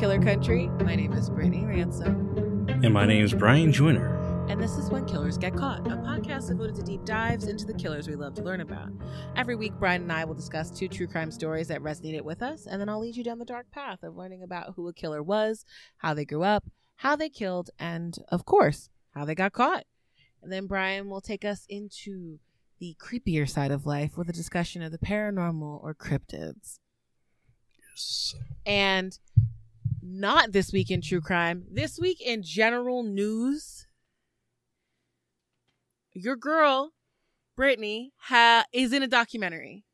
[0.00, 0.68] killer country.
[0.82, 2.66] My name is Brittany Ransom.
[2.82, 4.46] And my name is Brian Joyner.
[4.48, 7.74] And this is When Killers Get Caught, a podcast devoted to deep dives into the
[7.74, 8.88] killers we love to learn about.
[9.36, 12.66] Every week, Brian and I will discuss two true crime stories that resonated with us,
[12.66, 15.22] and then I'll lead you down the dark path of learning about who a killer
[15.22, 15.66] was,
[15.98, 16.64] how they grew up,
[16.96, 19.84] how they killed, and, of course, how they got caught.
[20.42, 22.38] And then Brian will take us into
[22.78, 26.78] the creepier side of life with a discussion of the paranormal or cryptids.
[27.90, 28.34] Yes.
[28.64, 29.18] And
[30.02, 33.86] not this week in true crime, this week in general news.
[36.12, 36.92] Your girl,
[37.56, 39.84] Brittany, ha- is in a documentary.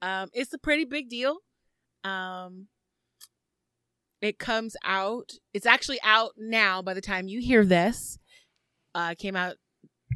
[0.00, 1.38] Um, it's a pretty big deal.
[2.02, 2.68] Um,
[4.22, 5.32] it comes out.
[5.52, 6.80] It's actually out now.
[6.82, 8.18] By the time you hear this,
[8.94, 9.56] uh, came out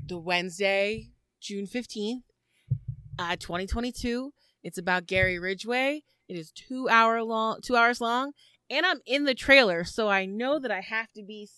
[0.06, 1.10] the Wednesday,
[1.40, 2.24] June fifteenth,
[3.18, 4.32] uh, twenty twenty two.
[4.62, 6.04] It's about Gary Ridgway.
[6.28, 8.32] It is two hour long, two hours long,
[8.74, 11.48] and I'm in the trailer, so I know that I have to be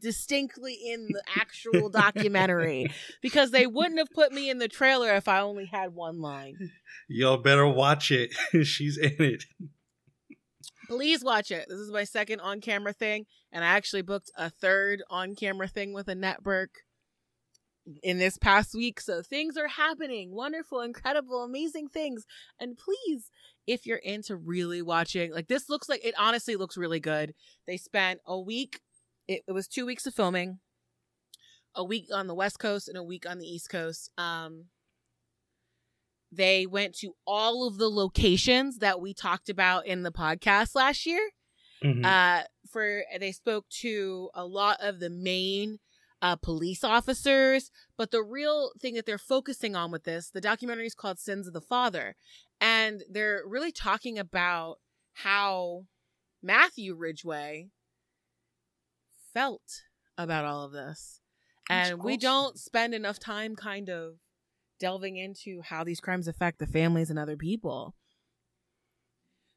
[0.00, 2.86] distinctly in the actual documentary
[3.22, 6.72] because they wouldn't have put me in the trailer if I only had one line.
[7.08, 8.32] Y'all better watch it.
[8.64, 9.44] She's in it.
[10.88, 11.66] Please watch it.
[11.68, 15.68] This is my second on camera thing, and I actually booked a third on camera
[15.68, 16.83] thing with a network
[18.02, 19.00] in this past week.
[19.00, 20.32] So things are happening.
[20.34, 22.24] Wonderful, incredible, amazing things.
[22.58, 23.30] And please,
[23.66, 27.34] if you're into really watching, like this looks like it honestly looks really good.
[27.66, 28.80] They spent a week,
[29.28, 30.60] it, it was two weeks of filming,
[31.74, 34.10] a week on the West Coast and a week on the East Coast.
[34.16, 34.66] Um,
[36.32, 41.06] they went to all of the locations that we talked about in the podcast last
[41.06, 41.30] year.
[41.82, 42.04] Mhm.
[42.04, 45.78] Uh, for they spoke to a lot of the main
[46.24, 50.86] uh, police officers, but the real thing that they're focusing on with this, the documentary
[50.86, 52.16] is called Sins of the Father,
[52.58, 54.78] and they're really talking about
[55.12, 55.84] how
[56.42, 57.68] Matthew Ridgway
[59.34, 59.82] felt
[60.16, 61.20] about all of this,
[61.68, 64.14] That's and we don't spend enough time kind of
[64.80, 67.94] delving into how these crimes affect the families and other people.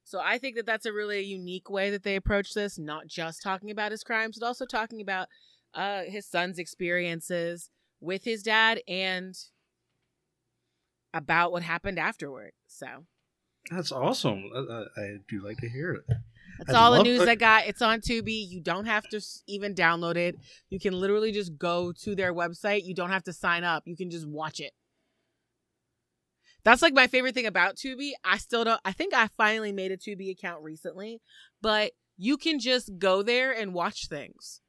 [0.03, 3.41] So I think that that's a really unique way that they approach this, not just
[3.41, 5.29] talking about his crimes, but also talking about
[5.73, 7.69] uh, his son's experiences
[7.99, 9.35] with his dad and
[11.13, 12.51] about what happened afterward.
[12.67, 12.85] So
[13.71, 14.49] That's awesome.
[14.55, 16.03] I, I, I do like to hear it.
[16.59, 17.67] that's I'd all the news I got.
[17.67, 18.47] It's on Tubi.
[18.47, 20.35] You don't have to even download it.
[20.69, 22.85] You can literally just go to their website.
[22.85, 23.83] You don't have to sign up.
[23.85, 24.73] You can just watch it.
[26.63, 28.11] That's like my favorite thing about Tubi.
[28.25, 28.81] I still don't.
[28.83, 31.21] I think I finally made a Tubi account recently,
[31.61, 34.61] but you can just go there and watch things.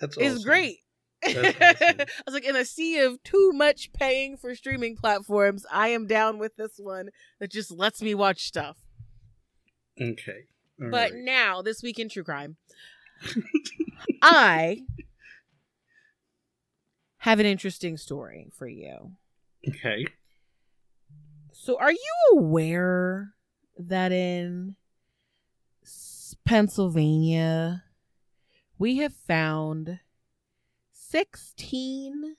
[0.00, 0.42] That's It's awesome.
[0.44, 0.78] great.
[1.22, 5.88] That's I was like, in a sea of too much paying for streaming platforms, I
[5.88, 7.08] am down with this one
[7.40, 8.76] that just lets me watch stuff.
[10.00, 10.46] Okay.
[10.82, 11.20] All But right.
[11.22, 12.56] now, this week in true crime,
[14.22, 14.82] I
[17.18, 19.12] have an interesting story for you.
[19.66, 20.04] Okay.
[21.52, 23.34] So, are you aware
[23.78, 24.76] that in
[26.44, 27.84] Pennsylvania
[28.84, 29.98] we have found
[30.92, 32.36] 16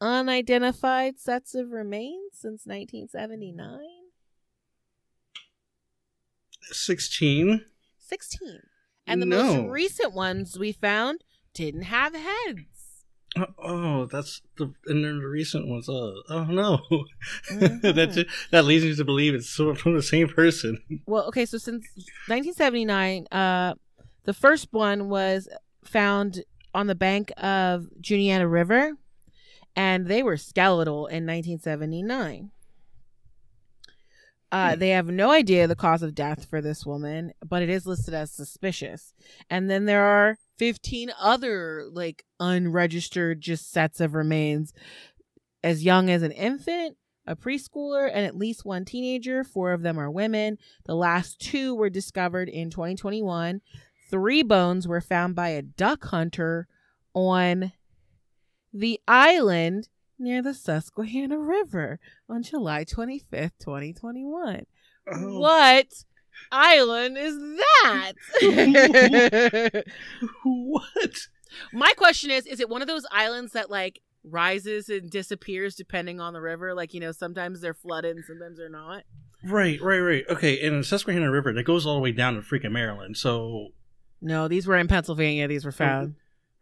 [0.00, 3.80] unidentified sets of remains since 1979?
[6.62, 7.64] 16.
[7.98, 8.60] 16.
[9.08, 11.24] And the most recent ones we found
[11.54, 13.02] didn't have heads.
[13.36, 15.88] Oh, oh, that's the and then the recent ones.
[15.88, 16.78] Oh, oh no,
[17.50, 17.80] Mhm.
[17.82, 20.78] that that leads me to believe it's from the same person.
[21.06, 21.84] Well, okay, so since
[22.28, 23.74] 1979, uh,
[24.24, 25.48] the first one was
[25.84, 28.92] found on the bank of Juniata River,
[29.76, 32.50] and they were skeletal in 1979.
[34.50, 34.78] Uh, Hmm.
[34.78, 38.14] They have no idea the cause of death for this woman, but it is listed
[38.14, 39.14] as suspicious.
[39.48, 44.72] And then there are 15 other like unregistered just sets of remains
[45.64, 46.96] as young as an infant,
[47.26, 49.42] a preschooler, and at least one teenager.
[49.42, 50.58] Four of them are women.
[50.84, 53.60] The last two were discovered in 2021.
[54.12, 56.68] Three bones were found by a duck hunter
[57.14, 57.72] on
[58.70, 59.88] the island
[60.18, 61.98] near the Susquehanna River
[62.28, 64.66] on July 25th, 2021.
[65.10, 65.86] Oh, What
[66.52, 68.12] island is that?
[70.44, 71.16] what?
[71.72, 76.20] My question is is it one of those islands that like rises and disappears depending
[76.20, 76.74] on the river?
[76.74, 79.04] Like, you know, sometimes they're flooded and sometimes they're not.
[79.42, 80.24] Right, right, right.
[80.28, 83.16] Okay, and the Susquehanna River that goes all the way down to freaking Maryland.
[83.16, 83.68] So
[84.22, 85.48] No, these were in Pennsylvania.
[85.48, 86.14] These were found.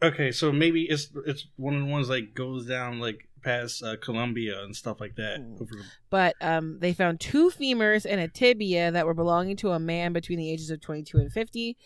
[0.02, 3.96] okay, so maybe it's it's one of the ones that goes down like past uh,
[3.96, 5.40] Columbia and stuff like that.
[5.40, 5.60] Mm.
[5.60, 5.70] Over
[6.08, 10.12] But um, they found two femurs and a tibia that were belonging to a man
[10.12, 11.76] between the ages of 22 and 50.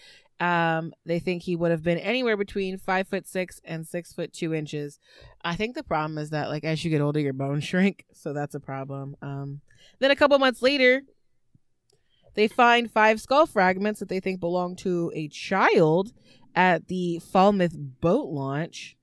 [0.41, 4.33] Um, they think he would have been anywhere between five foot six and six foot
[4.33, 4.99] two inches.
[5.45, 8.33] I think the problem is that, like, as you get older, your bones shrink, so
[8.33, 9.17] that's a problem.
[9.23, 9.61] Um,
[10.01, 11.03] then a couple months later,
[12.35, 16.13] they find five skull fragments that they think belong to a child
[16.55, 18.97] at the Falmouth boat launch.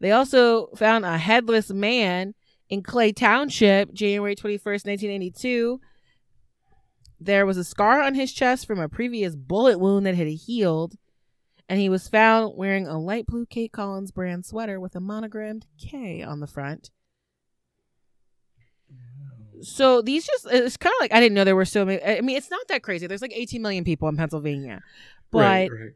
[0.00, 2.34] They also found a headless man
[2.68, 5.80] in Clay Township, January 21st, 1982.
[7.20, 10.96] There was a scar on his chest from a previous bullet wound that had healed,
[11.68, 15.66] and he was found wearing a light blue Kate Collins brand sweater with a monogrammed
[15.78, 16.90] K on the front.
[19.64, 22.02] So these just, it's kind of like, I didn't know there were so many.
[22.02, 23.06] I mean, it's not that crazy.
[23.06, 24.82] There's like 18 million people in Pennsylvania.
[25.30, 25.92] But right, right.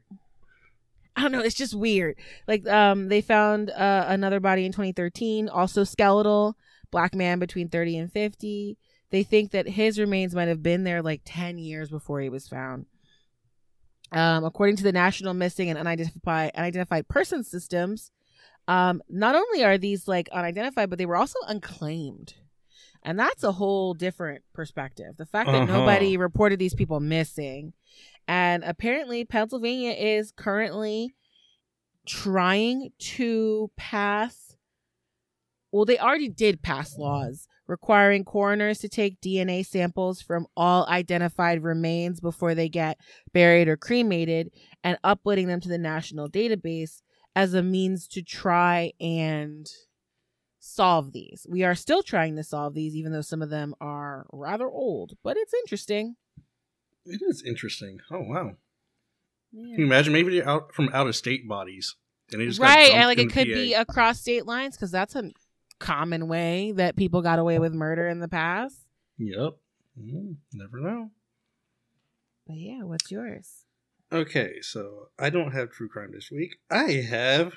[1.17, 1.41] I don't know.
[1.41, 2.17] It's just weird.
[2.47, 6.57] Like, um, they found uh, another body in 2013, also skeletal,
[6.91, 8.77] black man between 30 and 50.
[9.11, 12.47] They think that his remains might have been there like 10 years before he was
[12.47, 12.87] found.
[14.13, 18.11] Um, according to the National Missing and Unidentified Unidentified Person Systems,
[18.67, 22.35] um, not only are these like unidentified, but they were also unclaimed.
[23.09, 25.17] And that's a whole different perspective.
[25.17, 25.79] The fact that Uh-huh.
[25.79, 27.73] nobody reported these people missing.
[28.29, 31.15] And apparently, Pennsylvania is currently
[32.05, 34.57] trying to pass.
[35.73, 41.63] Well, they already did pass laws requiring coroners to take DNA samples from all identified
[41.63, 42.99] remains before they get
[43.33, 44.51] buried or cremated
[44.85, 47.01] and uploading them to the national database
[47.35, 49.67] as a means to try and
[50.59, 51.47] solve these.
[51.49, 55.17] We are still trying to solve these, even though some of them are rather old,
[55.23, 56.17] but it's interesting.
[57.07, 58.01] It is interesting.
[58.11, 58.57] Oh wow!
[59.53, 59.75] Yeah.
[59.75, 60.13] Can you imagine?
[60.13, 61.97] Maybe they're out from out of state bodies,
[62.33, 63.55] and they just right and like it could PA.
[63.55, 65.31] be across state lines because that's a
[65.79, 68.81] common way that people got away with murder in the past
[69.17, 69.53] Yep.
[69.97, 71.11] Mm, never know.
[72.49, 73.65] but yeah what's yours
[74.11, 76.57] Okay, so I don't have true crime this week.
[76.71, 77.53] I have.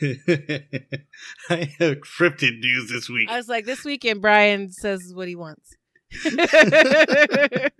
[0.02, 3.28] I have cryptid news this week.
[3.30, 5.74] i was like this weekend brian says what he wants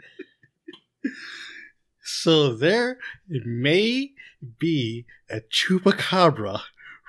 [2.06, 2.98] So there
[3.28, 4.12] may
[4.58, 6.60] be a chupacabra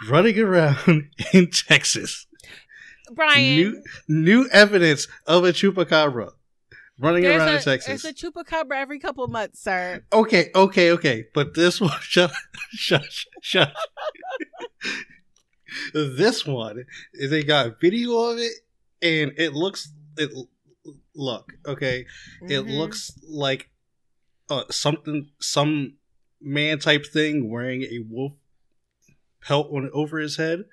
[0.09, 2.25] running around in Texas.
[3.13, 6.31] brian New new evidence of a chupacabra
[6.97, 8.03] running there's around a, in Texas.
[8.03, 11.25] there's a chupacabra every couple months sir Okay, okay, okay.
[11.33, 12.31] But this one, shut,
[12.71, 13.71] shush, shush.
[15.93, 18.53] this one is they got video of it,
[19.01, 20.31] and it looks it.
[21.15, 22.05] Look, okay,
[22.43, 22.77] it Mhm.
[22.77, 23.69] looks like
[24.49, 25.95] uh, something, some
[26.39, 28.33] man type thing wearing a wolf
[29.41, 30.65] pelt on over his head.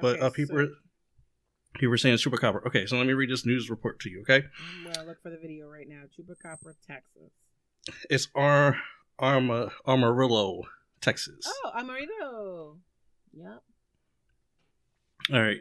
[0.00, 0.74] But Okay, uh, people, so
[1.74, 2.66] people were saying chupacabra.
[2.66, 4.20] Okay, so let me read this news report to you.
[4.22, 4.42] Okay,
[4.86, 7.30] i'm gonna look for the video right now chupacabra texas
[8.08, 8.76] it's Ar
[9.18, 10.62] Arma Amarillo,
[11.00, 11.44] Texas.
[11.46, 12.76] oh amarillo
[13.32, 13.62] yep
[15.32, 15.60] All right.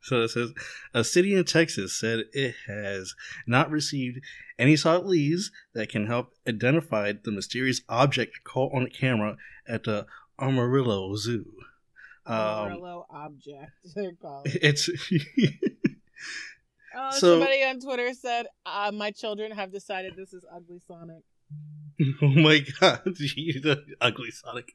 [0.00, 0.52] So it says
[0.94, 3.14] a city in Texas said it has
[3.46, 4.20] not received
[4.58, 9.36] any solid leads that can help identify the mysterious object caught on camera
[9.68, 10.06] at the
[10.40, 11.46] Amarillo Zoo.
[12.28, 14.88] Um, amarillo object they're called it's
[16.96, 21.22] Oh, So- somebody on Twitter said, uh, "My children have decided this is ugly Sonic."
[22.22, 24.74] oh my god, the ugly Sonic.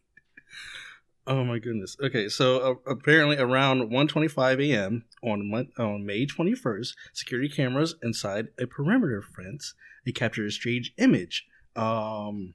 [1.25, 1.98] Oh my goodness.
[2.01, 5.05] Okay, so uh, apparently around 1:25 a.m.
[5.24, 9.74] on Mon- on May 21st, security cameras inside a perimeter fence
[10.05, 11.45] they captured a strange image.
[11.75, 12.53] Um,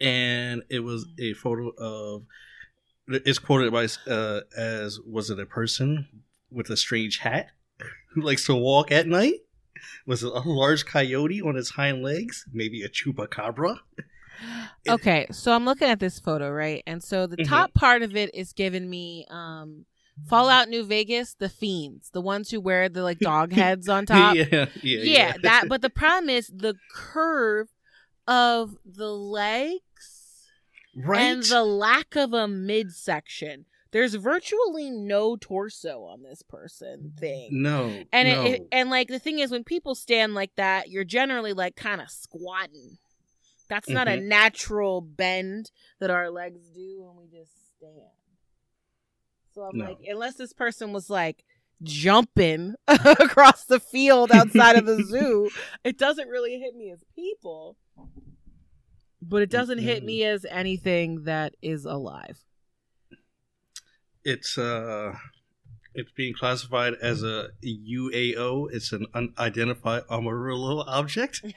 [0.00, 2.24] and it was a photo of.
[3.10, 6.08] It's quoted by uh, as was it a person
[6.50, 7.50] with a strange hat
[8.14, 9.40] who likes to walk at night?
[10.06, 12.46] Was it a large coyote on its hind legs?
[12.52, 13.78] Maybe a chupacabra?
[14.88, 16.82] Okay, so I'm looking at this photo, right?
[16.86, 17.44] And so the Mhm.
[17.48, 19.84] top part of it is giving me um
[20.28, 24.36] Fallout New Vegas, the fiends, the ones who wear the like dog heads on top.
[24.36, 25.32] yeah, yeah, yeah, yeah.
[25.42, 27.68] that but the problem is the curve
[28.26, 29.80] of the legs
[30.96, 31.20] right.
[31.20, 33.66] and the lack of a midsection.
[33.92, 37.48] There's virtually no torso on this person thing.
[37.50, 38.44] no, And no.
[38.44, 41.74] it, it and like the thing is when people stand like that, you're generally like
[41.74, 42.98] kind of squatting.
[43.68, 44.28] That's not a mm-hmm.
[44.28, 45.70] natural bend
[46.00, 48.10] that our legs do when we just stand.
[49.54, 49.84] So I'm No.
[49.86, 51.44] like, unless this person was like
[51.82, 55.50] jumping across the field outside of the zoo,
[55.84, 57.76] it doesn't really hit me as people.
[59.22, 60.06] But it doesn't hit Mm-mm.
[60.06, 62.44] me as anything that is alive.
[64.24, 65.12] it's uh
[65.94, 68.68] It's being classified as a UAO.
[68.72, 71.42] It's an unidentified Amarillo object.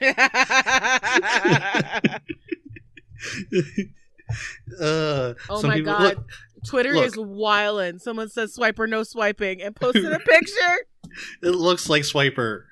[4.80, 6.02] uh, oh my people- god.
[6.02, 6.28] look,
[6.66, 7.06] Twitter look.
[7.06, 8.00] is wildin'.
[8.00, 10.76] Someone says swipe or no swiping and posted a picture.
[11.42, 12.64] it looks like Swiper.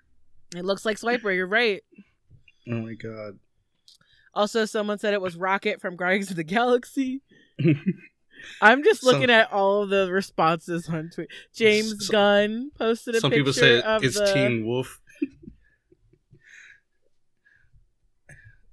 [0.57, 1.83] It looks like Swiper, you're right.
[2.71, 3.39] Oh my god.
[4.35, 7.23] Also, someone said it was Rocket from Guardians of the Galaxy.
[8.61, 11.31] I'm just looking Some- at all of the responses on Twitter.
[11.55, 14.33] James Some- Gunn posted a Some picture people say of it's the.
[14.33, 15.01] Teen Wolf.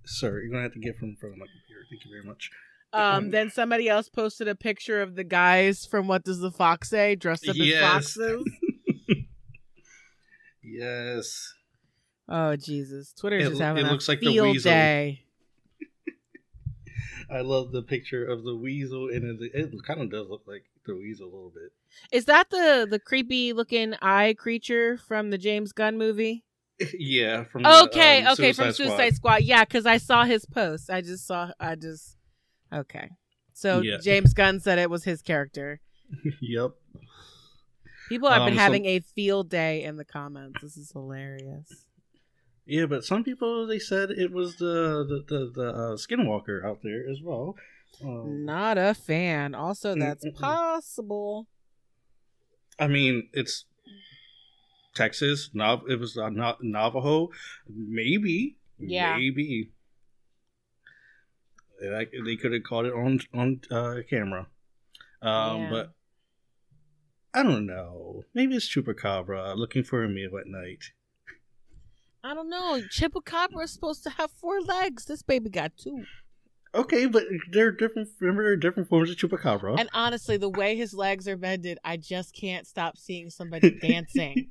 [0.05, 1.85] Sorry, you're gonna have to get from in front of my computer.
[1.89, 2.49] Thank you very much.
[2.91, 6.89] Um, then somebody else posted a picture of the guys from What Does the Fox
[6.89, 7.75] Say dressed up Yes.
[7.75, 8.43] as foxes.
[10.63, 11.53] Yes.
[12.27, 13.11] Oh Jesus!
[13.13, 14.71] Twitter It- just having it a looks like the field weasel.
[14.71, 15.23] day.
[17.31, 20.63] I love the picture of the weasel, and it, it kind of does look like
[20.85, 21.71] the weasel a little bit.
[22.11, 26.43] Is that the the creepy looking eye creature from the James Gunn movie?
[26.93, 27.43] yeah.
[27.45, 29.41] From the, Okay, um, okay, from Suicide Suicide Squad.
[29.43, 30.89] Yeah, because I saw his post.
[30.89, 31.51] I just saw.
[31.59, 32.15] I just.
[32.73, 33.09] Okay.
[33.53, 33.97] So Yeah.
[34.01, 35.81] James Gunn said it was his character.
[36.41, 36.71] Yep.
[38.07, 40.61] People have been Um, so- having a field day in the comments.
[40.63, 41.85] This is hilarious.
[42.69, 46.79] Yeah, but some people they said it was the the the, the uh, Skinwalker out
[46.83, 47.55] there as well.
[48.03, 49.55] Um, Not a fan.
[49.55, 50.39] Also, Mm, that's mm, mm.
[50.39, 51.47] possible.
[52.77, 53.65] I mean, it's
[54.95, 55.49] Texas.
[55.53, 57.29] Nav- it was uh, Na- Navajo.
[57.67, 58.57] Maybe.
[58.77, 59.17] Yeah.
[59.17, 59.71] Maybe.
[61.81, 64.47] Like, they could have caught it on on uh, camera.
[65.21, 65.69] Um, Yeah.
[65.71, 65.93] But
[67.33, 68.23] I don't know.
[68.33, 70.91] Maybe it's Chupacabra looking for a meal at night.
[72.23, 72.81] I don't know.
[72.91, 75.05] Chupacabra is supposed to have four legs.
[75.05, 76.03] This baby got two.
[76.75, 78.09] Okay, but there are different.
[78.19, 79.79] Remember, there are different forms of Chupacabra.
[79.79, 84.49] And honestly, the way his legs are bended, I just can't stop seeing somebody dancing.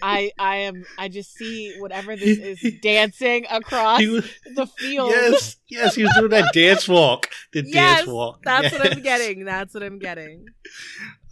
[0.00, 5.10] I I am I just see whatever this is dancing across was- the field.
[5.10, 7.28] yes, yes, he was doing that dance walk.
[7.52, 8.42] The Yes, dance walk.
[8.44, 9.44] That's what I'm getting.
[9.44, 10.44] That's what I'm getting.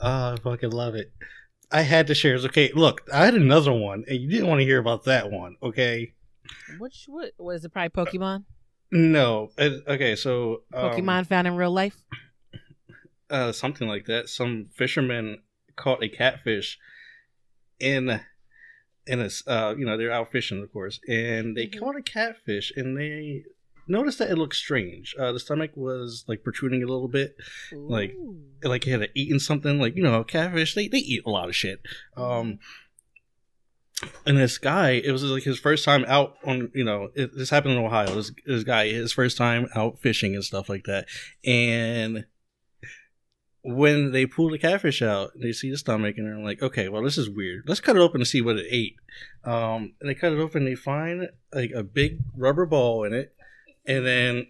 [0.00, 1.12] Oh, I fucking love it.
[1.70, 2.36] I had to share.
[2.36, 5.56] Okay, look, I had another one, and you didn't want to hear about that one.
[5.62, 6.14] Okay,
[6.78, 7.72] Which what was it?
[7.72, 8.44] Probably Pokemon.
[8.90, 12.02] no, uh, okay, so um, Pokemon found in real life.
[13.30, 14.28] uh, something like that.
[14.28, 15.42] Some fishermen
[15.76, 16.78] caught a catfish
[17.78, 18.20] in
[19.06, 21.78] in a uh, you know they're out fishing, of course, and they Mhm.
[21.80, 23.44] caught a catfish, and they
[23.88, 25.14] noticed that it looked strange.
[25.18, 27.36] Uh, the stomach was like protruding a little bit,
[27.72, 28.40] like- Ooh.
[28.62, 29.78] like it had eaten something.
[29.80, 31.80] Like you know, catfish they they eat a lot of shit.
[32.16, 32.58] Um,
[34.24, 37.50] and this guy, it was like his first time out on, you know, it, this
[37.50, 38.14] happened in Ohio.
[38.14, 41.06] This, this guy, his first time out fishing and stuff like that.
[41.44, 42.24] And
[43.62, 47.02] when they pull the catfish out, they see the stomach and they're like, okay, well,
[47.02, 47.64] this is weird.
[47.66, 48.96] Let's cut it open to see what it ate.
[49.44, 53.32] Um, and they cut it open, they find like a big rubber ball in it.
[53.88, 54.46] And then,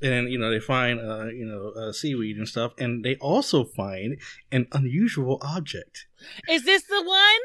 [0.00, 2.72] and then, you know, they find, uh, you know, uh, seaweed and stuff.
[2.78, 4.18] And they also find
[4.50, 6.06] an unusual object.
[6.48, 7.40] Is this the one?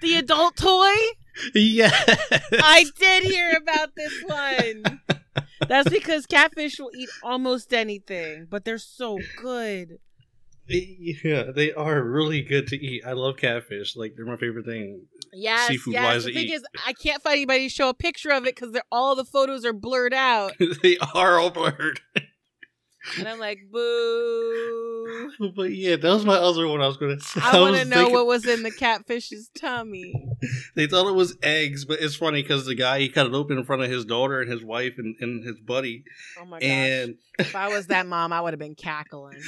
[0.00, 0.94] The adult toy?
[1.54, 1.92] Yeah.
[2.52, 5.00] I did hear about this one.
[5.66, 9.98] That's because catfish will eat almost anything, but they're so good.
[10.68, 13.02] Yeah, they are really good to eat.
[13.06, 13.96] I love catfish.
[13.96, 15.06] Like they're my favorite thing.
[15.32, 16.02] Yes, Seafood yes.
[16.04, 16.52] wise The thing eat.
[16.52, 19.64] is, I can't find anybody to show a picture of it because all the photos
[19.64, 22.00] are blurred out, they are all blurred.
[23.18, 25.30] and I'm like, boo.
[25.56, 26.80] but yeah, that was my other one.
[26.82, 27.40] I was going to say.
[27.42, 30.12] I want to know thinking- what was in the catfish's tummy.
[30.76, 33.58] They thought it was eggs, but it's funny because the guy he cut it open
[33.58, 36.04] in front of his daughter and his wife and, and his buddy,
[36.40, 36.68] Oh my gosh!
[36.68, 39.40] and if I was that mom, I would have been cackling.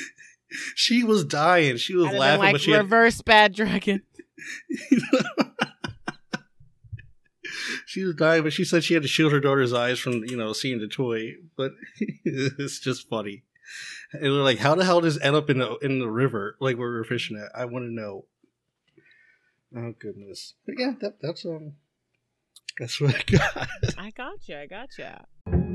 [0.74, 1.76] she was dying.
[1.76, 4.02] She was laughing, like but she had, reverse bad dragon.
[7.86, 10.36] she was dying, but she said she had to shield her daughter's eyes from you
[10.36, 11.34] know seeing the toy.
[11.56, 11.72] But
[12.24, 13.44] it's just funny.
[14.12, 16.56] And they're like, how the hell does it end up in the in the river
[16.60, 17.56] like where we were fishing at?
[17.58, 18.24] I want to know.
[19.76, 20.54] Oh goodness!
[20.66, 21.74] But yeah, that, that's um,
[22.78, 23.68] that's what I got.
[23.98, 24.56] I got you.
[24.56, 25.26] I gotcha.
[25.46, 25.69] Well,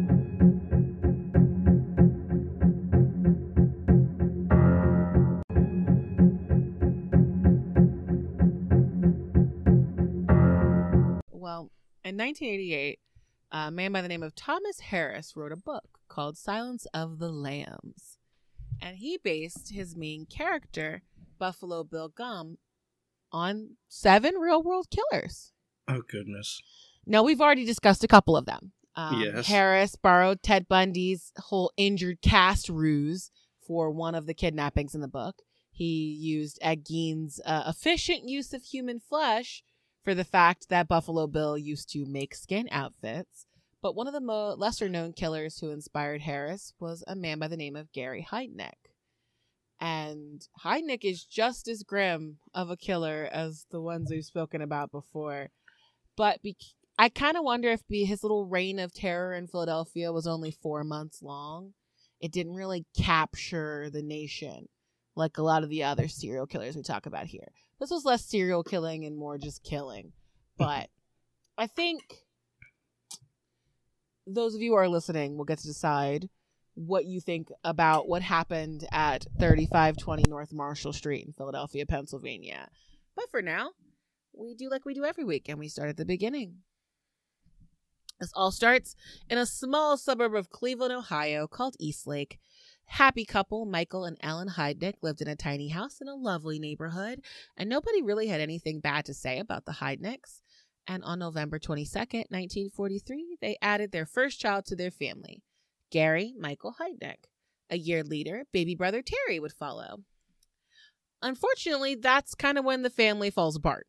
[12.06, 13.00] in 1988,
[13.52, 17.32] a man by the name of Thomas Harris wrote a book called Silence of the
[17.32, 18.20] Lambs.
[18.80, 21.02] And he based his main character,
[21.40, 22.60] Buffalo Bill Gumb,
[23.32, 25.52] on seven real world killers.
[25.88, 26.62] Oh goodness!
[27.08, 28.72] No, we've already discussed a couple of them.
[28.96, 29.48] Um, Yes.
[29.48, 33.32] Harris borrowed Ted Bundy's whole injured cast ruse
[33.66, 35.42] for one of the kidnappings in the book.
[35.72, 39.64] He used Ed Gein's uh, efficient use of human flesh
[40.06, 43.48] for the fact that Buffalo Bill used to make skin outfits.
[43.82, 47.48] But one of the mo- lesser known killers who inspired Harris was a man by
[47.48, 48.92] the name of Gary Heidnik.
[49.82, 54.92] And Heidnik is just as grim of a killer as the ones we've spoken about
[54.92, 55.50] before.
[56.16, 56.56] But be-
[56.98, 60.52] I kind of wonder if be- his little reign of terror in Philadelphia was only
[60.52, 61.74] four months long.
[62.22, 64.68] It didn't really capture the nation
[65.16, 67.52] like a lot of the other serial killers we talk about here.
[67.80, 70.14] This was less serial killing and more just killing.
[70.58, 70.90] But
[71.58, 72.02] I think
[74.28, 76.30] those of you who are listening will get to decide
[76.74, 82.68] what you think about what happened at 3520 North Marshall Street in Philadelphia, Pennsylvania.
[83.16, 83.72] But for now,
[84.34, 86.58] we do like we do every week and we start at the beginning.
[88.20, 88.96] This all starts
[89.30, 92.40] in a small suburb of Cleveland, Ohio called Eastlake.
[92.88, 97.22] Happy couple Michael and Ellen Heidnik lived in a tiny house in a lovely neighborhood,
[97.58, 100.42] and nobody really had anything bad to say about the Heidniks.
[100.88, 105.42] And on November 22nd, 1943, they added their first child to their family,
[105.92, 107.26] Gary Michael Heidnik.
[107.70, 110.04] A year later, baby brother Terry would follow.
[111.22, 113.88] Unfortunately, that's kind of when the family falls apart.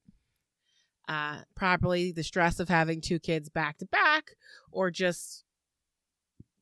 [1.07, 4.33] Uh, probably the stress of having two kids back to back,
[4.73, 5.45] or just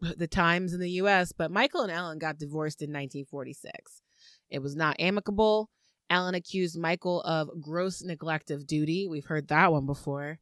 [0.17, 4.03] the times in the US, but Michael and Ellen got divorced in 1946.
[4.51, 5.71] It was not amicable.
[6.11, 9.09] Ellen accused Michael of gross neglect of duty.
[9.09, 10.39] We've heard that one before.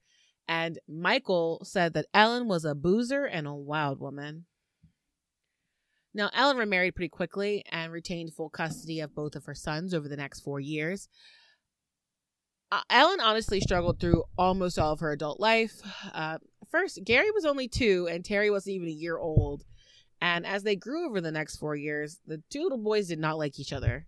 [0.48, 4.46] And Michael said that Ellen was a boozer and a wild woman.
[6.14, 10.08] Now, Ellen remarried pretty quickly and retained full custody of both of her sons over
[10.08, 11.08] the next four years.
[12.72, 15.82] Uh, Ellen honestly struggled through almost all of her adult life.
[16.14, 16.38] Uh,
[16.70, 19.62] first, Gary was only two, and Terry wasn't even a year old.
[20.22, 23.36] And as they grew over the next four years, the two little boys did not
[23.36, 24.06] like each other.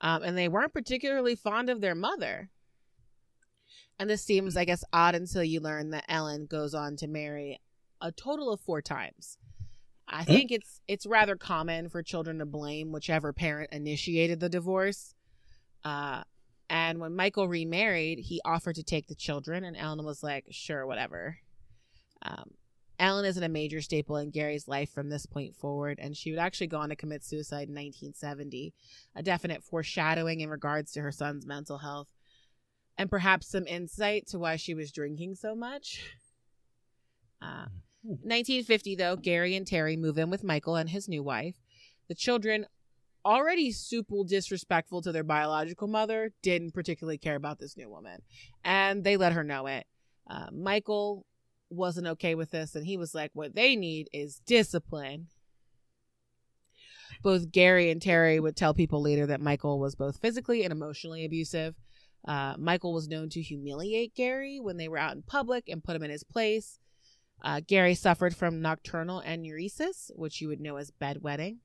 [0.00, 2.48] Um, and they weren't particularly fond of their mother.
[3.98, 7.60] And this seems, I guess, odd until you learn that Ellen goes on to marry
[8.00, 9.36] a total of four times.
[10.08, 15.14] I think it's it's rather common for children to blame whichever parent initiated the divorce.
[15.84, 16.22] Uh,
[16.68, 20.86] and when Michael remarried, he offered to take the children, and Ellen was like, "Sure,
[20.86, 21.38] whatever."
[22.22, 22.54] Um,
[22.98, 26.40] Ellen isn't a major staple in Gary's life from this point forward, and she would
[26.40, 28.72] actually go on to commit suicide in 1970,
[29.14, 32.08] a definite foreshadowing in regards to her son's mental health,
[32.96, 36.02] and perhaps some insight to why she was drinking so much.
[37.42, 37.66] Uh,
[38.02, 41.56] 1950, though, Gary and Terry move in with Michael and his new wife.
[42.08, 42.66] The children,
[43.26, 48.22] already super disrespectful to their biological mother, didn't particularly care about this new woman,
[48.64, 49.84] and they let her know it.
[50.30, 51.26] Uh, Michael
[51.68, 55.26] wasn't okay with this, and he was like, What they need is discipline.
[57.22, 61.24] Both Gary and Terry would tell people later that Michael was both physically and emotionally
[61.24, 61.74] abusive.
[62.26, 65.96] Uh, Michael was known to humiliate Gary when they were out in public and put
[65.96, 66.78] him in his place.
[67.42, 71.58] Uh, Gary suffered from nocturnal enuresis, which you would know as bedwetting.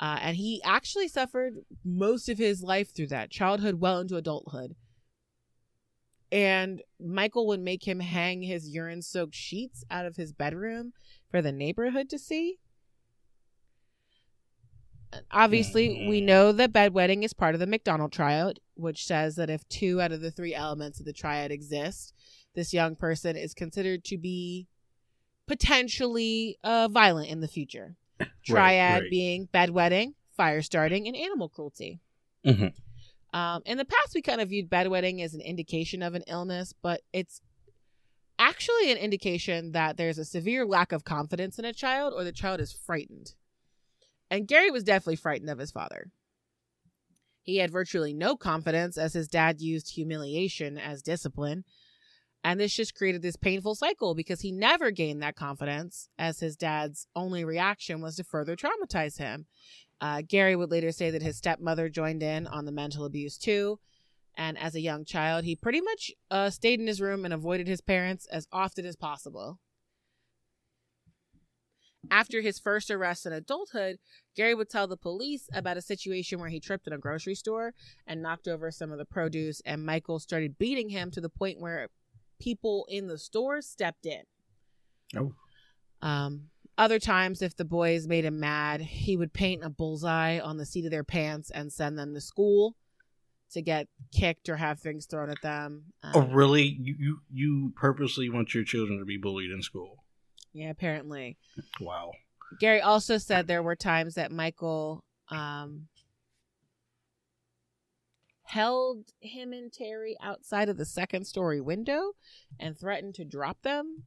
[0.00, 4.74] Uh, and he actually suffered most of his life through that, childhood well into adulthood.
[6.32, 10.94] And Michael would make him hang his urine soaked sheets out of his bedroom
[11.30, 12.58] for the neighborhood to see.
[15.30, 19.68] Obviously, we know that bedwetting is part of the McDonald triad, which says that if
[19.68, 22.14] two out of the three elements of the triad exist,
[22.54, 24.68] this young person is considered to be
[25.48, 27.96] potentially uh, violent in the future.
[28.44, 29.10] Triad right.
[29.10, 32.00] being bedwetting, fire starting, and animal cruelty.
[32.44, 32.72] Mhm.
[33.32, 36.74] Um, in the past, we kind of viewed bedwetting as an indication of an illness,
[36.82, 37.40] but it's
[38.38, 42.32] actually an indication that there's a severe lack of confidence in a child or the
[42.32, 43.34] child is frightened.
[44.30, 46.10] And Gary was definitely frightened of his father.
[47.42, 51.64] He had virtually no confidence as his dad used humiliation as discipline.
[52.42, 56.56] And this just created this painful cycle because he never gained that confidence, as his
[56.56, 59.46] dad's only reaction was to further traumatize him.
[60.00, 63.78] Uh, Gary would later say that his stepmother joined in on the mental abuse too.
[64.36, 67.68] And as a young child, he pretty much uh, stayed in his room and avoided
[67.68, 69.58] his parents as often as possible.
[72.10, 73.98] After his first arrest in adulthood,
[74.34, 77.74] Gary would tell the police about a situation where he tripped in a grocery store
[78.06, 81.60] and knocked over some of the produce, and Michael started beating him to the point
[81.60, 81.88] where
[82.40, 84.22] people in the store stepped in.
[85.16, 85.34] Oh.
[86.02, 86.48] Um,
[86.78, 90.64] other times, if the boys made him mad, he would paint a bullseye on the
[90.66, 92.74] seat of their pants and send them to school
[93.52, 95.84] to get kicked or have things thrown at them.
[96.14, 96.62] Oh, Um, really?
[96.80, 100.04] You, you you purposely want your children to be bullied in school?
[100.52, 101.36] Yeah, apparently.
[101.80, 102.12] Wow.
[102.60, 105.88] Gary also said there were times that Michael um,
[108.50, 112.12] held him and Terry outside of the second story window
[112.58, 114.04] and threatened to drop them.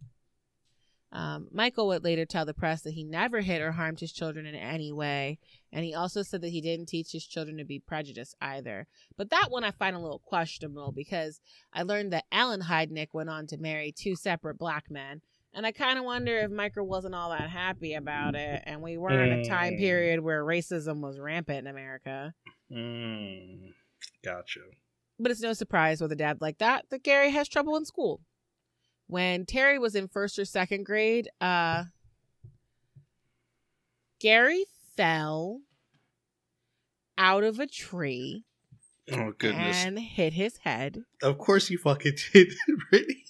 [1.12, 4.47] Um, Michael would later tell the press that he never hit or harmed his children
[4.47, 5.38] in any way,
[5.71, 8.88] and he also said that he didn't teach his children to be prejudiced either.
[9.15, 11.39] But that one I find a little questionable because
[11.71, 15.21] I learned that Ellen Heidnik went on to marry two separate black men,
[15.53, 18.97] and I kind of wonder if Michael wasn't all that happy about it, and we
[18.97, 19.77] were in a time Mm.
[19.77, 22.34] period where racism was rampant in America.
[22.71, 23.71] Mm,
[24.24, 24.62] gotcha.
[25.20, 28.22] But it's no surprise with a dad like that that Gary has trouble in school.
[29.08, 31.84] When Terry was in first or second grade, uh,
[34.20, 35.62] Gary fell
[37.18, 38.46] out of a tree
[39.12, 39.84] Oh goodness!
[39.84, 41.04] and hit his head.
[41.22, 42.54] Of course you fucking did,
[42.89, 43.24] Brittany.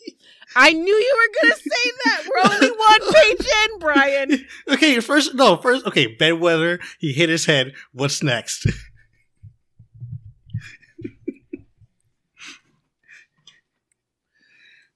[0.56, 2.24] I knew you were gonna say that.
[2.30, 4.46] We're only one page in, Brian.
[4.70, 6.80] Okay, first no, first okay, bedwetter.
[7.00, 7.74] He hit his head.
[7.92, 8.68] What's next?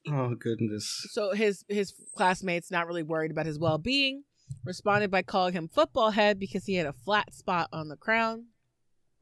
[0.07, 1.07] oh goodness.
[1.11, 4.23] So his his classmates, not really worried about his well being,
[4.63, 8.45] responded by calling him football head because he had a flat spot on the crown.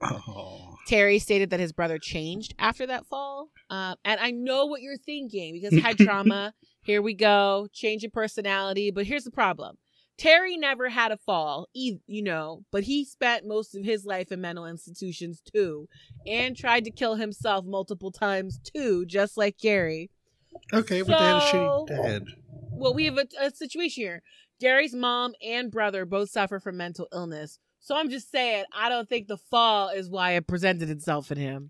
[0.01, 0.75] Oh.
[0.87, 3.49] Terry stated that his brother changed after that fall.
[3.69, 6.53] Um, and I know what you're thinking because head trauma.
[6.83, 8.91] Here we go, change in personality.
[8.91, 9.77] But here's the problem
[10.17, 14.39] Terry never had a fall, you know, but he spent most of his life in
[14.39, 15.89] mental institutions too
[16.27, 20.11] and tried to kill himself multiple times too, just like Gary.
[20.73, 22.23] Okay, but they had a So- shitty dad.
[22.71, 24.23] Well, we have a, a situation here.
[24.59, 27.57] Gary's mom and brother both suffer from mental illness.
[27.79, 31.37] So I'm just saying, I don't think the fall is why it presented itself in
[31.37, 31.69] him.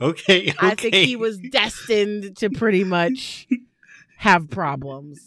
[0.00, 0.54] Okay, okay.
[0.58, 3.46] I think he was destined to pretty much
[4.18, 5.20] have problems.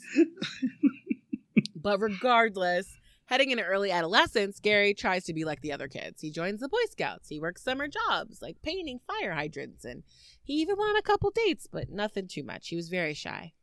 [1.75, 2.87] but regardless,
[3.31, 6.21] heading into early adolescence, Gary tries to be like the other kids.
[6.21, 7.29] He joins the Boy Scouts.
[7.29, 10.03] He works summer jobs like painting fire hydrants, and
[10.43, 12.67] he even went on a couple dates, but nothing too much.
[12.67, 13.53] He was very shy.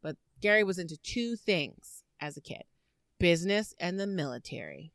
[0.00, 2.62] But Gary was into two things as a kid
[3.18, 4.92] business and the military.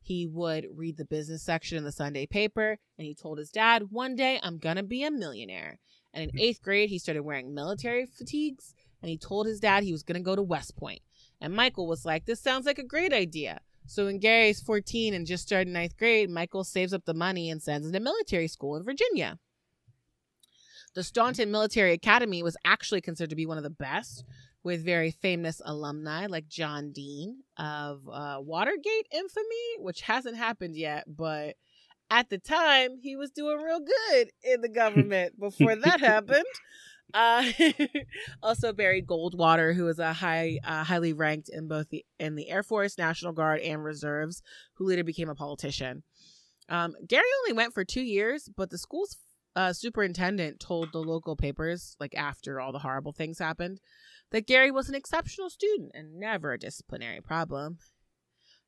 [0.00, 3.90] He would read the business section in the Sunday paper, and he told his dad,
[3.90, 5.80] One day I'm gonna be a millionaire.
[6.14, 9.90] And in eighth grade, he started wearing military fatigues, and he told his dad he
[9.90, 11.00] was gonna go to West Point.
[11.40, 13.60] And Michael was like, This sounds like a great idea.
[13.86, 17.62] So when Gary's 14 and just started ninth grade, Michael saves up the money and
[17.62, 19.38] sends him to military school in Virginia.
[20.94, 24.24] The Staunton Military Academy was actually considered to be one of the best,
[24.66, 31.04] with very famous alumni like John Dean of uh, Watergate infamy, which hasn't happened yet,
[31.06, 31.54] but
[32.10, 36.44] at the time he was doing real good in the government before that happened.
[37.14, 37.44] Uh,
[38.42, 42.50] also Barry Goldwater, who was a high, uh, highly ranked in both the in the
[42.50, 44.42] Air Force, National Guard, and reserves,
[44.74, 46.02] who later became a politician.
[46.68, 49.16] Um, Gary only went for two years, but the school's
[49.54, 53.80] uh, superintendent told the local papers, like after all the horrible things happened,
[54.32, 57.78] that Gary was an exceptional student and never a disciplinary problem.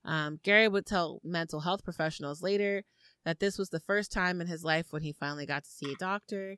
[0.05, 2.85] Um, Gary would tell mental health professionals later
[3.24, 5.92] that this was the first time in his life when he finally got to see
[5.92, 6.57] a doctor.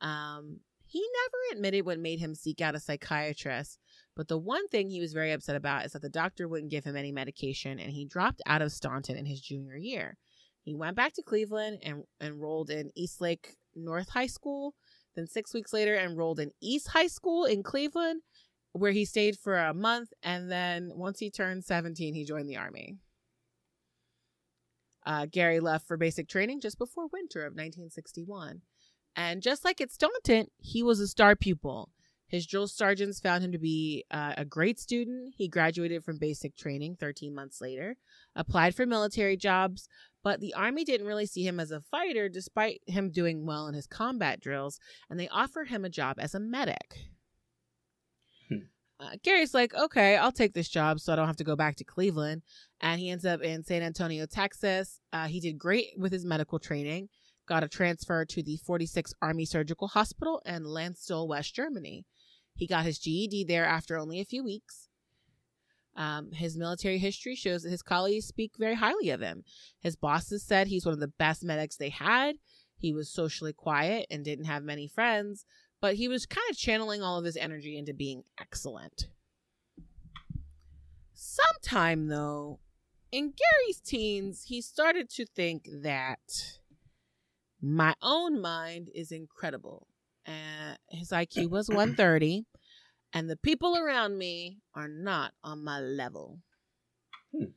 [0.00, 0.60] Um,
[0.92, 3.78] he never admitted what made him seek out a psychiatrist,
[4.14, 6.84] but the one thing he was very upset about is that the doctor wouldn't give
[6.84, 10.18] him any medication and he dropped out of Staunton in his junior year.
[10.60, 14.74] He went back to Cleveland and enrolled in Eastlake North High School.
[15.16, 18.20] Then, six weeks later, enrolled in East High School in Cleveland,
[18.72, 20.12] where he stayed for a month.
[20.22, 22.98] And then, once he turned 17, he joined the Army.
[25.06, 28.60] Uh, Gary left for basic training just before winter of 1961.
[29.14, 31.90] And just like at Staunton, he was a star pupil.
[32.32, 35.34] His drill sergeants found him to be uh, a great student.
[35.36, 37.96] He graduated from basic training 13 months later,
[38.34, 39.86] applied for military jobs,
[40.24, 43.74] but the Army didn't really see him as a fighter despite him doing well in
[43.74, 47.00] his combat drills, and they offered him a job as a medic.
[48.48, 48.56] Hmm.
[48.98, 51.76] Uh, Gary's like, okay, I'll take this job so I don't have to go back
[51.76, 52.40] to Cleveland.
[52.80, 55.00] And he ends up in San Antonio, Texas.
[55.12, 57.10] Uh, he did great with his medical training,
[57.46, 62.04] got a transfer to the 46th Army Surgical Hospital in Landstuhl, West Germany.
[62.54, 64.88] He got his GED there after only a few weeks.
[65.94, 69.44] Um, his military history shows that his colleagues speak very highly of him.
[69.80, 72.36] His bosses said he's one of the best medics they had.
[72.78, 75.44] He was socially quiet and didn't have many friends,
[75.80, 79.08] but he was kind of channeling all of his energy into being excellent.
[81.12, 82.58] Sometime, though,
[83.12, 86.58] in Gary's teens, he started to think that
[87.62, 89.86] my own mind is incredible.
[90.26, 92.44] Uh, his IQ was 130,
[93.12, 96.40] and the people around me are not on my level.
[97.32, 97.52] Hmm.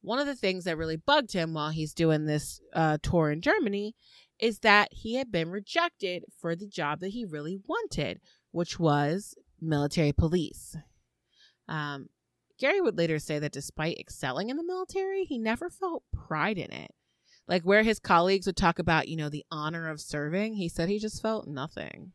[0.00, 3.42] One of the things that really bugged him while he's doing this uh, tour in
[3.42, 3.94] Germany
[4.38, 8.20] is that he had been rejected for the job that he really wanted,
[8.52, 10.76] which was military police.
[11.68, 12.08] Um,
[12.58, 16.72] Gary would later say that despite excelling in the military, he never felt pride in
[16.72, 16.92] it.
[17.48, 20.88] Like where his colleagues would talk about, you know, the honor of serving, he said
[20.88, 22.12] he just felt nothing.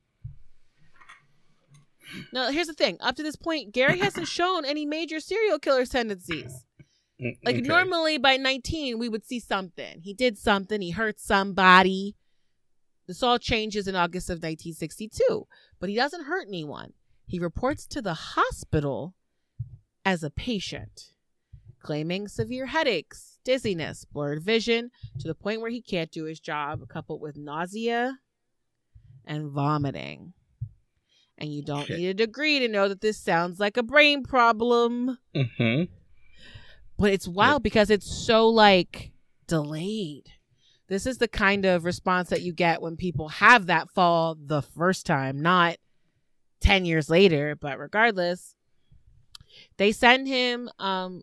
[2.34, 2.98] Now, here's the thing.
[3.00, 6.66] Up to this point, Gary hasn't shown any major serial killer tendencies.
[7.22, 7.68] Mm, Like okay.
[7.68, 10.02] normally by 19, we would see something.
[10.02, 12.16] He did something, he hurt somebody.
[13.08, 15.48] This all changes in August of 1962,
[15.80, 16.94] but he doesn't hurt anyone.
[17.28, 19.16] He reports to the hospital
[20.04, 21.12] as a patient,
[21.82, 26.88] claiming severe headaches, dizziness, blurred vision, to the point where he can't do his job,
[26.88, 28.20] coupled with nausea
[29.26, 30.34] and vomiting.
[31.38, 31.96] And you don't Okay.
[31.96, 35.18] need a degree to know that this sounds like a brain problem.
[35.36, 35.90] Mhm.
[36.98, 39.12] But it's wild because it's so like
[39.48, 40.30] delayed.
[40.88, 44.62] This is the kind of response that you get when people have that fall the
[44.62, 45.78] first time, not
[46.60, 47.56] 10 years later.
[47.56, 48.56] But regardless,
[49.78, 51.22] they send him, um,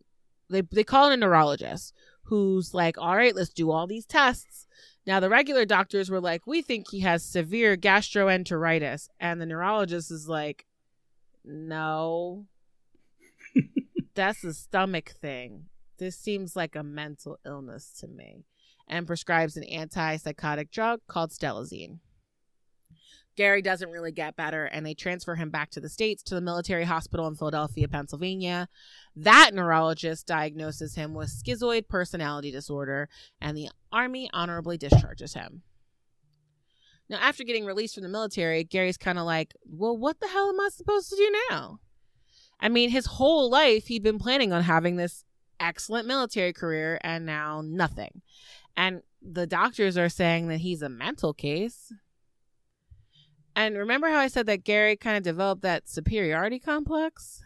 [0.49, 1.95] they, they call in a neurologist
[2.29, 4.67] who's like, all right, let's do all these tests.
[5.07, 9.09] Now, the regular doctors were like, we think he has severe gastroenteritis.
[9.19, 10.67] And the neurologist is like,
[11.45, 12.47] no,
[14.15, 15.67] that's a stomach thing.
[15.97, 18.45] This seems like a mental illness to me.
[18.87, 21.99] And prescribes an antipsychotic drug called Stelazine.
[23.39, 26.41] Gary doesn't really get better, and they transfer him back to the States to the
[26.41, 28.69] military hospital in Philadelphia, Pennsylvania.
[29.15, 33.09] That neurologist diagnoses him with schizoid personality disorder,
[33.41, 35.63] and the Army honorably discharges him.
[37.09, 40.49] Now, after getting released from the military, Gary's kind of like, well, what the hell
[40.49, 41.79] am I supposed to do now?
[42.59, 45.25] I mean, his whole life he'd been planning on having this
[45.61, 48.21] excellent military career, and now nothing.
[48.77, 51.93] And the doctors are saying that he's a mental case.
[53.59, 57.43] And remember how I said that Gary kind of developed that superiority complex?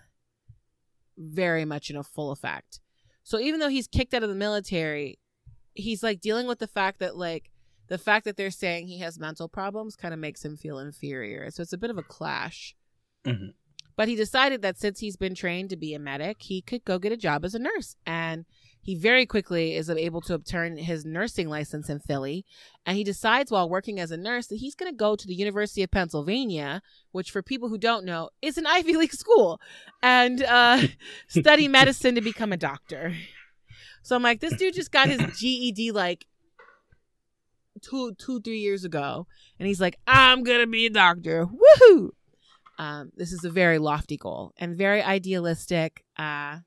[1.16, 2.81] Very much in a full effect.
[3.22, 5.18] So even though he's kicked out of the military,
[5.72, 7.51] he's like dealing with the fact that like
[7.88, 11.51] the fact that they're saying he has mental problems kind of makes him feel inferior.
[11.51, 12.77] So it's a bit of a clash.
[13.25, 13.55] Mhm.
[13.96, 16.98] But he decided that since he's been trained to be a medic, he could go
[16.98, 17.96] get a job as a nurse.
[18.05, 18.44] And
[18.83, 22.45] he very quickly is able to obtain his nursing license in Philly.
[22.85, 25.37] And he decides while working as a nurse that he's going to go to the
[25.37, 29.61] University of Pennsylvania, which, for people who don't know, is an Ivy League school,
[30.03, 30.83] and uh,
[31.29, 33.14] study medicine to become a doctor.
[34.03, 36.27] So I'm like, this dude just got his GED like
[37.81, 39.29] two, two, three years ago,
[39.61, 41.47] and he's like, I'm gonna be a doctor.
[41.47, 42.11] Woohoo!
[42.79, 46.59] Um, this is a very lofty goal and very idealistic, uh,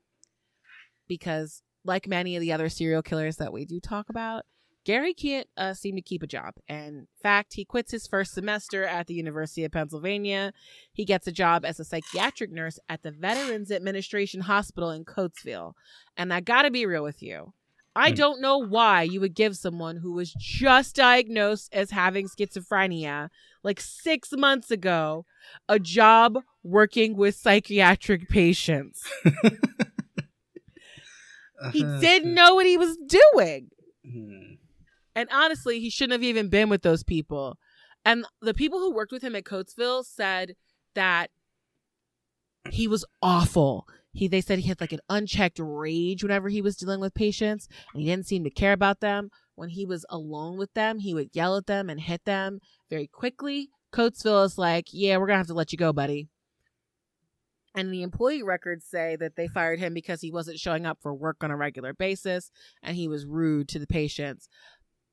[1.08, 4.44] because like many of the other serial killers that we do talk about,
[4.84, 6.54] Gary can't uh, seem to keep a job.
[6.68, 10.52] And in fact, he quits his first semester at the University of Pennsylvania.
[10.92, 15.72] He gets a job as a psychiatric nurse at the Veterans Administration Hospital in Coatesville.
[16.16, 17.52] And I gotta be real with you.
[17.96, 18.14] I Hmm.
[18.14, 23.30] don't know why you would give someone who was just diagnosed as having schizophrenia
[23.64, 25.24] like six months ago
[25.68, 29.02] a job working with psychiatric patients.
[31.72, 32.00] He Uh-huh.
[32.00, 33.70] didn't know what he was doing.
[34.04, 34.54] Hmm.
[35.14, 37.58] And honestly, he shouldn't have even been with those people.
[38.04, 40.54] And the people who worked with him at Coatesville said
[40.94, 41.30] that
[42.70, 43.86] he was awful.
[44.12, 47.68] He they said he had like an unchecked rage whenever he was dealing with patients
[47.92, 49.30] and he didn't seem to care about them.
[49.54, 53.06] When he was alone with them, he would yell at them and hit them very
[53.06, 53.70] quickly.
[53.92, 56.28] Coatesville is like, "Yeah, we're going to have to let you go, buddy."
[57.76, 61.12] And the employee records say that they fired him because he wasn't showing up for
[61.14, 62.50] work on a regular basis
[62.82, 64.48] and he was rude to the patients.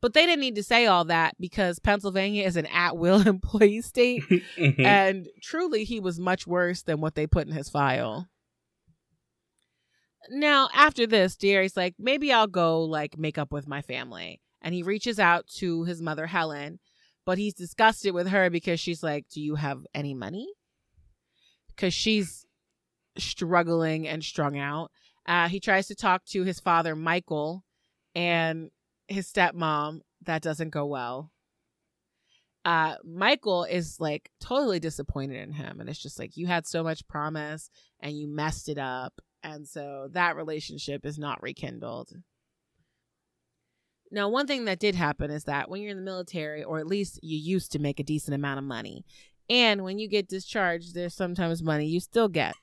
[0.01, 3.81] But they didn't need to say all that because Pennsylvania is an at will employee
[3.81, 4.23] state.
[4.57, 4.85] Mhm.
[4.85, 8.27] And truly, he was much worse than what they put in his file.
[10.29, 14.41] Now, after this, Gary's like, maybe I'll go like make up with my family.
[14.61, 16.79] And he reaches out to his mother, Helen,
[17.25, 20.47] but he's disgusted with her because she's like, Do you have any money?
[21.67, 22.45] Because she's
[23.17, 24.91] struggling and strung out.
[25.25, 27.63] Uh, he tries to talk to his father, Michael,
[28.15, 28.69] and
[29.07, 30.01] his stepmom.
[30.25, 31.31] That doesn't go well.
[32.65, 36.81] Uh, Michael is like totally disappointed in him, and it's just like you had so
[36.81, 42.11] much promise and you messed it up, and so that relationship is not rekindled.
[44.11, 46.87] Now, one thing that did happen is that when you're in the military, or at
[46.87, 49.03] least you used to make a decent amount of money,
[49.49, 52.55] and when you get discharged, there's sometimes money you still get.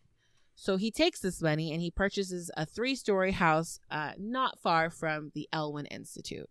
[0.61, 4.91] So he takes this money and he purchases a three story house uh, not far
[4.91, 6.51] from the Elwyn Institute.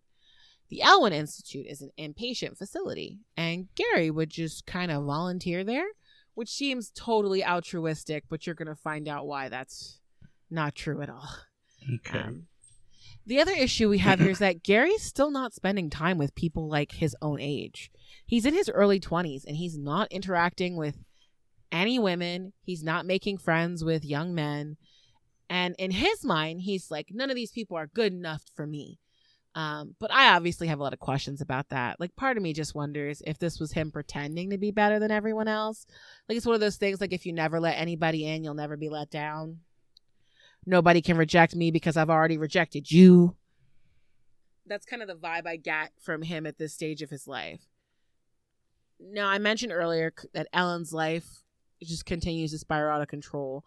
[0.70, 5.86] The Elwyn Institute is an inpatient facility, and Gary would just kind of volunteer there,
[6.34, 10.00] which seems totally altruistic, but you're going to find out why that's
[10.50, 11.30] not true at all.
[12.08, 12.18] Okay.
[12.18, 12.48] Um,
[13.28, 16.68] the other issue we have here is that Gary's still not spending time with people
[16.68, 17.92] like his own age.
[18.26, 20.98] He's in his early 20s and he's not interacting with
[21.72, 22.54] any women.
[22.62, 24.78] He's not making friends with young men.
[25.50, 29.00] And in his mind, he's like, none of these people are good enough for me.
[29.56, 32.00] Um, but I obviously have a lot of questions about that.
[32.00, 35.10] Like, part of me just wonders if this was him pretending to be better than
[35.10, 35.88] everyone else.
[36.28, 38.78] Like, it's one of those things like, if you never let anybody in, you'll never
[38.78, 39.62] be let down.
[40.66, 43.36] Nobody can reject me because I've already rejected you.
[44.68, 47.62] That's kind of the vibe I get from him at this stage of his life.
[49.00, 51.44] Now, I mentioned earlier that Ellen's life
[51.84, 53.64] just continues to spiral out of control.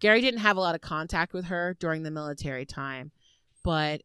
[0.00, 3.12] Gary didn't have a lot of contact with her during the military time,
[3.62, 4.02] but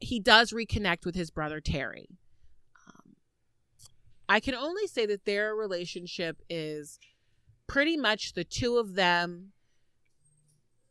[0.00, 2.08] he does reconnect with his brother Terry.
[2.86, 3.16] Um,
[4.28, 7.00] I can only say that their relationship is
[7.66, 9.52] pretty much the two of them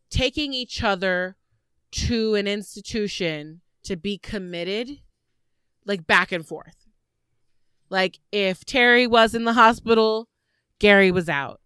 [0.09, 1.37] taking each other
[1.91, 4.99] to an institution to be committed,
[5.85, 6.85] like back and forth.
[7.89, 10.27] Like if Terry was in the hospital,
[10.79, 11.61] Gary was out.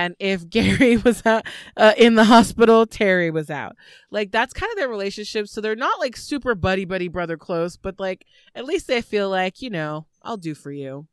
[0.00, 1.42] And if Gary was uh,
[1.76, 3.76] uh, in the hospital, Terry was out.
[4.10, 5.46] Like that's kind of their relationship.
[5.46, 9.28] So they're not like super buddy buddy brother close, but like at least they feel
[9.28, 11.06] like you know I'll do for you.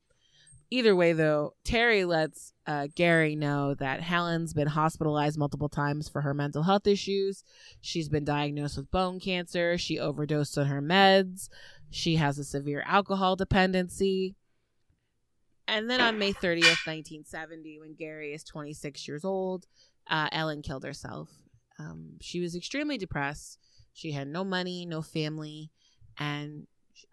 [0.69, 6.21] Either way, though, Terry lets uh, Gary know that Ellen's been hospitalized multiple times for
[6.21, 7.45] her mental health issues.
[7.79, 9.77] She's been diagnosed with bone cancer.
[9.77, 11.47] She overdosed on her meds.
[11.89, 14.35] She has a severe alcohol dependency.
[15.67, 19.65] And then on May 30th, 1970, when Gary is 26 years old,
[20.09, 21.29] uh, Ellen killed herself.
[21.77, 23.59] Um, she was extremely depressed.
[23.93, 25.71] She had no money, no family,
[26.17, 26.67] and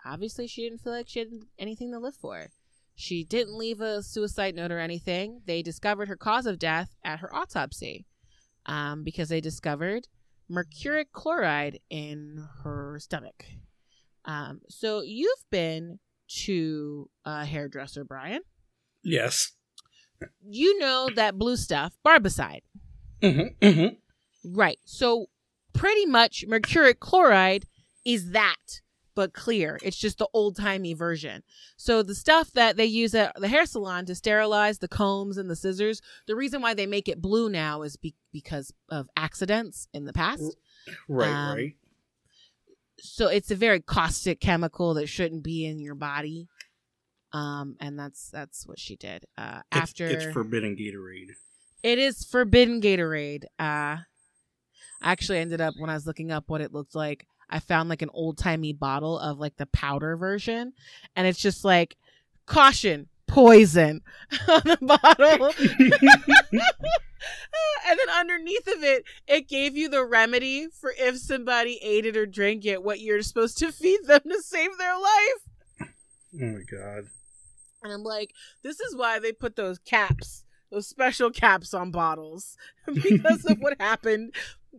[0.04, 2.50] obviously she didn't feel like she had anything to live for.
[2.94, 5.40] She didn't leave a suicide note or anything.
[5.46, 8.06] They discovered her cause of death at her autopsy
[8.66, 10.06] um, because they discovered
[10.48, 13.44] mercuric chloride in her stomach.
[14.24, 18.42] Um, so you've been to a hairdresser, Brian.
[19.02, 19.52] Yes.
[20.46, 22.62] You know that blue stuff, barbicide.
[23.22, 23.66] Mm-hmm.
[23.66, 24.56] Mm-hmm.
[24.56, 24.78] Right.
[24.84, 25.26] So
[25.72, 27.66] pretty much mercuric chloride
[28.04, 28.80] is that,
[29.14, 29.78] but clear.
[29.82, 31.42] It's just the old timey version.
[31.76, 35.50] So the stuff that they use at the hair salon to sterilize the combs and
[35.50, 39.88] the scissors, the reason why they make it blue now is be- because of accidents
[39.92, 40.56] in the past.
[41.08, 41.28] Right.
[41.28, 41.76] Um, right.
[42.98, 46.48] So it's a very caustic chemical that shouldn't be in your body.
[47.32, 49.24] Um, and that's that's what she did.
[49.36, 51.30] Uh, It's- after it's, forbidden Gatorade.
[51.82, 53.44] It is forbidden Gatorade.
[53.58, 53.98] Uh
[55.02, 57.88] I actually ended up when I was looking up what it looked like, I found
[57.90, 60.72] like an old timey bottle of like the powder version,
[61.14, 61.96] and it's just like
[62.46, 64.02] caution, poison
[64.48, 65.52] on the bottle.
[67.86, 72.16] and then underneath of it, it gave you the remedy for if somebody ate it
[72.16, 75.42] or drank it, what you're supposed to feed them to save their life.
[75.80, 77.04] Oh my god.
[77.82, 78.32] And I'm like,
[78.62, 82.56] this is why they put those caps, those special caps on bottles
[82.86, 84.34] because of what happened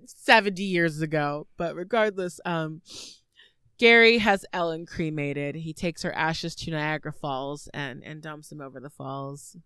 [0.05, 1.47] 70 years ago.
[1.55, 2.81] But regardless, um,
[3.77, 5.55] Gary has Ellen cremated.
[5.55, 9.57] He takes her ashes to Niagara Falls and, and dumps them over the falls.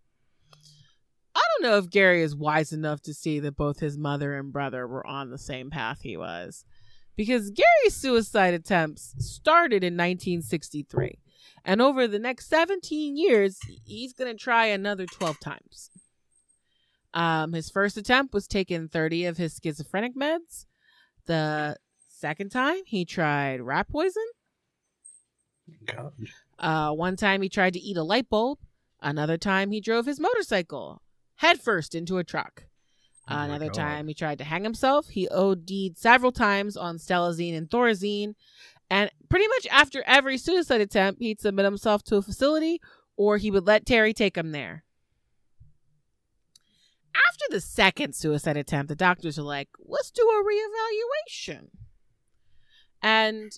[1.35, 4.51] I don't know if Gary is wise enough to see that both his mother and
[4.51, 6.65] brother were on the same path he was.
[7.15, 11.19] Because Gary's suicide attempts started in 1963.
[11.65, 15.91] And over the next 17 years, he's going to try another 12 times.
[17.13, 20.65] Um, his first attempt was taking 30 of his schizophrenic meds.
[21.25, 21.75] The
[22.19, 24.25] second time, he tried rat poison.
[25.85, 26.13] God.
[26.57, 28.59] Uh, one time, he tried to eat a light bulb.
[29.01, 31.01] Another time, he drove his motorcycle
[31.35, 32.65] headfirst into a truck.
[33.29, 33.75] Oh Another God.
[33.75, 35.09] time, he tried to hang himself.
[35.09, 38.35] He OD'd several times on stelazine and thorazine.
[38.89, 42.81] And pretty much after every suicide attempt, he'd submit himself to a facility
[43.15, 44.83] or he would let Terry take him there.
[47.13, 51.67] After the second suicide attempt, the doctors are like, let's do a reevaluation.
[53.01, 53.51] And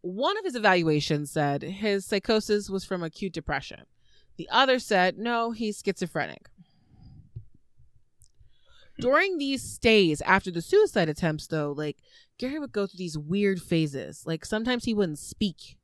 [0.00, 3.84] one of his evaluations said his psychosis was from acute depression.
[4.36, 6.48] The other said, no, he's schizophrenic.
[8.98, 11.96] During these stays after the suicide attempts, though, like
[12.38, 14.24] Gary would go through these weird phases.
[14.26, 15.78] Like sometimes he wouldn't speak.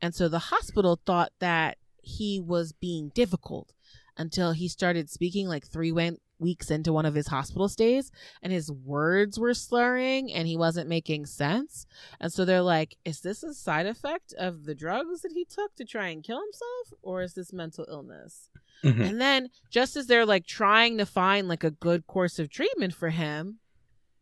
[0.00, 3.72] And so the hospital thought that he was being difficult
[4.16, 5.92] until he started speaking like three
[6.38, 8.10] weeks into one of his hospital stays
[8.42, 11.86] and his words were slurring and he wasn't making sense.
[12.20, 15.74] And so they're like, is this a side effect of the drugs that he took
[15.76, 18.50] to try and kill himself or is this mental illness?
[18.84, 19.00] Mhm.
[19.08, 22.94] And then just as they're like trying to find like a good course of treatment
[22.94, 23.58] for him,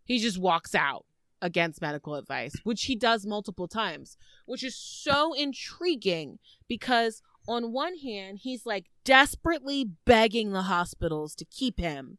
[0.04, 1.04] he just walks out
[1.42, 7.96] against medical advice, which he does multiple times, which is so intriguing because on one
[7.98, 12.18] hand, he's like desperately begging the hospitals to keep him.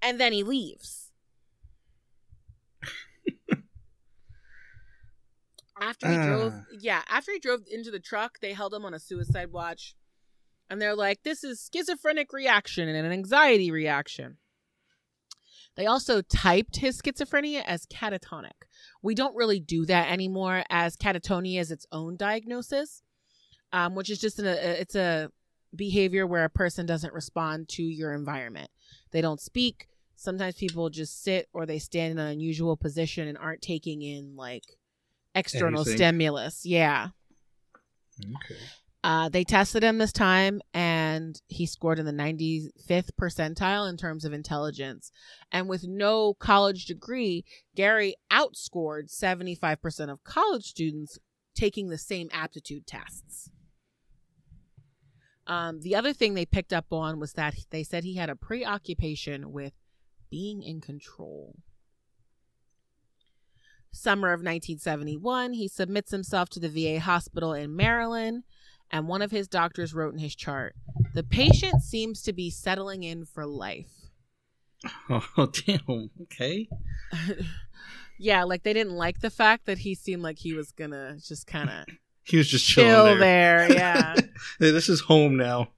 [0.00, 1.12] And then he leaves.
[5.80, 6.64] after he drove, Ah.
[6.80, 9.94] yeah, after he drove into the truck, they held him on a suicide watch.
[10.70, 14.36] And they're like, this is schizophrenic reaction and an anxiety reaction.
[15.76, 18.66] They also typed his schizophrenia as catatonic.
[19.00, 23.02] We don't really do that anymore, as catatonia is its own diagnosis,
[23.72, 25.30] um, which is just an, a, it's a
[25.74, 28.70] behavior where a person doesn't respond to your environment.
[29.12, 29.88] They don't speak.
[30.16, 34.34] Sometimes people just sit or they stand in an unusual position and aren't taking in
[34.36, 34.64] like
[35.34, 35.96] external Anything.
[35.96, 36.64] stimulus.
[36.64, 37.08] Yeah.
[38.20, 38.60] Okay.
[39.04, 44.24] Uh, they tested him this time and he scored in the 95th percentile in terms
[44.24, 45.12] of intelligence.
[45.52, 47.44] And with no college degree,
[47.76, 51.16] Gary outscored 75% of college students
[51.54, 53.50] taking the same aptitude tests.
[55.48, 58.36] Um, the other thing they picked up on was that they said he had a
[58.36, 59.72] preoccupation with
[60.30, 61.56] being in control.
[63.90, 68.44] Summer of 1971, he submits himself to the VA hospital in Maryland
[68.90, 70.74] and one of his doctors wrote in his chart
[71.14, 73.90] the patient seems to be settling in for life.
[75.10, 76.10] Oh damn.
[76.22, 76.68] Okay.
[78.18, 81.46] yeah, like they didn't like the fact that he seemed like he was gonna just
[81.46, 81.86] kind of
[82.28, 83.72] He was just chill chilling there.
[83.72, 84.14] Yeah.
[84.58, 85.68] Hey, this is home now.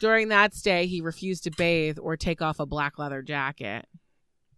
[0.00, 3.86] During that stay, he refused to bathe or take off a black leather jacket.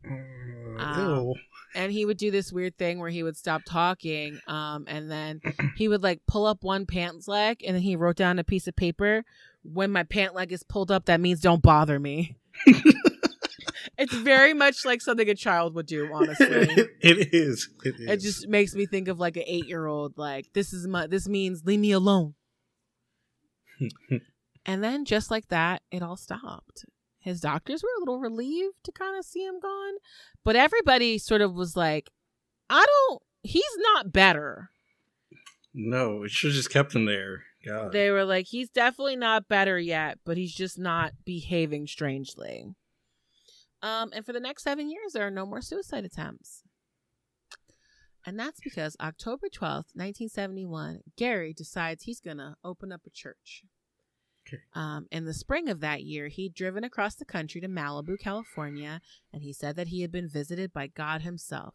[0.04, 0.76] Ew.
[0.78, 1.34] ew.
[1.74, 5.42] and he would do this weird thing where he would stop talking um and then
[5.76, 8.66] he would like pull up one pants leg and then he wrote down a piece
[8.66, 9.24] of paper
[9.62, 12.34] when my pant leg is pulled up that means don't bother me
[14.00, 16.46] it's very much like something a child would do honestly
[17.00, 17.68] it is.
[17.84, 18.10] It is.
[18.10, 21.06] it just makes me think of like an eight year old like this is my
[21.06, 22.34] this means leave me alone
[24.66, 26.84] and then just like that it all stopped
[27.18, 29.94] his doctors were a little relieved to kind of see him gone
[30.44, 32.10] but everybody sort of was like
[32.68, 34.70] i don't he's not better
[35.72, 36.24] no.
[36.24, 37.44] It should have just kept him there.
[37.64, 37.92] God.
[37.92, 42.74] they were like he's definitely not better yet but he's just not behaving strangely
[43.82, 46.62] um and for the next seven years there are no more suicide attempts
[48.26, 53.62] and that's because october 12th 1971 gary decides he's gonna open up a church
[54.48, 54.62] Okay.
[54.72, 59.00] um, in the spring of that year, he'd driven across the country to Malibu, California,
[59.32, 61.74] and he said that he had been visited by God himself.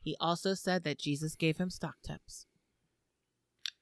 [0.00, 2.46] He also said that Jesus gave him stock tips.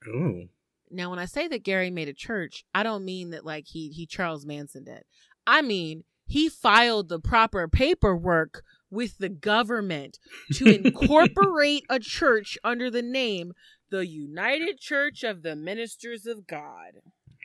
[0.08, 0.44] oh.
[0.90, 3.90] Now, when I say that Gary made a church, I don't mean that like he
[3.90, 5.04] he Charles Manson did.
[5.46, 10.18] I mean he filed the proper paperwork with the government
[10.54, 13.52] to incorporate a church under the name
[13.90, 16.94] the United Church of the Ministers of God.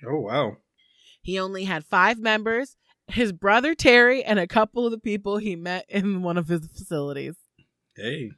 [0.05, 0.57] Oh wow.
[1.21, 5.55] He only had five members, his brother Terry, and a couple of the people he
[5.55, 7.36] met in one of his facilities.
[7.95, 8.32] Hey.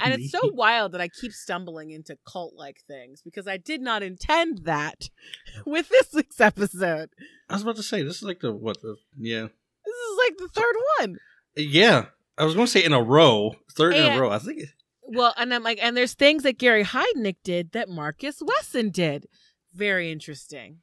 [0.00, 3.80] And it's so wild that I keep stumbling into cult like things because I did
[3.80, 5.08] not intend that
[5.66, 7.10] with this week's episode.
[7.48, 9.42] I was about to say this is like the what the yeah
[9.84, 11.16] This is like the third one.
[11.56, 12.06] yeah.
[12.38, 14.30] I was going to say in a row, third in a row.
[14.30, 14.60] I think.
[14.60, 14.68] it-
[15.02, 19.26] Well, and I'm like, and there's things that Gary Heidnik did that Marcus Wesson did.
[19.74, 20.78] Very interesting.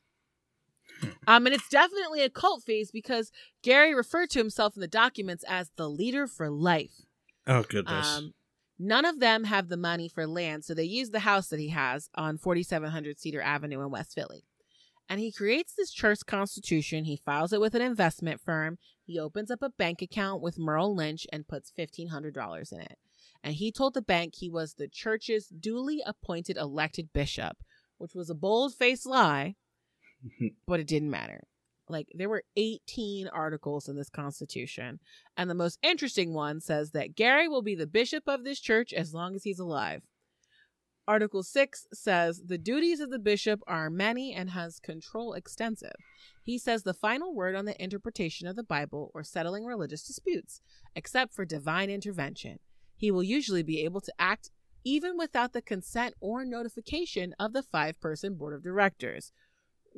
[1.28, 3.32] Um, and it's definitely a cult phase because
[3.63, 7.05] Gary referred to himself in the documents as the leader for life.
[7.47, 8.17] Oh goodness.
[8.17, 8.34] Um,
[8.80, 11.69] none of them have the money for land, so they use the house that he
[11.69, 14.43] has on 4700 Cedar Avenue in West Philly.
[15.09, 17.05] And he creates this church constitution.
[17.05, 18.78] He files it with an investment firm.
[19.05, 22.97] He opens up a bank account with Merrill Lynch and puts $1,500 in it.
[23.43, 27.57] And he told the bank he was the church's duly appointed elected bishop,
[27.97, 29.55] which was a bold faced lie,
[30.67, 31.43] but it didn't matter.
[31.90, 35.00] Like, there were 18 articles in this constitution.
[35.38, 38.94] And the most interesting one says that Gary will be the bishop of this church
[38.94, 40.02] as long as he's alive.
[41.08, 45.96] Article 6 says the duties of the bishop are many and has control extensive.
[46.44, 50.60] He says the final word on the interpretation of the Bible or settling religious disputes,
[50.96, 52.60] except for divine intervention.
[52.98, 54.50] He will usually be able to act
[54.84, 59.32] even without the consent or notification of the five person board of directors.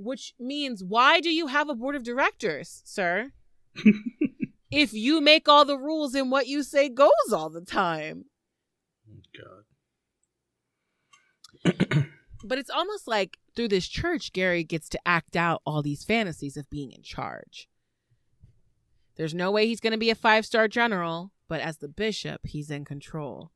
[0.01, 3.33] Which means, why do you have a board of directors, sir?
[4.71, 8.25] if you make all the rules and what you say goes all the time.
[9.35, 9.65] God.
[12.41, 16.55] But it's almost like through this church, Gary gets to act out all these fantasies
[16.55, 17.67] of being in charge.
[19.17, 22.39] There's no way he's going to be a five star general, but as the bishop,
[22.45, 23.51] he's in control.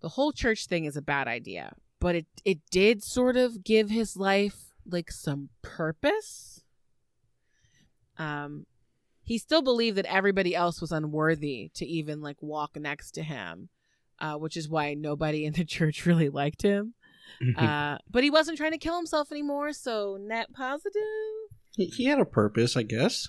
[0.00, 3.90] The whole church thing is a bad idea, but it, it did sort of give
[3.90, 6.62] his life like some purpose.
[8.18, 8.66] Um,
[9.22, 13.70] he still believed that everybody else was unworthy to even like walk next to him,
[14.20, 16.94] uh, which is why nobody in the church really liked him.
[17.56, 21.02] Uh, but he wasn't trying to kill himself anymore, so net positive.
[21.76, 23.28] he, he had a purpose, I guess.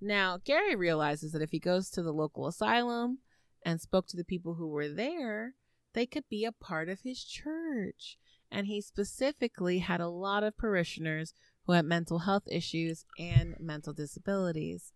[0.00, 3.18] Now, Gary realizes that if he goes to the local asylum
[3.64, 5.54] and spoke to the people who were there,
[5.92, 8.18] they could be a part of his church.
[8.50, 11.34] And he specifically had a lot of parishioners
[11.66, 14.92] who had mental health issues and mental disabilities.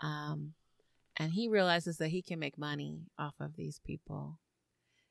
[0.00, 0.54] Um,
[1.16, 4.38] and he realizes that he can make money off of these people.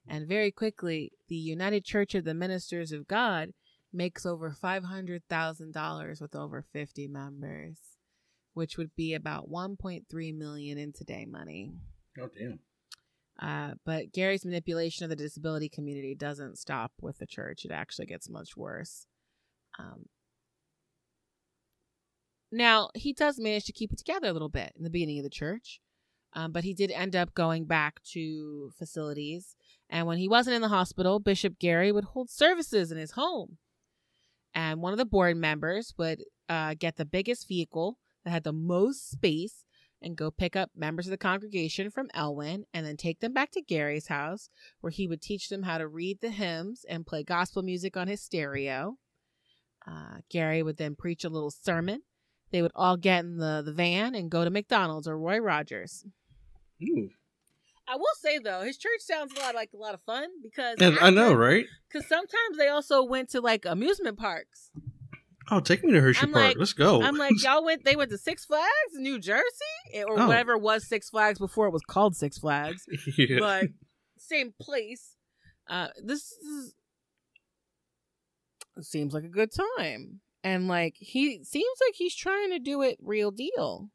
[0.08, 3.54] And very quickly, the United Church of the Ministers of God
[3.92, 7.80] makes over $500,000 with over 50 members,
[8.54, 11.74] which would be about 1.3 million in today money.
[12.20, 12.60] Oh damn.
[13.40, 17.66] Uh, but Gary's manipulation of the disability community doesn't stop with the church.
[17.66, 19.06] It actually gets much worse.
[19.78, 20.06] Um,
[22.52, 25.24] now, he does manage to keep it together a little bit in the beginning of
[25.24, 25.82] the church,
[26.34, 29.56] um, but he did end up going back to facilities.
[29.90, 33.58] And when he wasn't in the hospital, Bishop Gary would hold services in his home.
[34.54, 38.54] And one of the board members would uh, get the biggest vehicle that had the
[38.54, 39.66] most space
[40.02, 43.52] and go pick up members of the congregation from Elwyn and then take them back
[43.52, 44.50] to Gary's house
[44.82, 48.08] where he would teach them how to read the hymns and play gospel music on
[48.08, 48.98] his stereo.
[49.88, 52.02] Uh, Gary would then preach a little sermon.
[52.52, 56.06] They would all get in the, the van and go to McDonald's or Roy Rogers.
[56.84, 57.10] Ooh.
[57.88, 60.76] I will say though, his church sounds a lot like a lot of fun because
[60.80, 61.66] And I know, right?
[61.88, 64.72] Because sometimes they also went to like amusement parks.
[65.50, 66.46] Oh, take me to Hershey I'm Park.
[66.46, 67.02] like- Let's go.
[67.02, 67.86] I'm like, y'all went.
[67.86, 69.44] They went to Six Flags, New Jersey,
[70.06, 70.28] or Oh.
[70.28, 72.86] whatever was Six Flags before it was called Six Flags.
[73.18, 73.38] yeah.
[73.40, 73.66] but
[74.18, 75.16] same place.
[75.70, 76.74] Uh, this is
[78.82, 82.98] seems like a good time, and like he seems like he's trying to do it
[83.02, 83.90] real deal.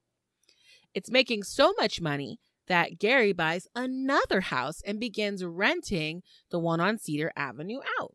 [0.94, 2.38] It's making so much money
[2.68, 8.14] that Gary buys another house and begins renting the one on Cedar Avenue out.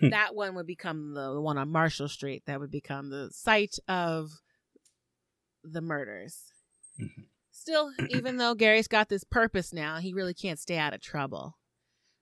[0.00, 0.10] Hmm.
[0.10, 2.42] that one would become the, the one on Marshall Street.
[2.46, 4.30] That would become the site of
[5.62, 6.52] the murders.
[7.00, 7.26] Mhm.
[7.50, 11.56] Still, even though Gary's got this purpose now, he really can't stay out of trouble.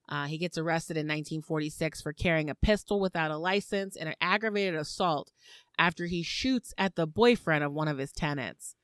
[0.08, 4.14] Uh, he gets arrested in 1946 for carrying a pistol without a license and an
[4.22, 5.30] aggravated assault
[5.78, 8.74] after he shoots at the boyfriend of one of his tenants.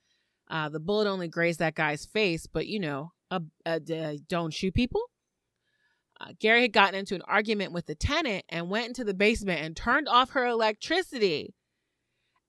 [0.50, 4.52] Uh, the bullet only grazed that guy's face, but you know, a, a, a- don't
[4.52, 5.00] shoot people.
[6.20, 9.60] Uh, Gary had gotten into an argument with the tenant and went into the basement
[9.60, 11.54] and turned off her electricity.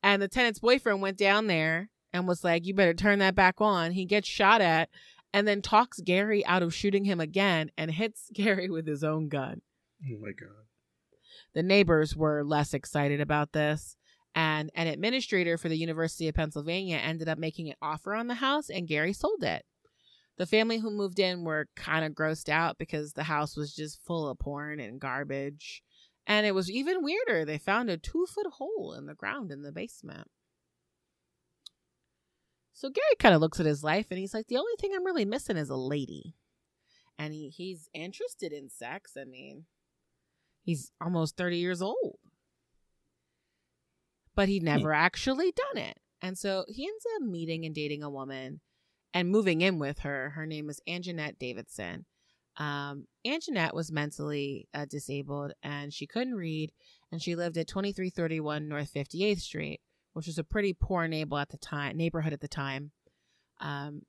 [0.03, 3.55] And the tenant's boyfriend went down there and was like, You better turn that back
[3.59, 3.91] on.
[3.91, 4.89] He gets shot at
[5.33, 9.27] and then talks Gary out of shooting him again and hits Gary with his own
[9.27, 9.61] gun.
[10.03, 10.65] oh my god.
[11.53, 13.97] The neighbors were less excited about this.
[14.35, 18.35] And an administrator for the University of Pennsylvania ended up making an offer on the
[18.35, 19.63] house, and Gary sold it.
[20.37, 24.03] The family who moved in were kind of grossed out because the house was just
[24.03, 25.81] full of porn and garbage.
[26.27, 27.45] And it was even weirder.
[27.45, 30.27] They found a two foot hole in the ground in the basement.
[32.73, 35.05] So Gary kind of looks at his life and he's like, the only thing I'm
[35.05, 36.35] really missing is a lady.
[37.17, 39.13] And he, he's interested in sex.
[39.17, 39.63] I mean,
[40.63, 42.17] he's almost 30 years old.
[44.35, 44.65] But he hmm.
[44.65, 45.97] never actually done it.
[46.21, 48.59] And so he ends up meeting and dating a woman
[49.15, 50.31] and moving in with her.
[50.31, 52.05] Her name is Anjanette Davidson.
[52.57, 56.71] Um, Anjanette was mentally uh, disabled and she couldn't read,
[57.11, 59.79] and she lived at 2331 North 58th Street,
[60.13, 62.91] which was a pretty poor neighbor at the time, neighborhood at the time.
[63.61, 64.01] Um,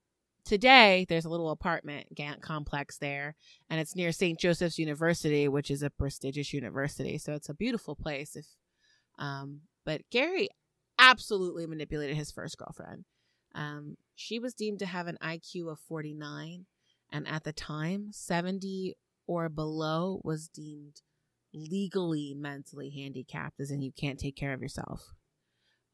[0.44, 2.08] today, there's a little apartment
[2.40, 3.36] complex there,
[3.70, 4.38] and it's near St.
[4.38, 7.16] Joseph's University, which is a prestigious university.
[7.18, 8.34] So it's a beautiful place.
[8.34, 8.46] If,
[9.20, 10.48] um, but Gary
[10.98, 13.04] absolutely manipulated his first girlfriend.
[13.56, 16.66] Um, she was deemed to have an IQ of 49,
[17.10, 18.94] and at the time, 70
[19.26, 21.00] or below was deemed
[21.52, 25.14] legally mentally handicapped, as in you can't take care of yourself.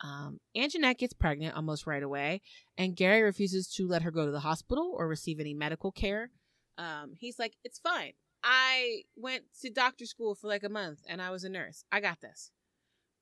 [0.03, 2.43] Um, Anjanette gets pregnant almost right away,
[2.77, 6.31] and Gary refuses to let her go to the hospital or receive any medical care.
[6.77, 8.13] Um, he's like, It's fine.
[8.43, 11.85] I went to doctor school for like a month and I was a nurse.
[11.93, 12.51] I got this.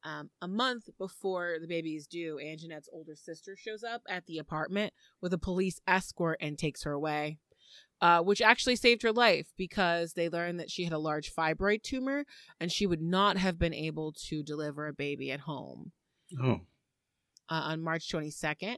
[0.02, 4.38] Um, a month before the baby is due, Anjanette's older sister shows up at the
[4.38, 7.38] apartment with a police escort and takes her away,
[8.00, 11.82] uh, which actually saved her life because they learned that she had a large fibroid
[11.82, 12.24] tumor
[12.58, 15.92] and she would not have been able to deliver a baby at home.
[16.42, 16.60] Oh.
[17.50, 18.76] Uh, on March 22nd,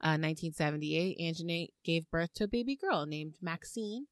[0.00, 4.06] uh, 1978, Anjanette gave birth to a baby girl named Maxine,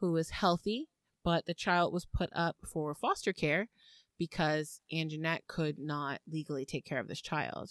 [0.00, 0.88] who was healthy,
[1.22, 3.68] but the child was put up for foster care
[4.18, 7.70] because Anjanette could not legally take care of this child.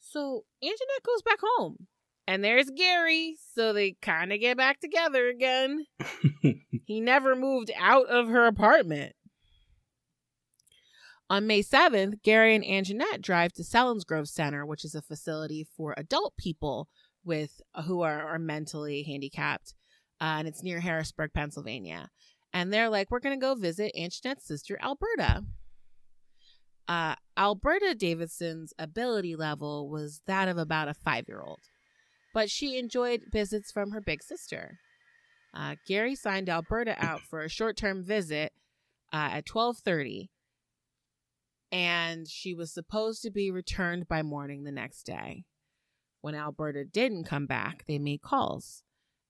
[0.00, 1.86] So Anjanette goes back home.
[2.26, 5.86] And there's Gary, so they kind of get back together again.
[6.84, 9.14] he never moved out of her apartment.
[11.28, 15.94] On May 7th, Gary and Anjanette drive to Selinsgrove Center, which is a facility for
[15.96, 16.88] adult people
[17.24, 19.74] with who are, are mentally handicapped,
[20.20, 22.10] uh, and it's near Harrisburg, Pennsylvania.
[22.52, 25.44] And they're like, "We're gonna go visit Anjanette's sister, Alberta."
[26.88, 31.60] Uh, Alberta Davidson's ability level was that of about a five-year-old,
[32.34, 34.78] but she enjoyed visits from her big sister.
[35.54, 38.52] Uh, Gary signed Alberta out for a short-term visit
[39.12, 40.30] uh, at twelve thirty
[41.72, 45.44] and she was supposed to be returned by morning the next day.
[46.20, 48.82] When Alberta didn't come back, they made calls.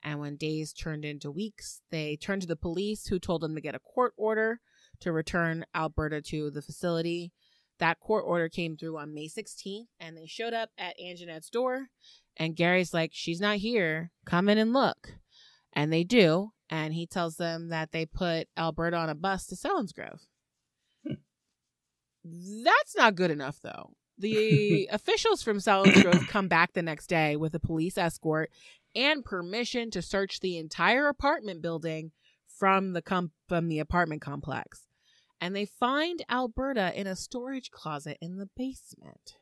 [0.03, 3.61] And when days turned into weeks, they turned to the police, who told them to
[3.61, 4.61] get a court order
[5.01, 7.33] to return Alberta to the facility.
[7.79, 11.89] That court order came through on May 16th, and they showed up at Anjanette's door.
[12.37, 14.13] And Gary's like, She's not here.
[14.25, 15.15] Come in and look.
[15.73, 16.53] And they do.
[16.69, 20.21] And he tells them that they put Alberta on a bus to Selinsgrove.
[21.07, 21.15] Hmm.
[22.25, 23.93] That's not good enough, though.
[24.19, 28.51] The officials from Selinsgrove come back the next day with a police escort
[28.95, 32.13] and permission to search the entire apartment building
[32.47, 34.87] from the com- from the apartment complex.
[35.41, 39.37] And they find Alberta in a storage closet in the basement.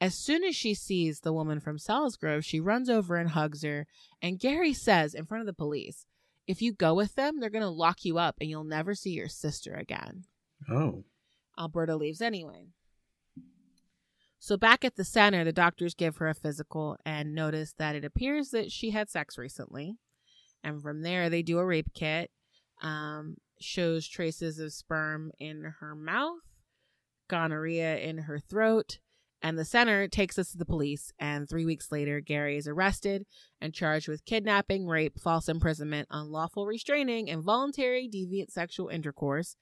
[0.00, 3.86] As soon as she sees the woman from Selinsgrove, she runs over and hugs her.
[4.22, 6.06] And Gary says in front of the police,
[6.46, 9.10] if you go with them, they're going to lock you up and you'll never see
[9.10, 10.24] your sister again.
[10.70, 11.04] Oh.
[11.58, 12.68] Alberta leaves anyway.
[14.38, 18.04] So back at the center, the doctors give her a physical and notice that it
[18.04, 19.96] appears that she had sex recently.
[20.62, 22.30] And from there, they do a rape kit,
[22.82, 26.40] um, shows traces of sperm in her mouth,
[27.28, 28.98] gonorrhea in her throat,
[29.42, 31.12] and the center takes us to the police.
[31.18, 33.24] And three weeks later, Gary is arrested
[33.60, 39.56] and charged with kidnapping, rape, false imprisonment, unlawful restraining, involuntary deviant sexual intercourse,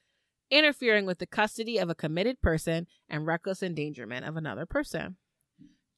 [0.51, 5.17] interfering with the custody of a committed person and reckless endangerment of another person.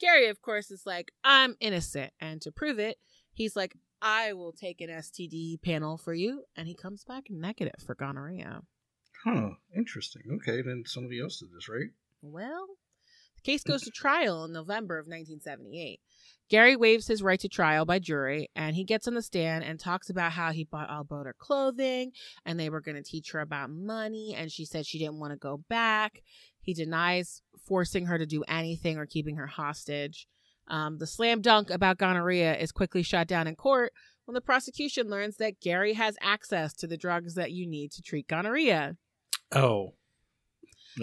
[0.00, 2.12] Gary, of course, is like, I'm innocent.
[2.20, 2.98] And to prove it,
[3.32, 6.44] he's like, I will take an STD panel for you.
[6.56, 8.62] And he comes back negative for gonorrhea.
[9.24, 9.50] Huh.
[9.76, 10.22] Interesting.
[10.36, 11.90] Okay, then somebody else did this, right?
[12.22, 12.66] Well,
[13.48, 16.00] case goes to trial in November of 1978.
[16.50, 19.78] Gary waives his right to trial by jury and he gets on the stand and
[19.78, 22.12] talks about how he bought Alberta clothing
[22.44, 25.32] and they were going to teach her about money and she said she didn't want
[25.32, 26.22] to go back.
[26.60, 30.26] He denies forcing her to do anything or keeping her hostage.
[30.68, 33.92] Um, the slam dunk about gonorrhea is quickly shot down in court
[34.26, 38.02] when the prosecution learns that Gary has access to the drugs that you need to
[38.02, 38.96] treat gonorrhea.
[39.52, 39.94] Oh.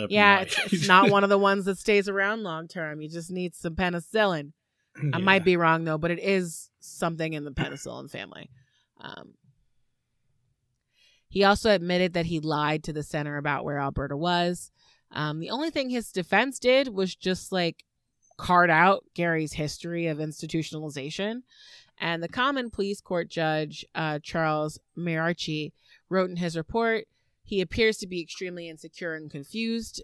[0.10, 3.02] Yeah, it's, it's not one of the ones that stays around long term.
[3.02, 4.52] You just need some penicillin.
[5.02, 5.12] Yeah.
[5.14, 8.50] I might be wrong though, but it is something in the penicillin family.
[9.00, 9.34] Um,
[11.28, 14.72] he also admitted that he lied to the center about where Alberta was.
[15.12, 17.84] Um, the only thing his defense did was just like
[18.38, 21.42] card out Gary's history of institutionalization.
[21.98, 25.72] And the common pleas court judge, uh, Charles Mirarchi,
[26.10, 27.06] wrote in his report
[27.46, 30.04] he appears to be extremely insecure and confused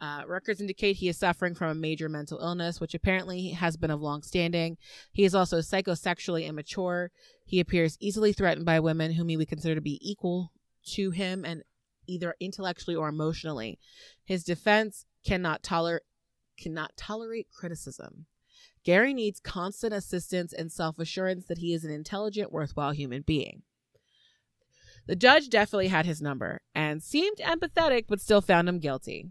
[0.00, 3.90] uh, records indicate he is suffering from a major mental illness, which apparently has been
[3.90, 4.76] of long standing.
[5.12, 7.10] He is also psychosexually immature.
[7.46, 10.52] He appears easily threatened by women whom he would consider to be equal
[10.88, 11.62] to him and
[12.06, 13.78] either intellectually or emotionally.
[14.24, 16.02] His defense cannot tolerate
[16.58, 18.26] cannot tolerate criticism.
[18.84, 23.62] Gary needs constant assistance and self assurance that he is an intelligent, worthwhile human being.
[25.06, 29.28] The judge definitely had his number and seemed empathetic, but still found him guilty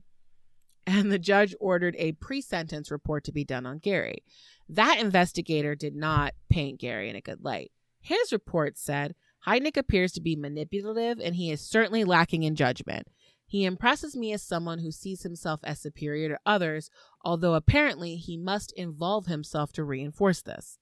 [0.86, 4.24] and the judge ordered a pre sentence report to be done on Gary.
[4.70, 7.72] That investigator did not paint Gary in a good light.
[8.02, 9.16] His report said
[9.46, 13.08] Heidnik appears to be manipulative and he is certainly lacking in judgment.
[13.46, 16.90] He impresses me as someone who sees himself as superior to others,
[17.24, 20.80] although apparently he must involve himself to reinforce this.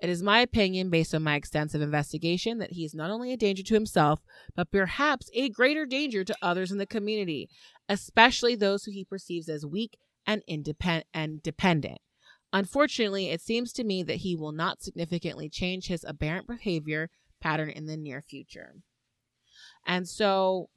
[0.00, 3.36] It is my opinion, based on my extensive investigation, that he is not only a
[3.36, 4.20] danger to himself,
[4.56, 7.50] but perhaps a greater danger to others in the community,
[7.88, 11.98] especially those who he perceives as weak and independent and dependent.
[12.52, 17.70] Unfortunately, it seems to me that he will not significantly change his aberrant behavior pattern
[17.70, 18.76] in the near future.
[19.86, 20.68] And so,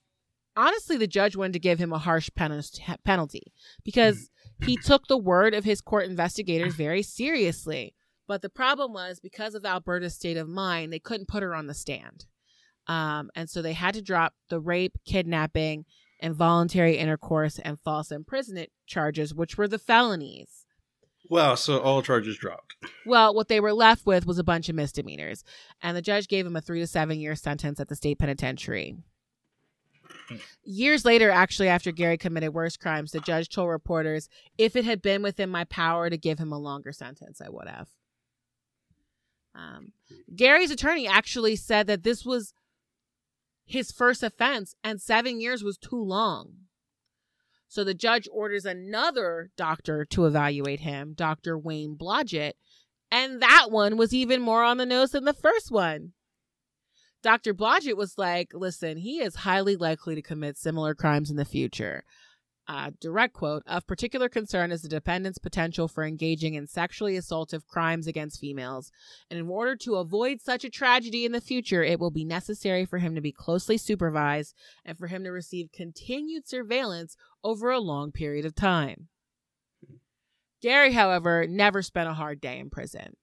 [0.55, 3.53] honestly, the judge wanted to give him a harsh penalty
[3.83, 4.65] because mm-hmm.
[4.65, 7.95] he took the word of his court investigators very seriously.
[8.27, 11.67] But the problem was because of Alberta's state of mind, they couldn't put her on
[11.67, 12.25] the stand.
[12.87, 15.85] Um, and so they had to drop the rape, kidnapping,
[16.19, 20.65] involuntary intercourse, and false imprisonment charges, which were the felonies.
[21.29, 22.75] Wow, so all charges dropped.
[23.05, 25.43] Well, what they were left with was a bunch of misdemeanors,
[25.81, 28.97] and the judge gave him a three to seven year sentence at the state penitentiary.
[30.63, 35.01] Years later, actually, after Gary committed worse crimes, the judge told reporters, if it had
[35.01, 37.89] been within my power to give him a longer sentence, I would have.
[39.55, 39.93] Um,
[40.35, 42.53] Gary's attorney actually said that this was
[43.65, 46.53] his first offense and seven years was too long.
[47.67, 51.57] So the judge orders another doctor to evaluate him, Dr.
[51.57, 52.53] Wayne Blodgett,
[53.11, 56.13] and that one was even more on the nose than the first one.
[57.23, 57.53] Dr.
[57.53, 62.03] Blodgett was like, listen, he is highly likely to commit similar crimes in the future
[62.67, 67.67] uh, direct quote, of particular concern is the dependent's potential for engaging in sexually assaultive
[67.67, 68.91] crimes against females.
[69.29, 72.85] And in order to avoid such a tragedy in the future, it will be necessary
[72.85, 74.55] for him to be closely supervised
[74.85, 79.09] and for him to receive continued surveillance over a long period of time.
[80.61, 83.17] Gary, however, never spent a hard day in prison.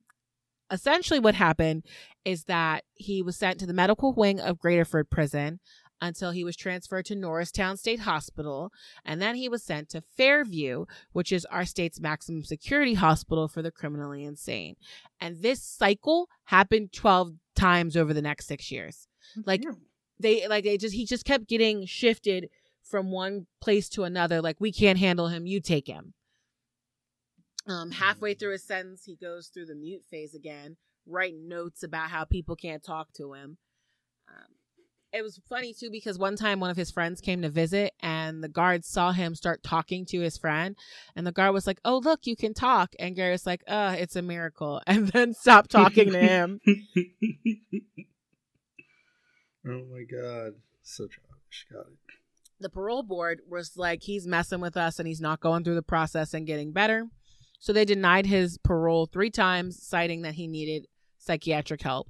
[0.71, 1.85] Essentially, what happened
[2.25, 5.59] is that he was sent to the medical wing of Graterford Prison,
[6.01, 8.73] until he was transferred to Norristown State Hospital,
[9.05, 13.63] and then he was sent to Fairview, which is our state's maximum security hospital for
[13.63, 14.77] the criminally insane.
[15.21, 19.07] And this cycle happened 12 times over the next 6 years.
[19.45, 19.63] Like
[20.19, 22.51] they like they just he just kept getting shifted
[22.83, 26.15] from one place to another like we can't handle him, you take him.
[27.67, 30.77] Um halfway through his sentence, he goes through the mute phase again,
[31.07, 33.59] writing notes about how people can't talk to him.
[34.29, 34.47] Um,
[35.13, 38.43] it was funny too because one time one of his friends came to visit and
[38.43, 40.77] the guard saw him start talking to his friend
[41.17, 42.95] and the guard was like oh look you can talk.
[42.99, 46.61] And gary was like uh it's a miracle and then stopped talking to him.
[49.67, 50.55] Oh my god.
[50.83, 51.99] So trash got it.
[52.61, 55.83] The parole board was like he's messing with us and he's not going through the
[55.83, 57.09] process and getting better.
[57.59, 60.87] So they denied his parole three times citing that he needed
[61.19, 62.09] psychiatric help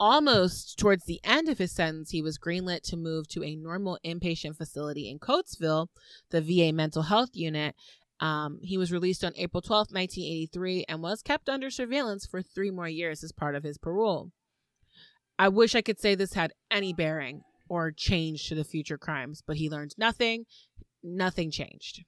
[0.00, 3.98] almost towards the end of his sentence, he was greenlit to move to a normal
[4.04, 5.88] inpatient facility in Coatesville,
[6.30, 7.76] the VA mental health unit.
[8.18, 12.70] Um, he was released on April 12, 1983, and was kept under surveillance for three
[12.70, 14.30] more years as part of his parole.
[15.38, 19.42] I wish I could say this had any bearing or change to the future crimes,
[19.46, 20.44] but he learned nothing.
[21.02, 22.04] Nothing changed.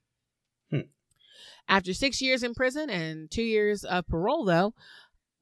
[0.69, 0.81] Hmm.
[1.67, 4.73] After six years in prison and two years of parole, though,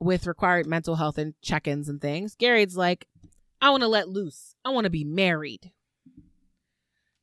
[0.02, 3.08] with required mental health and check ins and things, Gary's like,
[3.62, 4.56] I want to let loose.
[4.66, 5.72] I want to be married.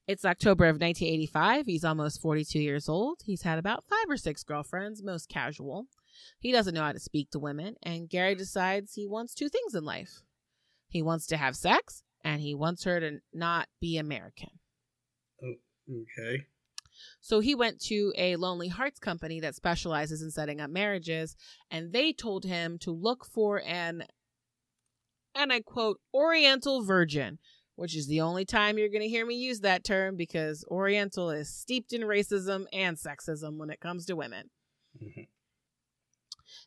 [0.06, 1.66] It's October of 1985.
[1.66, 3.20] He's almost 42 years old.
[3.24, 5.86] He's had about five or six girlfriends, most casual.
[6.40, 9.74] He doesn't know how to speak to women, and Gary decides he wants two things
[9.74, 10.22] in life
[10.88, 14.50] he wants to have sex, and he wants her to not be American.
[15.42, 15.54] Oh,
[15.90, 16.46] okay.
[17.20, 21.36] So he went to a Lonely Hearts company that specializes in setting up marriages,
[21.70, 24.04] and they told him to look for an,
[25.34, 27.38] and I quote, Oriental virgin,
[27.76, 31.30] which is the only time you're going to hear me use that term because Oriental
[31.30, 34.50] is steeped in racism and sexism when it comes to women.
[35.02, 35.22] Mm-hmm.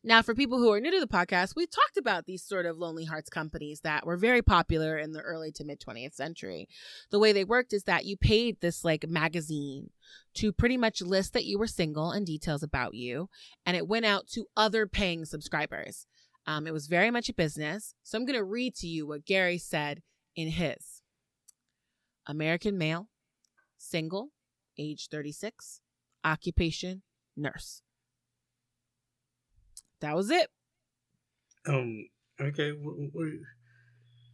[0.04, 2.76] Now, for people who are new to the podcast, we've talked about these sort of
[2.76, 6.68] Lonely Hearts companies that were very popular in the early to mid 20th century.
[7.10, 9.90] The way they worked is that you paid this like magazine
[10.34, 13.28] to pretty much list that you were single and details about you,
[13.64, 16.06] and it went out to other paying subscribers.
[16.48, 17.94] Um, it was very much a business.
[18.02, 20.02] So I'm going to read to you what Gary said
[20.34, 21.02] in his
[22.26, 23.08] American male,
[23.78, 24.30] single,
[24.76, 25.80] age 36,
[26.24, 27.02] occupation,
[27.36, 27.82] nurse.
[30.02, 30.48] That was it.
[31.66, 32.08] Um.
[32.40, 32.72] Okay.
[32.72, 33.26] What, what,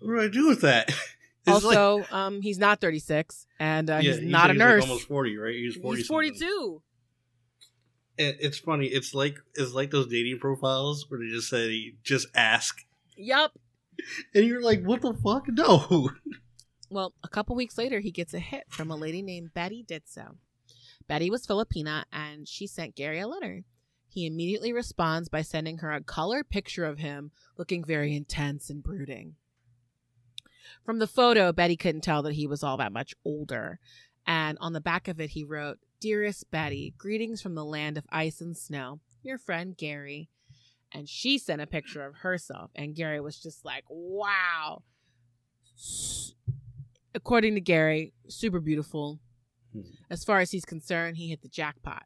[0.00, 0.90] what do I do with that?
[1.46, 4.82] also, like, um, he's not 36, and uh, yeah, he's not a he's nurse.
[4.82, 5.54] Like almost 40, right?
[5.54, 5.98] He's 40.
[5.98, 6.82] He's 42.
[8.18, 8.86] it's funny.
[8.86, 12.78] It's like it's like those dating profiles where they just say just ask.
[13.16, 13.52] Yep.
[14.34, 15.46] And you're like, what the fuck?
[15.52, 16.10] No.
[16.90, 20.36] Well, a couple weeks later, he gets a hit from a lady named Betty Disto.
[21.06, 23.64] Betty was Filipina, and she sent Gary a letter.
[24.08, 28.82] He immediately responds by sending her a color picture of him looking very intense and
[28.82, 29.36] brooding.
[30.84, 33.78] From the photo, Betty couldn't tell that he was all that much older.
[34.26, 38.06] And on the back of it, he wrote, Dearest Betty, greetings from the land of
[38.10, 39.00] ice and snow.
[39.22, 40.28] Your friend Gary.
[40.92, 42.70] And she sent a picture of herself.
[42.74, 44.82] And Gary was just like, wow.
[47.14, 49.18] According to Gary, super beautiful.
[49.72, 49.82] Hmm.
[50.10, 52.04] As far as he's concerned, he hit the jackpot.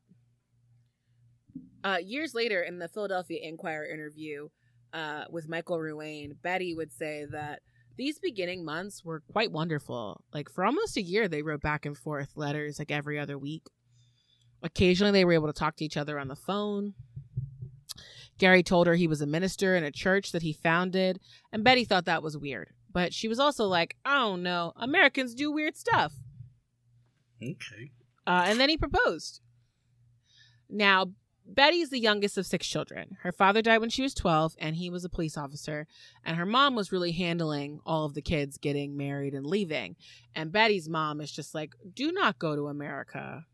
[1.85, 4.49] Uh, years later, in the Philadelphia Inquirer interview
[4.93, 7.61] uh, with Michael Ruane, Betty would say that
[7.97, 10.23] these beginning months were quite wonderful.
[10.33, 13.65] Like for almost a year, they wrote back and forth letters like every other week.
[14.63, 16.95] Occasionally, they were able to talk to each other on the phone.
[18.39, 21.21] Gary told her he was a minister in a church that he founded,
[21.53, 22.71] and Betty thought that was weird.
[22.91, 26.13] But she was also like, oh no, Americans do weird stuff.
[27.43, 27.91] Okay.
[28.27, 29.41] Uh, and then he proposed.
[30.69, 31.13] Now,
[31.45, 33.17] Betty's the youngest of six children.
[33.23, 35.87] Her father died when she was 12, and he was a police officer.
[36.25, 39.97] And her mom was really handling all of the kids getting married and leaving.
[40.35, 43.45] And Betty's mom is just like, do not go to America.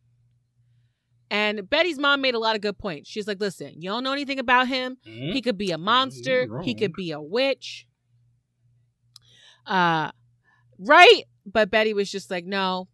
[1.31, 3.09] And Betty's mom made a lot of good points.
[3.11, 4.97] She's like, listen, you don't know anything about him.
[5.07, 5.33] Mhm.
[5.33, 6.47] He could be a monster.
[6.65, 7.87] He could be a witch.
[9.67, 10.11] Uh,
[10.79, 11.23] right?
[11.45, 12.89] But Betty was just like, no,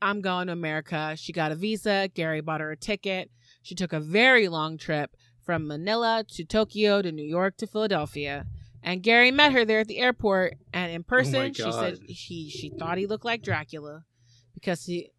[0.00, 1.14] I'm going to America.
[1.16, 2.08] She got a visa.
[2.14, 3.30] Gary bought her a ticket.
[3.64, 8.44] She took a very long trip from Manila to Tokyo to New York to Philadelphia.
[8.82, 10.56] And Gary met her there at the airport.
[10.74, 14.04] And in person, she said she she thought he looked like Dracula
[14.52, 15.10] because he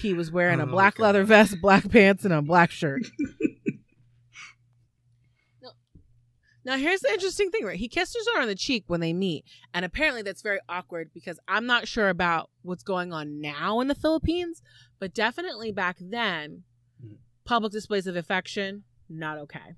[0.00, 3.06] he was wearing a Oh, black leather vest, black pants, and a black shirt.
[6.66, 7.78] Now, here's the interesting thing, right?
[7.78, 9.44] He kisses her on the cheek when they meet.
[9.74, 13.88] And apparently that's very awkward because I'm not sure about what's going on now in
[13.88, 14.62] the Philippines,
[14.98, 16.62] but definitely back then.
[17.44, 19.76] Public displays of affection, not okay.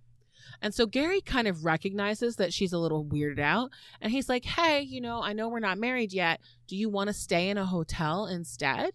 [0.62, 3.70] And so Gary kind of recognizes that she's a little weirded out.
[4.00, 6.40] And he's like, hey, you know, I know we're not married yet.
[6.68, 8.92] Do you want to stay in a hotel instead?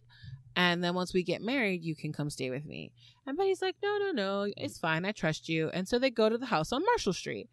[0.55, 2.91] And then once we get married, you can come stay with me.
[3.25, 5.05] And Betty's like, no, no, no, it's fine.
[5.05, 5.69] I trust you.
[5.69, 7.49] And so they go to the house on Marshall Street.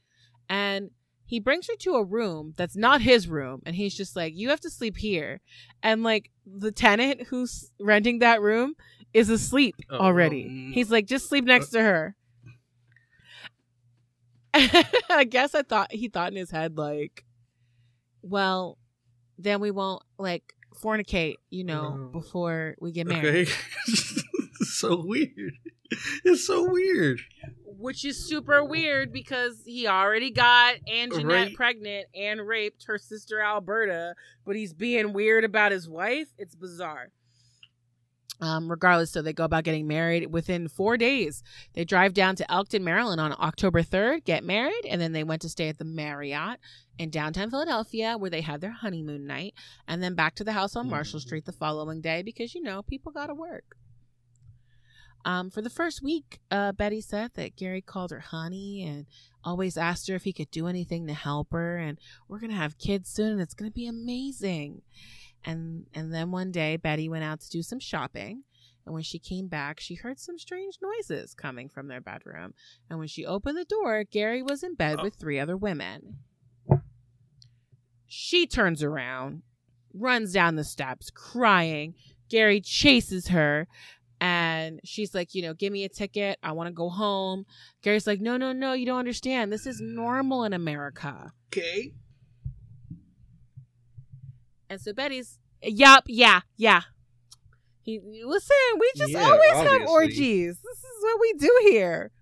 [0.49, 0.91] And
[1.25, 3.63] he brings her to a room that's not his room.
[3.67, 5.41] And he's just like, you have to sleep here.
[5.83, 8.75] And like the tenant who's renting that room
[9.15, 10.45] is asleep Oh, already.
[10.47, 12.15] um, he's like, just sleep next to her.
[14.55, 17.25] I guess I thought he thought in his head, like,
[18.23, 18.79] well,
[19.39, 22.09] then we won't like fornicate, you know, Oh.
[22.21, 23.49] before we get married.
[23.89, 24.23] Okay.
[24.61, 25.53] so weird.
[26.25, 27.21] It's so weird.
[27.65, 31.55] which is super weird because he already got Anjanette Right.
[31.55, 36.29] pregnant and raped her sister Alberta, but he's being weird about his wife.
[36.39, 37.11] It's bizarre.
[38.41, 41.43] Um, regardless, so they go about getting married within four days.
[41.75, 45.43] They drive down to Elkton, Maryland on October 3rd, get married, and then they went
[45.43, 46.61] to stay at the Marriott
[46.99, 49.55] in downtown Philadelphia where they had their honeymoon night,
[49.89, 51.25] and then back to the house on Marshall Mhm.
[51.25, 53.77] Street the following day because, you know, people got to work.
[55.25, 59.07] Um, for the first week, uh, Betty said that Gary called her honey and
[59.45, 61.77] always asked her if he could do anything to help her.
[61.77, 64.83] And we're gonna have kids soon, and it's gonna be amazing.
[65.49, 68.43] And and then one day, Betty went out to do some shopping.
[68.85, 72.55] And when she came back, she heard some strange noises coming from their bedroom.
[72.89, 75.03] And when she opened the door, Gary was in bed Oh.
[75.05, 76.19] with three other women.
[78.07, 79.43] She turns around,
[79.93, 81.95] runs down the steps, crying.
[82.31, 83.67] Gary chases her,
[84.21, 86.39] and she's like, you know, give me a ticket.
[86.43, 87.45] I want to go home.
[87.83, 89.51] Gary's like, no, no, no, you don't understand.
[89.53, 91.33] This is normal in America.
[91.53, 91.93] Okay.
[94.71, 96.83] And so Betty's, yup, yeah, yeah.
[97.83, 100.59] He, listen, we just Yeah, always have orgies.
[100.63, 102.13] This is what we do here.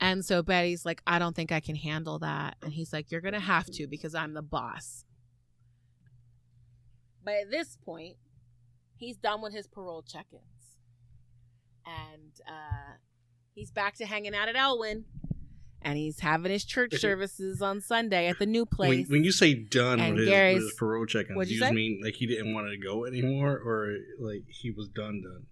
[0.00, 2.56] And so Betty's like, I don't think I can handle that.
[2.62, 5.04] And he's like, You're going to have to because I'm the boss.
[7.24, 8.16] But at this point,
[8.96, 10.76] he's done with his parole check ins.
[11.86, 12.94] And uh,
[13.54, 15.04] he's back to hanging out at Elwyn.
[15.86, 19.08] And he's having his church services on Sunday at the new place.
[19.08, 21.72] when you say done And with his, with his parole What'd do you you say?
[21.72, 25.46] mean like he didn't want to go anymore, or like he was done done?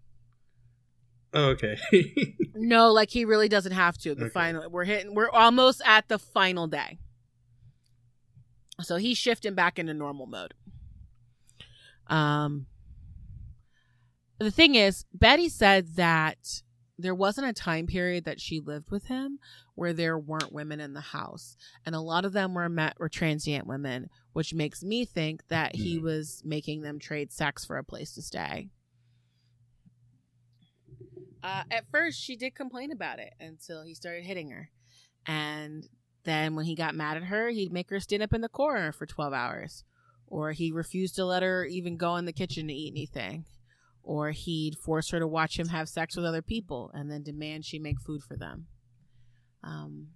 [1.32, 1.78] Oh, okay.
[2.56, 4.14] No, like he really doesn't have to.
[4.14, 4.32] The Okay.
[4.32, 6.98] final we're hitting we're almost at the final day.
[8.80, 10.54] So he's shifting back into normal mode.
[12.06, 12.66] Um
[14.38, 16.62] the thing is, Betty said that
[16.98, 19.38] there wasn't a time period that she lived with him
[19.74, 21.56] where there weren't women in the house.
[21.84, 25.74] And a lot of them were met were transient women, which makes me think that
[25.74, 26.04] he Hmm.
[26.04, 28.70] was making them trade sex for a place to stay.
[31.42, 34.70] Uh, at first, she did complain about it until he started hitting her.
[35.26, 35.86] And
[36.24, 38.92] then when he got mad at her, he'd make her stand up in the corner
[38.92, 39.84] for 12 hours.
[40.26, 43.44] Or he refused to let her even go in the kitchen to eat anything.
[44.06, 47.64] Or he'd force her to watch him have sex with other people and then demand
[47.64, 48.66] she make food for them.
[49.62, 50.08] Um,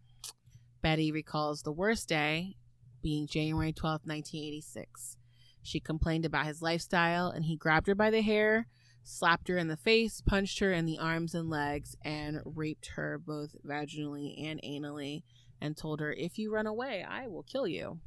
[0.83, 2.57] Betty recalls the worst day
[3.03, 5.17] being January 12, 1986.
[5.63, 8.67] She complained about his lifestyle and he grabbed her by the hair,
[9.03, 13.19] slapped her in the face, punched her in the arms and legs, and raped her
[13.19, 15.23] both vaginally and anally
[15.61, 18.01] and told her, If you run away, I will kill you.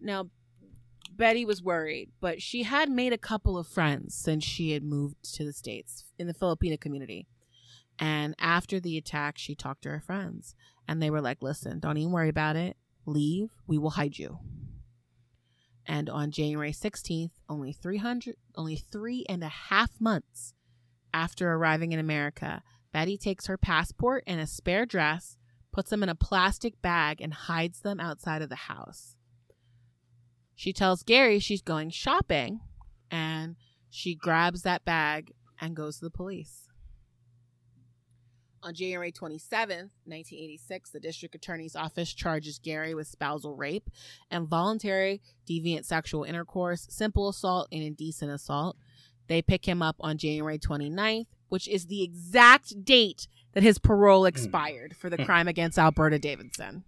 [0.00, 0.30] Now,
[1.16, 5.16] Betty was worried, but she had made a couple of friends since she had moved
[5.34, 7.26] to the States in the Filipino community.
[7.98, 10.54] And after the attack, she talked to her friends,
[10.88, 12.76] and they were like, Listen, don't even worry about it.
[13.06, 13.50] Leave.
[13.66, 14.38] We will hide you.
[15.86, 20.54] And on January 16th, only 300, only three and a half months
[21.12, 25.36] after arriving in America, Betty takes her passport and a spare dress,
[25.72, 29.16] puts them in a plastic bag, and hides them outside of the house.
[30.54, 32.60] She tells Gary she's going shopping,
[33.10, 33.56] and
[33.90, 36.68] she grabs that bag and goes to the police.
[38.64, 43.90] On January 27th, 1986, the district attorney's office charges Gary with spousal rape
[44.30, 48.76] and voluntary deviant sexual intercourse, simple assault, and indecent assault.
[49.26, 54.26] They pick him up on January 29th, which is the exact date that his parole
[54.26, 56.84] expired for the crime against Alberta Davidson.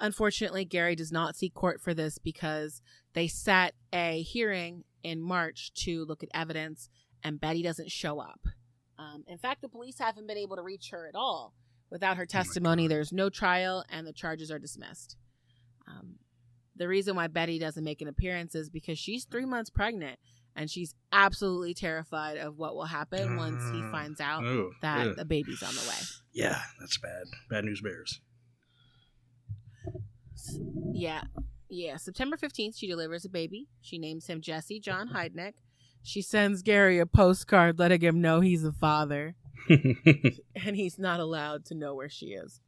[0.00, 2.82] Unfortunately, Gary does not seek court for this because
[3.14, 6.88] they set a hearing in March to look at evidence
[7.22, 8.40] and Betty doesn't show up.
[8.98, 11.54] Um, in fact, the police haven't been able to reach her at all.
[11.90, 15.16] Without her testimony, there's no trial and the charges are dismissed.
[15.86, 16.16] Um,
[16.74, 20.18] the reason why Betty doesn't make an appearance is because she's three months pregnant
[20.56, 25.08] and she's absolutely terrified of what will happen once he Uh, finds out oh, that
[25.08, 25.16] ugh.
[25.16, 25.96] the baby's on the way.
[26.32, 27.24] Yeah, that's bad.
[27.48, 28.20] Bad news bears.
[30.92, 31.22] Yeah.
[31.68, 31.96] Yeah.
[31.96, 33.68] September 15th, she delivers a baby.
[33.80, 35.54] She names him Jesse John Heidnik.
[36.02, 39.34] She sends Gary a postcard letting him know he's a father
[39.68, 42.60] and he's not allowed to know where she is.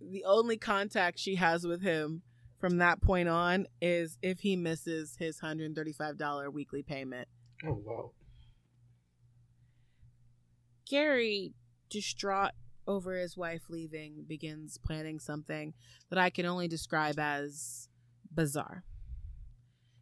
[0.00, 2.22] The only contact she has with him
[2.60, 7.26] from that point on is if he misses his $135 weekly payment.
[7.66, 8.10] oh wow.
[10.88, 11.52] Gary,
[11.90, 12.52] distraught
[12.86, 15.74] over his wife leaving, begins planning something
[16.10, 17.88] that I can only describe as
[18.32, 18.84] bizarre.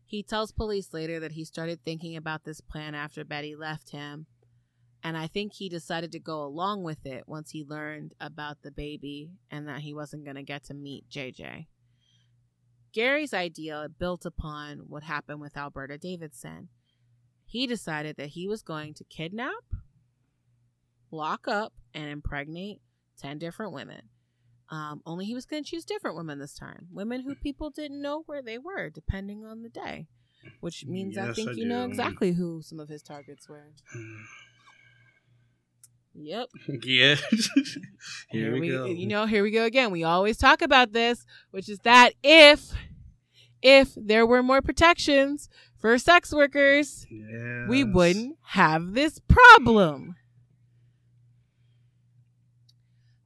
[0.05, 4.27] He tells police later that he started thinking about this plan after Betty left him,
[5.03, 8.71] and I think he decided to go along with it once he learned about the
[8.71, 11.67] baby and that he wasn't going to get to meet JJ.
[12.93, 16.69] Gary's idea built upon what happened with Alberta Davidson.
[17.47, 19.65] He decided that he was going to kidnap,
[21.11, 22.81] lock up and impregnate
[23.21, 24.03] 10 different women.
[24.71, 26.87] Um, only he was going to choose different women this time.
[26.93, 30.07] Women who people didn't know where they were, depending on the day.
[30.61, 33.73] Which means I think I you know exactly who some of his targets were.
[36.15, 36.49] Yep.
[36.83, 37.17] yeah.
[38.31, 38.87] Here, we, go.
[38.87, 39.91] You know, here we go again.
[39.91, 42.73] We always talk about this, which is that if
[43.63, 45.49] if there were more protections
[45.79, 47.07] for sex workers,
[47.69, 50.17] we wouldn't have this problem.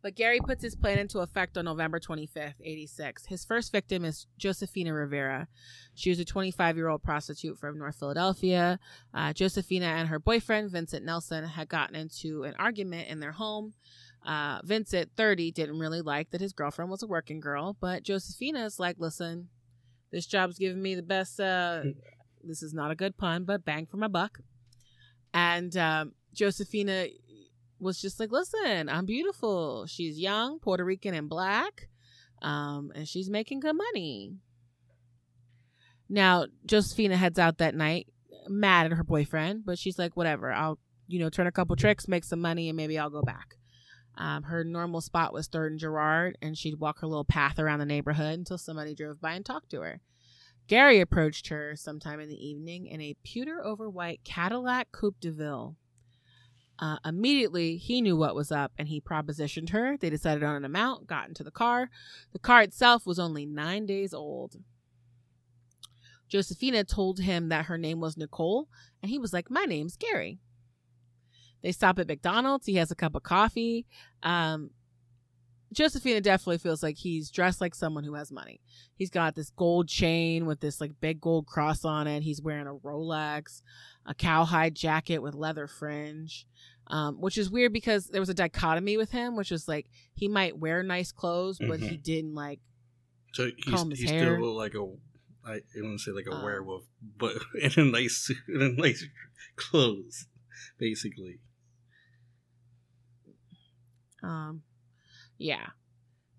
[0.05, 3.25] But Gary puts his plan into effect on November 25th, 86.
[3.25, 5.49] His first victim is Josefina Rivera.
[5.95, 8.79] She was a 25 year old prostitute from North Philadelphia.
[9.15, 13.73] Uh, Josefina and her boyfriend, Vincent Nelson, had gotten into an argument in their home.
[14.27, 18.63] Uh, Vincent, 30, didn't really like that his girlfriend was a working girl, but Josefina
[18.67, 19.49] is like, listen,
[20.13, 21.81] this job's giving me the best, uh,
[22.45, 24.41] this is not a good pun, but bang for my buck.
[25.33, 27.07] And um, Josefina
[27.85, 29.87] was just like, listen, I'm beautiful.
[29.87, 31.89] She's young, Puerto Rican, and black.
[32.43, 34.39] Um, and she's making good money.
[36.09, 38.09] Now, Josefina heads out that night,
[38.49, 42.09] mad at her boyfriend, but she's like, whatever, I'll, you know, turn a couple tricks,
[42.09, 43.55] make some money, and maybe I'll go back.
[44.17, 47.81] Um, her normal spot was Third and Girard, and she'd walk her little path around
[47.81, 50.01] the neighborhood until somebody drove by and talked to her.
[50.67, 55.31] Gary approached her sometime in the evening in a pewter over white Cadillac Coupe de
[55.31, 55.77] Ville.
[56.79, 59.97] Uh, immediately, he knew what was up and he propositioned her.
[59.97, 61.89] They decided on an amount, got into the car.
[62.33, 64.57] The car itself was only nine days old.
[66.29, 68.69] Josefina told him that her name was Nicole,
[69.03, 70.41] and he was like, My name's Gary.
[71.63, 72.67] They stop at McDonald's.
[72.67, 73.87] He has a cup of coffee.
[74.23, 74.71] Um,
[75.73, 78.61] Josefina definitely feels like he's dressed like someone who has money.
[78.95, 82.23] He's got this gold chain with this like big gold cross on it.
[82.23, 83.63] He's wearing a Rolex,
[84.07, 86.47] a cowhide jacket with leather fringe,
[86.89, 90.29] um, which is weird because there was a dichotomy with him, which was like he
[90.29, 92.03] might wear nice clothes, but he Mhm.
[92.03, 92.61] didn't like.
[93.33, 94.37] So he's, comb his he's hair.
[94.37, 94.87] still like a,
[95.45, 96.85] I to say like a Um, werewolf,
[97.17, 99.05] but in a nice suit, in a nice
[99.57, 100.27] clothes,
[100.79, 101.41] basically.
[104.23, 104.63] Um,
[105.39, 105.67] yeah.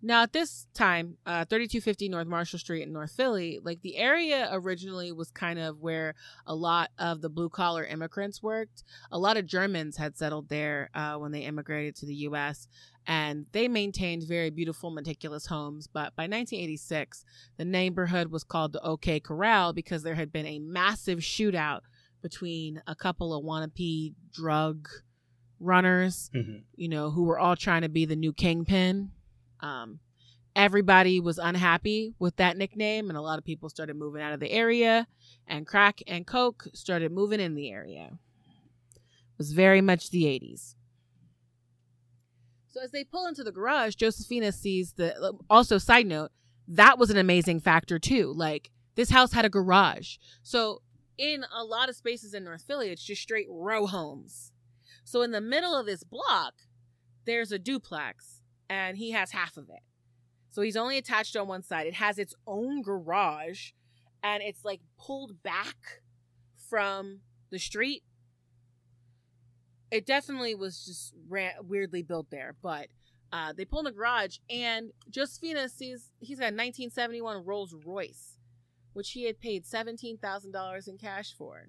[0.02, 4.50] Now at this time, uh, 3250 North Marshall Street in North Philly, like the area
[4.52, 6.14] originally was kind of where
[6.46, 8.84] a lot of the blue collar immigrants worked.
[9.12, 12.68] A lot of Germans had settled there uh, when they immigrated to the U.S.
[13.08, 15.88] and they maintained very beautiful, meticulous homes.
[15.88, 17.26] But by 1986,
[17.58, 21.82] the neighborhood was called the OK Corral because there had been a massive shootout
[22.22, 24.88] between a couple of wannabe drug
[25.60, 26.64] runners Mhm.
[26.76, 29.12] you know, who were all trying to be the new kingpin.
[29.60, 30.00] Um,
[30.56, 34.40] everybody was unhappy with that nickname, and a lot of people started moving out of
[34.40, 35.08] the area,
[35.48, 38.12] and crack and coke started moving in the area.
[38.96, 40.76] It was very much the 80s.
[42.70, 45.34] So as they pull into the garage, Josefina sees the.
[45.50, 46.32] Also, side note,
[46.68, 48.34] that was an amazing factor too.
[48.36, 50.82] Like this house had a garage, so
[51.18, 54.52] in a lot of spaces in North Philly, it's just straight row homes.
[55.04, 56.54] So in the middle of this block,
[57.26, 58.35] there's a duplex,
[58.70, 59.82] and he has half of it.
[60.50, 61.88] So he's only attached on one side.
[61.88, 63.72] It has its own garage,
[64.24, 66.02] and it's like pulled back
[66.70, 67.20] from
[67.52, 68.04] the street.
[69.92, 71.14] It definitely was just
[71.62, 72.88] weirdly built there, but
[73.32, 78.38] uh, they pull in the garage, and Josefina sees he's got a 1971 Rolls Royce,
[78.94, 81.68] which he had paid $17,000 in cash for.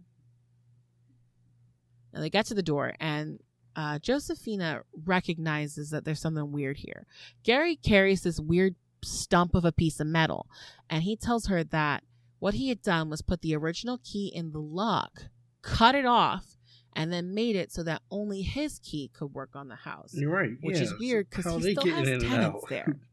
[2.12, 3.40] Now they get to the door, and
[3.76, 7.06] uh, Josefina recognizes that there's something weird here.
[7.44, 8.74] Gary carries this weird
[9.04, 10.48] stump of a piece of metal,
[10.90, 12.02] and he tells her that
[12.38, 15.24] what he had done was put the original key in the lock,
[15.62, 16.56] cut it off,
[16.94, 20.12] and then made it so that only his key could work on the house.
[20.14, 20.50] You're right.
[20.62, 22.96] Which is weird because he still has tenants there.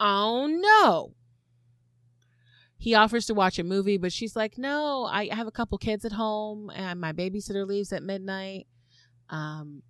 [0.00, 1.12] Oh no.
[2.78, 6.04] He offers to watch a movie, but she's like, "No, I have a couple kids
[6.04, 8.68] at home, and my babysitter leaves at midnight."
[9.28, 9.82] Um,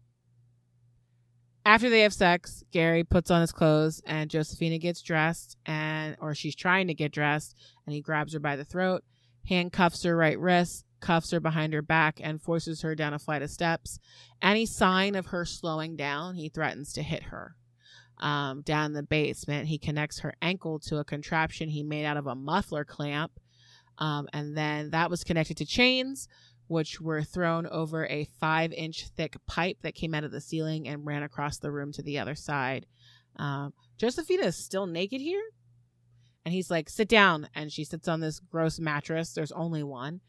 [1.66, 6.34] after they have sex, Gary puts on his clothes, and Josefina gets dressed, and or
[6.34, 9.04] she's trying to get dressed, and he grabs her by the throat,
[9.46, 13.42] handcuffs her right wrist, cuffs her behind her back, and forces her down a flight
[13.42, 13.98] of steps.
[14.40, 17.54] Any sign of her slowing down, he threatens to hit her
[18.20, 19.68] um, down the basement.
[19.68, 23.32] He connects her ankle to a contraption he made out of a muffler clamp.
[23.98, 26.28] Um, and then that was connected to chains,
[26.68, 30.86] which were thrown over a five inch thick pipe that came out of the ceiling
[30.88, 32.86] and ran across the room to the other side.
[33.36, 35.42] Um, Josefina is still naked here.
[36.44, 37.48] And he's like, sit down.
[37.54, 39.32] And she sits on this gross mattress.
[39.32, 40.20] There's only one.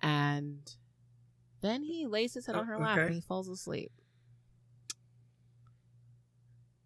[0.00, 0.60] And
[1.60, 3.06] then he lays his head Oh, on her lap okay.
[3.06, 3.90] and he falls asleep.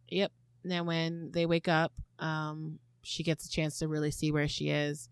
[0.09, 0.33] Yep.
[0.65, 4.69] Then when they wake up, um, she gets a chance to really see where she
[4.69, 5.09] is.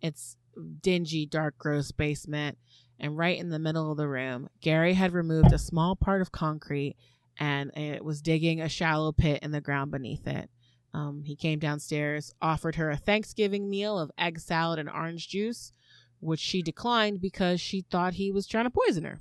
[0.00, 0.36] It's
[0.80, 2.58] dingy, dark, gross basement,
[2.98, 6.32] and right in the middle of the room, Gary had removed a small part of
[6.32, 6.96] concrete
[7.38, 10.50] and it was digging a shallow pit in the ground beneath it.
[10.92, 15.72] Um, he came downstairs, offered her a Thanksgiving meal of egg salad and orange juice,
[16.20, 19.20] which she declined because she thought he was trying to poison her,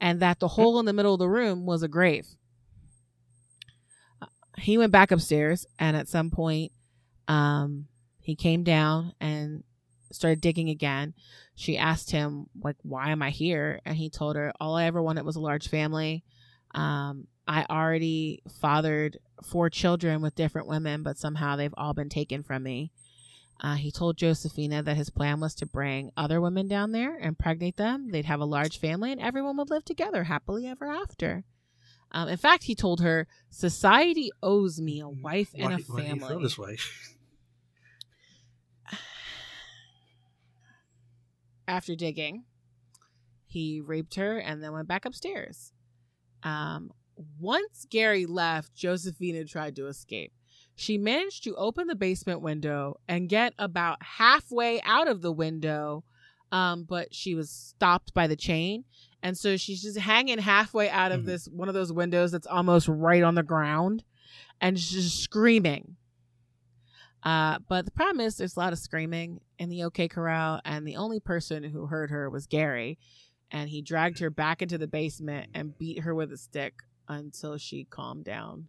[0.00, 2.36] and that the hole in the middle of the room was a grave
[4.58, 6.72] he went back upstairs and at some point
[7.28, 7.86] um
[8.20, 9.64] he came down and
[10.12, 11.14] started digging again.
[11.56, 13.80] She asked him like why am i here?
[13.84, 16.24] And he told her all i ever wanted was a large family.
[16.74, 22.42] Um i already fathered four children with different women but somehow they've all been taken
[22.42, 22.92] from me.
[23.60, 27.26] Uh, he told josefina that his plan was to bring other women down there and
[27.26, 28.10] impregnate them.
[28.10, 31.44] They'd have a large family and everyone would live together happily ever after
[32.12, 35.76] um, in fact, he told her, "Society owes me a wife and why, a Why
[35.76, 36.76] do you feel family." this way?
[41.68, 42.44] After digging,
[43.46, 45.72] he raped her and then went back upstairs.
[46.42, 46.90] Um,
[47.38, 50.32] once Gary left, Josefina tried to escape.
[50.74, 56.04] She managed to open the basement window and get about halfway out of the window,
[56.50, 58.84] um, but she was stopped by the chain.
[59.22, 61.26] And so she's just hanging halfway out of Mhm.
[61.26, 64.02] this one of those windows that's almost right on the ground
[64.60, 65.96] and she's just screaming.
[67.22, 70.86] Uh, but the problem is there's a lot of screaming in the OK Corral, and
[70.86, 72.98] the only person who heard her was Gary.
[73.50, 76.74] And he dragged her back into the basement and beat her with a stick
[77.06, 78.68] until she calmed down.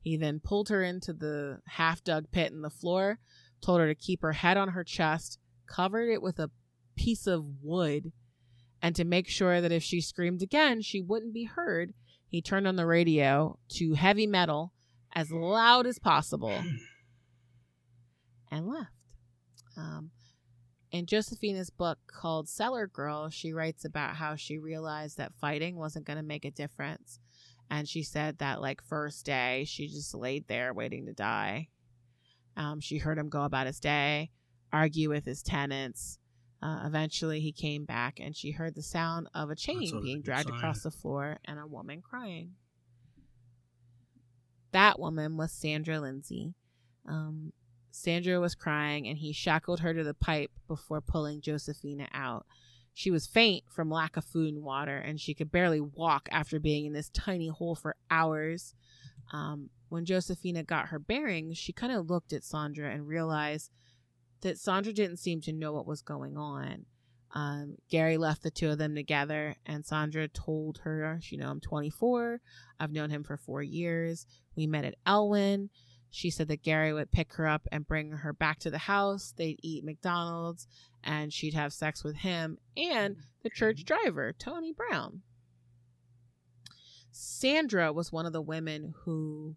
[0.00, 3.18] He then pulled her into the half dug pit in the floor,
[3.60, 6.50] told her to keep her head on her chest, covered it with a
[6.96, 8.10] piece of wood,
[8.82, 11.92] and to make sure that if she screamed again, she wouldn't be heard,
[12.26, 14.72] he turned on the radio to heavy metal
[15.12, 16.62] as loud as possible
[18.50, 18.92] and left.
[19.76, 20.10] Um,
[20.92, 26.06] in Josefina's book called Cellar Girl, she writes about how she realized that fighting wasn't
[26.06, 27.18] going to make a difference.
[27.70, 31.68] And she said that, like, first day, she just laid there waiting to die.
[32.56, 34.30] Um, she heard him go about his day,
[34.72, 36.18] argue with his tenants.
[36.62, 40.48] Uh, eventually, he came back and she heard the sound of a chain being dragged
[40.48, 40.58] sign.
[40.58, 42.52] across the floor and a woman crying.
[44.72, 46.54] That woman was Sandra Lindsay.
[47.08, 47.52] Um,
[47.90, 52.46] Sandra was crying and he shackled her to the pipe before pulling Josefina out.
[52.92, 56.58] She was faint from lack of food and water, and she could barely walk after
[56.58, 58.74] being in this tiny hole for hours.
[59.32, 63.70] Um, when Josefina got her bearings, she kind of looked at Sandra and realized
[64.42, 66.86] that Sandra didn't seem to know what was going on.
[67.32, 71.60] Um, Gary left the two of them together, and Sandra told her, You know, I'm
[71.60, 72.40] 24.
[72.80, 74.26] I've known him for four years.
[74.56, 75.70] We met at Elwyn.
[76.10, 79.32] She said that Gary would pick her up and bring her back to the house.
[79.36, 80.66] They'd eat McDonald's
[81.04, 85.22] and she'd have sex with him and the church driver, Tony Brown.
[87.12, 89.56] Sandra was one of the women who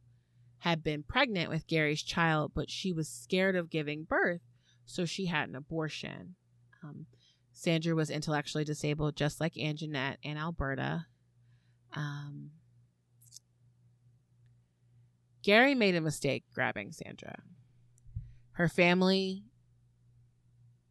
[0.59, 4.41] had been pregnant with Gary's child, but she was scared of giving birth,
[4.85, 6.35] so she had an abortion.
[6.83, 7.05] Um,
[7.53, 11.05] Sandra was intellectually disabled, just like Anjanette and Alberta.
[11.93, 12.51] Um,
[15.43, 17.35] Gary made a mistake grabbing Sandra.
[18.53, 19.43] Her family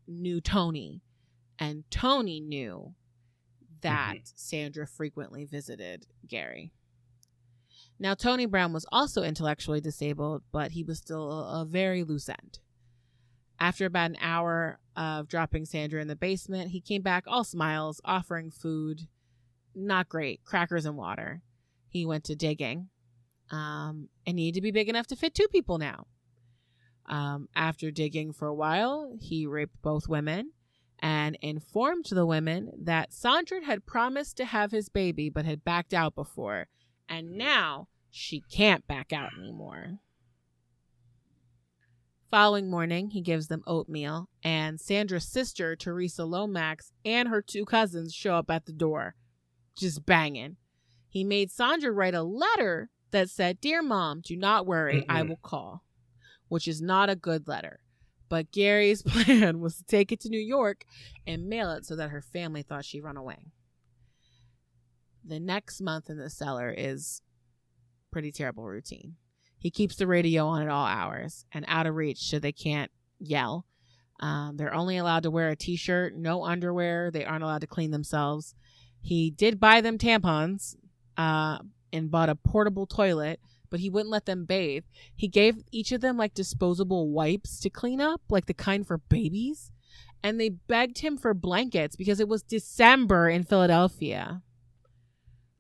[0.07, 1.03] knew Tony,
[1.59, 2.95] and Tony knew
[3.81, 4.33] that mm-hmm.
[4.35, 6.73] Sandra frequently visited Gary.
[7.99, 12.29] Now, Tony Brown was also intellectually disabled, but he was still a, a very loose
[12.29, 12.59] end.
[13.59, 18.01] After about an hour of dropping Sandra in the basement, he came back all smiles,
[18.05, 19.03] offering food.
[19.75, 21.43] Not great, crackers and water.
[21.89, 22.89] He went to digging
[23.51, 26.07] um, and needed to be big enough to fit two people now.
[27.07, 30.53] Um, after digging for a while, he raped both women
[31.01, 35.93] and informed the women that Sandra had promised to have his baby but had backed
[35.93, 36.69] out before,
[37.09, 39.99] and now she can't back out anymore.
[42.33, 48.15] Following morning, he gives them oatmeal, and Sandra's sister, Teresa Lomax, and her two cousins
[48.15, 49.17] show up at the door,
[49.77, 50.57] just banging.
[51.11, 55.41] He made Sandra write a letter that said, Dear mom, do not worry, I will
[55.43, 55.85] call,
[56.49, 57.81] which is not a good letter.
[58.31, 60.87] But Gary's plan was to take it to New York
[61.27, 63.53] and mail it so that her family thought she'd run away.
[65.23, 67.21] The next month in the cellar is
[68.11, 69.17] pretty terrible routine.
[69.63, 72.91] He keeps the radio on at all hours and out of reach so they can't
[73.21, 73.65] yell.
[74.19, 77.13] Um, they're only allowed to wear a t shirt, no underwear.
[77.13, 78.57] They aren't allowed to clean themselves.
[79.01, 80.75] He did buy them tampons,
[81.17, 81.59] uh,
[81.93, 83.39] and bought a portable toilet,
[83.71, 84.83] but he wouldn't let them bathe.
[85.15, 88.99] He gave each of them like disposable wipes to clean up, like the kind for
[88.99, 89.71] babies.
[90.25, 94.43] And they begged him for blankets because it was December in Philadelphia.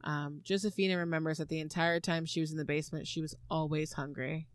[0.04, 3.92] Um, Josephina remembers that the entire time she was in the basement, she was always
[3.92, 4.48] hungry.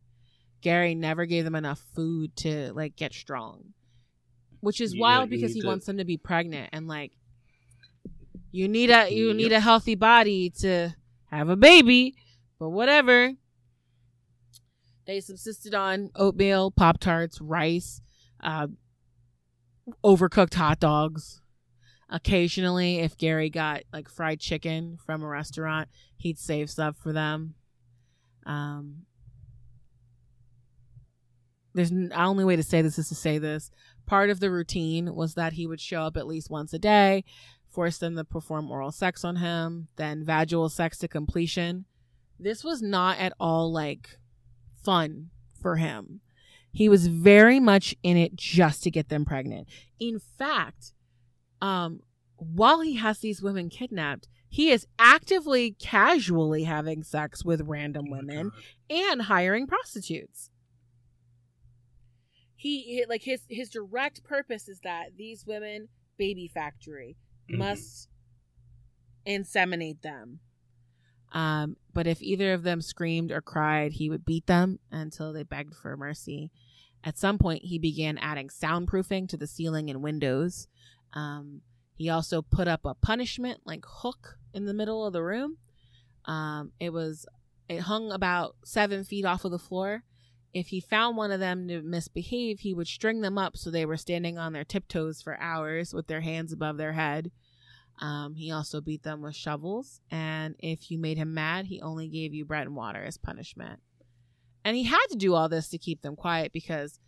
[0.61, 3.73] Gary never gave them enough food to like get strong,
[4.59, 5.67] which is wild because he to...
[5.67, 7.11] wants them to be pregnant and like
[8.51, 10.95] you need a you need a healthy body to
[11.27, 12.15] have a baby,
[12.59, 13.33] but whatever.
[15.05, 18.01] They subsisted on oatmeal, Pop Tarts, rice,
[18.43, 18.67] uh,
[20.03, 21.41] overcooked hot dogs.
[22.09, 27.55] Occasionally, if Gary got like fried chicken from a restaurant, he'd save stuff for them.
[28.45, 29.05] Um,
[31.73, 33.69] there's the only way to say this is to say this.
[34.05, 37.25] Part of the routine was that he would show up at least once a day,
[37.69, 41.85] force them to perform oral sex on him, then vaginal sex to completion.
[42.39, 44.17] This was not at all like
[44.83, 45.29] fun
[45.61, 46.21] for him.
[46.71, 49.67] He was very much in it just to get them pregnant.
[49.99, 50.93] In fact,
[51.61, 52.01] um,
[52.37, 58.11] while he has these women kidnapped, he is actively casually having sex with random oh
[58.11, 58.51] women
[58.89, 60.49] and hiring prostitutes.
[62.55, 67.17] He like his his direct purpose is that these women baby factory
[67.49, 67.59] mm-hmm.
[67.59, 68.09] must
[69.27, 70.39] inseminate them.
[71.33, 75.43] Um, but if either of them screamed or cried, he would beat them until they
[75.43, 76.51] begged for mercy.
[77.03, 80.67] At some point, he began adding soundproofing to the ceiling and windows.
[81.13, 81.61] Um,
[81.93, 85.57] he also put up a punishment like hook in the middle of the room.
[86.25, 87.25] Um, it was
[87.69, 90.03] it hung about seven feet off of the floor.
[90.53, 93.85] If he found one of them to misbehave, he would string them up so they
[93.85, 97.31] were standing on their tiptoes for hours with their hands above their head.
[97.99, 102.07] Um, he also beat them with shovels, and if you made him mad, he only
[102.07, 103.79] gave you bread and water as punishment.
[104.63, 106.99] And he had to do all this to keep them quiet because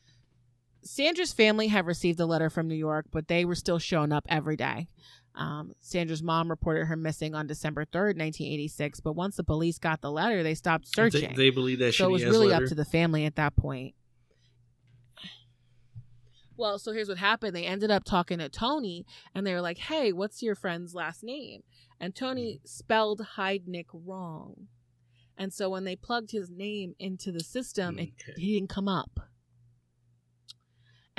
[0.81, 4.25] Sandra's family had received a letter from New York, but they were still showing up
[4.29, 4.87] every day.
[5.35, 10.01] Um, Sandra's mom reported her missing on December 3rd, 1986, but once the police got
[10.01, 11.29] the letter, they stopped searching.
[11.29, 12.65] They, they believe that so it was shitty-ass really letter.
[12.65, 13.95] up to the family at that point.
[16.57, 17.55] Well, so here's what happened.
[17.55, 21.23] They ended up talking to Tony, and they were like, "Hey, what's your friend's last
[21.23, 21.63] name?"
[22.01, 24.67] And Tony spelled Heidnik wrong,
[25.37, 29.21] and so when they plugged his name into the system, it, he didn't come up.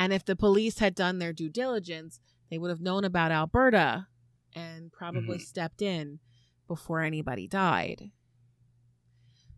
[0.01, 2.21] And if the police had done their due diligence,
[2.51, 4.07] they would have known about Alberta
[4.55, 5.43] and probably Mhm.
[5.43, 6.21] stepped in
[6.67, 8.11] before anybody died.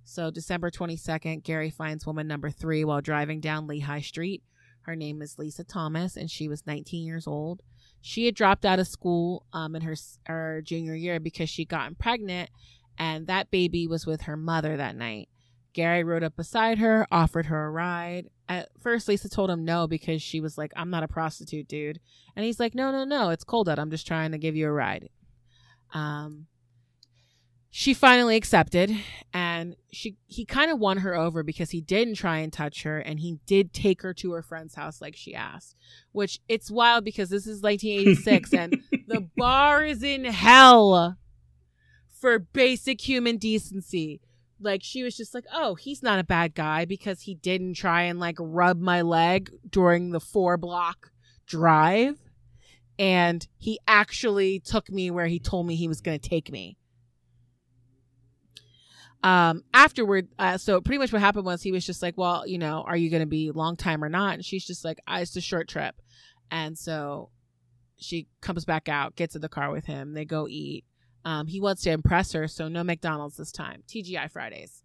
[0.03, 4.43] So, December 22nd, Gary finds woman number three while driving down Lehigh Street.
[4.81, 7.63] Her name is Lisa Thomas, and she was 19 years old.
[8.01, 9.95] She had dropped out of school um, in her,
[10.27, 12.51] her junior year because she'd gotten pregnant,
[12.99, 15.29] and that baby was with her mother that night.
[15.73, 18.29] Gary rode up beside her, offered her a ride.
[18.49, 22.01] At first, Lisa told him no because she was like, I'm not a prostitute, dude.
[22.37, 23.79] And he's like, No, no, no, it's cold out.
[23.79, 25.09] I'm just trying to give you a ride.
[25.95, 26.47] Um,
[27.75, 28.95] she finally accepted,
[29.33, 32.99] and she he kind of won her over because he didn't try and touch her,
[32.99, 35.75] and he did take her to her friend's house like she asked.
[36.13, 41.17] Which it's wild because this is 1986, and the bar is in hell
[42.21, 44.21] for basic human decency.
[44.63, 48.03] Like she was just like, "Oh, he's not a bad guy because he didn't try
[48.03, 51.11] and like rub my leg during the four block
[51.47, 52.19] drive."
[52.99, 56.77] And he actually took me where he told me he was going to take me.
[59.23, 62.59] Um, afterward, uh, so pretty much what happened was he was just like, well, you
[62.59, 64.35] know, are you going to be long time or not?
[64.35, 65.95] And she's just like, it's a short trip.
[66.51, 67.31] And so
[67.97, 70.15] she comes back out, gets in the car with him.
[70.15, 70.85] They go eat.
[71.25, 73.83] Um, he wants to impress her, so no McDonald's this time.
[73.89, 74.83] TGI Fridays.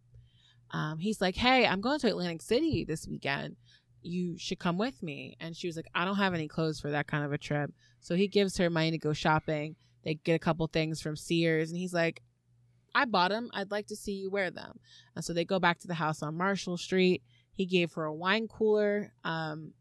[0.72, 3.56] Um, he's like, hey, I'm going to Atlantic City this weekend.
[4.04, 5.36] You should come with me.
[5.40, 7.72] And she was like, I don't have any clothes for that kind of a trip.
[8.02, 9.76] So he gives her money to go shopping.
[10.04, 12.22] They get a couple things from Sears, and he's like,
[12.96, 13.50] I bought them.
[13.54, 14.80] I'd like to see you wear them.
[15.16, 17.22] And so they go back to the house on Marshall Street.
[17.54, 19.12] He gave her a wine cooler.
[19.24, 19.74] Um,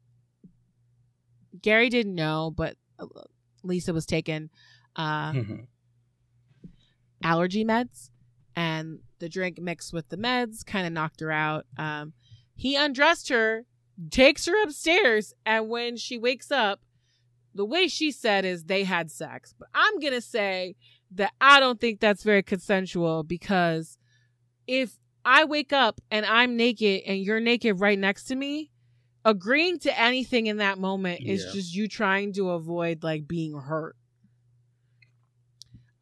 [1.62, 3.06] Gary didn't know, but uh,
[3.62, 4.50] Lisa was taken.
[4.96, 5.66] uh, Mhm.
[7.22, 8.10] Allergy meds,
[8.54, 11.66] and the drink mixed with the meds kind of knocked her out.
[11.78, 12.12] Um,
[12.54, 13.64] he undressed her,
[14.10, 16.80] takes her upstairs, and when she wakes up,
[17.54, 19.54] the way she said is they had sex.
[19.58, 20.76] But I'm gonna say
[21.12, 23.98] that I don't think that's very consensual because
[24.66, 28.70] if I wake up and I'm naked and you're naked right next to me,
[29.24, 33.96] agreeing to anything in that moment is just you trying to avoid like being hurt.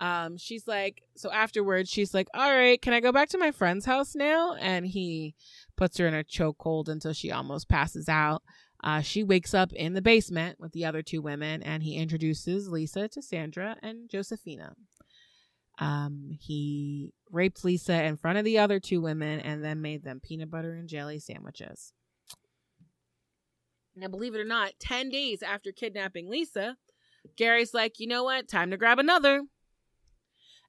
[0.04, 3.52] Um, she's like, so afterwards, she's like, all right, can I go back to my
[3.52, 4.54] friend's house now?
[4.54, 5.34] And he
[5.78, 8.42] puts her in a chokehold until she almost passes out.
[8.82, 12.68] Uh, she wakes up in the basement with the other two women, and he introduces
[12.68, 14.74] Lisa to Sandra and Josefina.
[15.78, 20.20] Um, he raped Lisa in front of the other two women and then made them
[20.22, 21.94] peanut butter and jelly sandwiches.
[23.96, 26.76] Now, believe it or not, 10 days after kidnapping Lisa,
[27.38, 28.48] Gary's like, you know what?
[28.48, 29.44] Time to grab another.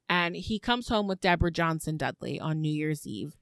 [0.08, 3.36] And he comes home with Deborah Johnson Dudley on New Year's Eve.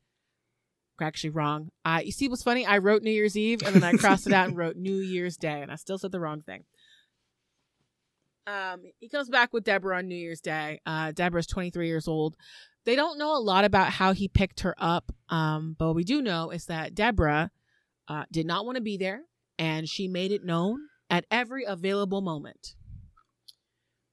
[1.02, 1.70] Actually, wrong.
[1.84, 2.66] Uh, you see what's funny?
[2.66, 5.36] I wrote New Year's Eve and then I crossed it out and wrote New Year's
[5.36, 6.64] Day, and I still said the wrong thing.
[8.46, 10.80] Um, he comes back with Deborah on New Year's Day.
[10.86, 12.36] Uh, Deborah's 23 years old.
[12.86, 16.04] They don't know a lot about how he picked her up, um, but what we
[16.04, 17.52] do know is that Deborah
[18.08, 19.22] uh, did not want to be there,
[19.58, 20.80] and she made it known
[21.10, 22.76] at every available moment.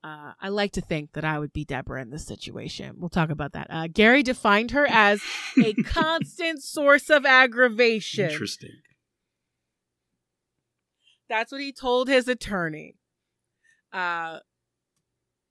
[0.03, 2.95] Uh, I like to think that I would be Deborah in this situation.
[2.99, 3.67] We'll talk about that.
[3.69, 5.21] Uh, Gary defined her as
[5.63, 8.31] a constant source of aggravation.
[8.31, 8.81] Interesting.
[11.29, 12.97] That's what he told his attorney.
[13.93, 14.39] Uh,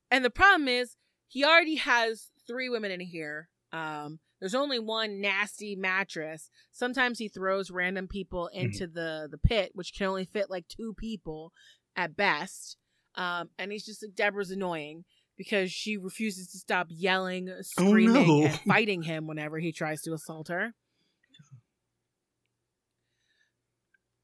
[0.10, 0.96] and the problem is,
[1.28, 3.50] he already has three women in here.
[3.72, 6.50] Um, there's only one nasty mattress.
[6.72, 10.94] Sometimes he throws random people into the the pit, which can only fit like two
[10.96, 11.54] people
[11.96, 12.78] at best.
[13.16, 15.04] Um, and he's just like Deborah's annoying
[15.38, 18.46] because she refuses to stop yelling, screaming, no.
[18.46, 20.74] and fighting him whenever he tries to assault her.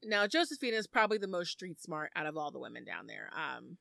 [0.04, 3.30] Now, Josefina is probably the most street smart out of all the women down there.
[3.34, 3.78] Um,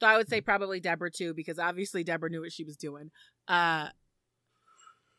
[0.00, 3.10] though I would say probably Deborah too, because obviously Deborah knew what she was doing.
[3.48, 3.88] Uh,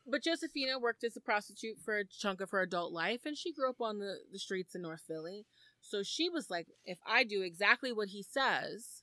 [0.06, 3.52] but Josefina worked as a prostitute for a chunk of her adult life, and she
[3.52, 5.44] grew up on the, the streets in North Philly.
[5.88, 9.02] So she was like, if I do exactly what he says,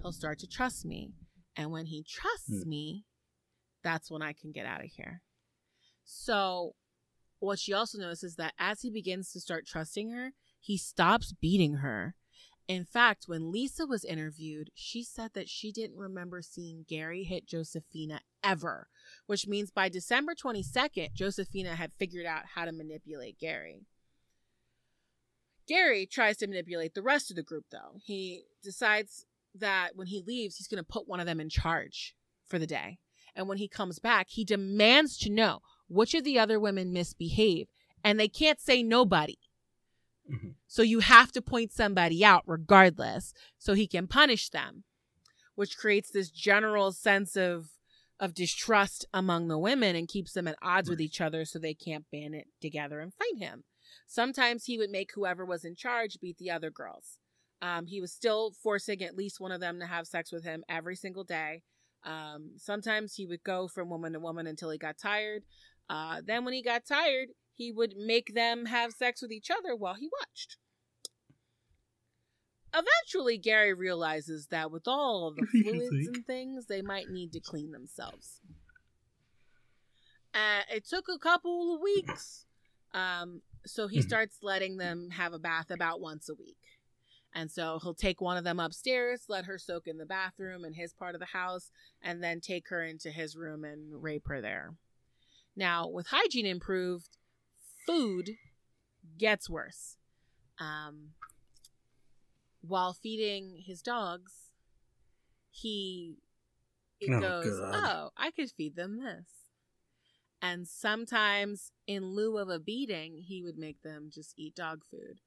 [0.00, 1.12] he'll start to trust me.
[1.54, 2.68] And when he trusts Hmm.
[2.68, 3.04] me,
[3.82, 5.22] that's when I can get out of here.
[6.04, 6.74] So,
[7.38, 11.32] what she also notices is that as he begins to start trusting her, he stops
[11.32, 12.14] beating her.
[12.66, 17.46] In fact, when Lisa was interviewed, she said that she didn't remember seeing Gary hit
[17.46, 18.88] Josefina ever,
[19.26, 23.86] which means by December 22nd, Josefina had figured out how to manipulate Gary.
[25.70, 28.00] Gary tries to manipulate the rest of the group, though.
[28.02, 29.24] He decides
[29.54, 32.66] that when he leaves, he's going to put one of them in charge for the
[32.66, 32.98] day.
[33.36, 37.68] And when he comes back, he demands to know which of the other women misbehave.
[38.02, 39.38] And they can't say nobody.
[40.28, 40.56] Mhm.
[40.66, 44.82] So you have to point somebody out regardless so he can punish them,
[45.54, 47.70] which creates this general sense of
[48.18, 51.72] of distrust among the women and keeps them at odds with each other so they
[51.72, 53.64] can't band it together and fight him.
[54.06, 57.18] Sometimes he would make whoever was in charge beat the other girls.
[57.62, 60.64] Um, he was still forcing at least one of them to have sex with him
[60.68, 61.62] every single day.
[62.04, 65.42] Um, sometimes he would go from woman to woman until he got tired.
[65.88, 69.76] Uh, then, when he got tired, he would make them have sex with each other
[69.76, 70.56] while he watched.
[72.72, 77.40] Eventually, Gary realizes that with all of the fluids and things, they might need to
[77.40, 78.40] clean themselves.
[80.32, 82.46] Uh, it took a couple of weeks.
[82.94, 84.04] Um, so he Mhm.
[84.04, 86.56] starts letting them have a bath about once a week.
[87.32, 90.72] And so he'll take one of them upstairs, let her soak in the bathroom in
[90.74, 91.70] his part of the house,
[92.02, 94.76] and then take her into his room and rape her there.
[95.54, 97.16] Now, with hygiene improved,
[97.86, 98.30] food
[99.16, 99.96] gets worse.
[100.58, 101.14] Um,
[102.62, 104.50] while feeding his dogs,
[105.50, 106.18] he
[107.00, 107.74] it Oh, goes, God.
[107.74, 109.49] "Oh, I could feed them this."
[110.42, 115.20] And sometimes, in lieu of a beating, he would make them just eat dog food.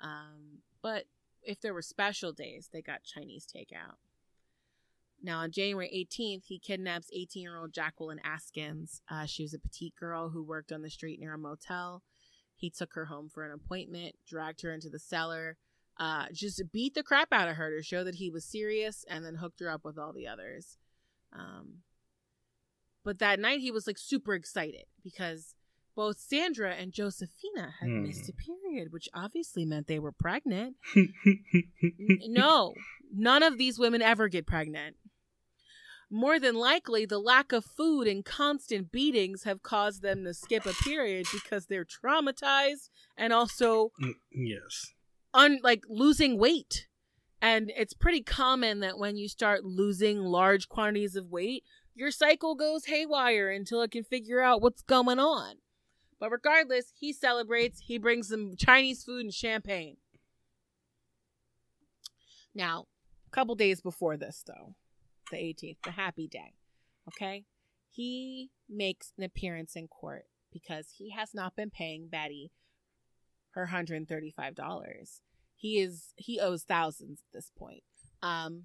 [0.00, 1.04] Um, but
[1.42, 3.96] if there were special days, they got Chinese takeout.
[5.22, 9.00] Now, on January 18th, he kidnaps 18 year old Jacqueline Askins.
[9.10, 12.02] Uh, she was a petite girl who worked on the street near a motel.
[12.56, 15.56] He took her home for an appointment, dragged her into the cellar,
[15.98, 19.24] uh, just beat the crap out of her to show that he was serious, and
[19.24, 20.78] then hooked her up with all the others.
[21.32, 21.82] Um,
[23.04, 25.54] but that night, he was like super excited because
[25.96, 28.02] both Sandra and Josefina had Hmm.
[28.04, 30.76] missed a period, which obviously meant they were pregnant.
[32.28, 32.74] No,
[33.12, 34.96] none of these women ever get pregnant.
[36.10, 40.66] More than likely, the lack of food and constant beatings have caused them to skip
[40.66, 43.92] a period because they're traumatized and also
[44.32, 44.92] yes.
[45.34, 46.88] un like losing weight.
[47.42, 51.62] And it's pretty common that when you start losing large quantities of weight,
[51.94, 55.56] your cycle goes haywire until it can figure out what's going on.
[56.18, 57.80] But regardless, he celebrates.
[57.80, 59.96] He brings them Chinese food and champagne.
[62.54, 62.86] Now,
[63.26, 64.74] a couple days before this, though,
[65.30, 66.54] the 18th, the happy day,
[67.08, 67.44] okay,
[67.88, 72.50] he makes an appearance in court because he has not been paying Betty
[73.52, 75.20] her $135.
[75.56, 77.82] He is he owes thousands at this point.
[78.22, 78.64] Um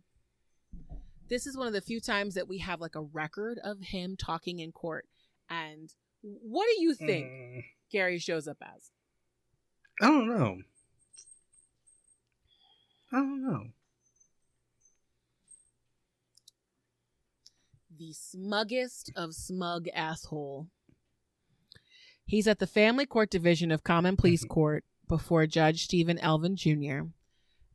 [1.30, 4.16] this is one of the few times that we have like a record of him
[4.18, 5.06] talking in court.
[5.50, 5.90] And
[6.22, 8.92] what do you think Mm, Gary shows up as?
[10.02, 10.58] I don't know.
[13.12, 13.64] I don't know.
[17.98, 20.68] The smuggest of smug asshole.
[22.26, 24.50] He's at the Family Court Division of Common Pleas Mhm.
[24.50, 27.04] Court before Judge Stephen Elvin Jr.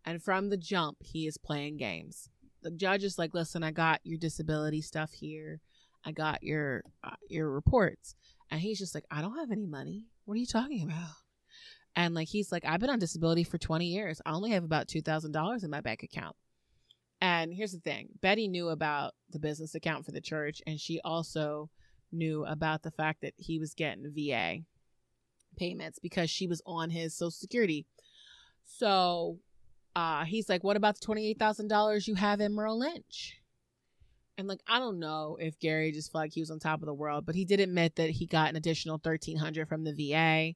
[0.05, 2.29] And from the jump, he is playing games.
[2.63, 5.61] The judge is like, "Listen, I got your disability stuff here.
[6.05, 8.15] I got your uh, your reports."
[8.51, 10.07] And he's just like, "I don't have any money.
[10.25, 11.11] What are you talking about?"
[11.97, 14.21] And like he's like, "I've been on disability for 20 years.
[14.25, 16.37] I only have about $2,000 in my bank account."
[17.21, 21.01] And here's the thing Betty knew about the business account for the church, and she
[21.05, 21.71] also
[22.13, 24.65] knew about the fact that he was getting VA
[25.57, 27.87] payments because she was on his Social Security.
[28.65, 29.39] So
[29.97, 33.37] uh, he's like, What about the $28,000 you have in Merrill Lynch?
[34.39, 36.87] And like, I don't know if Gary just felt like he was on top of
[36.87, 40.55] the world, but he did admit that he got an additional 1300 from the VA.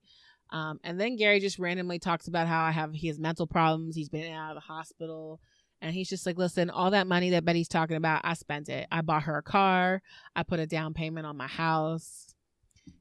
[0.56, 3.94] Um, and then Gary just randomly talks about how I have he has mental problems.
[3.94, 5.40] He's been out of the hospital.
[5.82, 8.86] And he's just like, listen, all that money that Betty's talking about, I spent it.
[8.90, 10.01] I bought her a car.
[10.35, 12.34] I put a down payment on my house.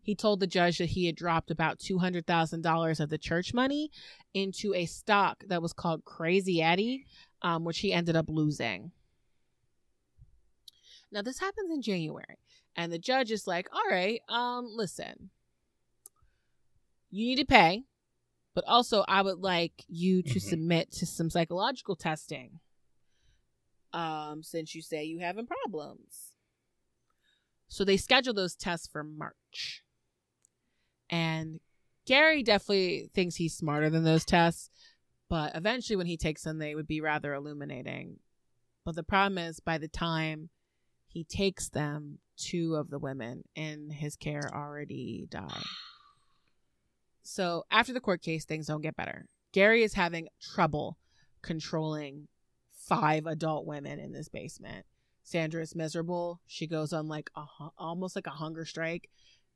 [0.01, 3.89] He told the judge that he had dropped about $200,000 of the church money
[4.33, 7.05] into a stock that was called Crazy Eddie,
[7.41, 8.91] um, which he ended up losing.
[11.11, 12.37] Now, this happens in January.
[12.75, 15.29] And the judge is like, all right, um, listen,
[17.11, 17.83] you need to pay,
[18.55, 20.41] but also I would like you to Mhm.
[20.49, 22.59] submit to some psychological testing.
[23.93, 26.32] Um, since you say you having problems.
[27.73, 29.81] So they schedule those tests for March.
[31.09, 31.59] And
[32.05, 34.69] Gary definitely thinks he's smarter than those tests,
[35.27, 38.17] but eventually when he takes them, they would be rather illuminating.
[38.85, 40.49] But the problem is, by the time
[41.07, 45.63] he takes them, two of the women in his care already die.
[47.23, 49.25] So after the court case, things don't get better.
[49.51, 50.99] Gary is having trouble
[51.41, 52.27] controlling
[52.69, 54.85] five adult women in this basement.
[55.23, 56.41] Sandra is miserable.
[56.47, 57.45] She goes on like a
[57.77, 59.09] almost like a hunger strike.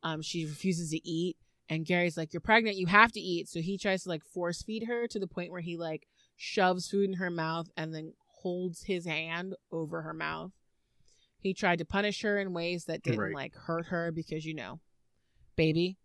[0.03, 1.37] Um, she refuses to eat,
[1.69, 2.77] and Gary's like, "You're pregnant.
[2.77, 5.51] You have to eat." So he tries to like force feed her to the point
[5.51, 10.13] where he like shoves food in her mouth and then holds his hand over her
[10.13, 10.51] mouth.
[11.39, 13.33] He tried to punish her in ways that didn't Right.
[13.33, 14.79] like hurt her because you know,
[15.55, 15.97] baby.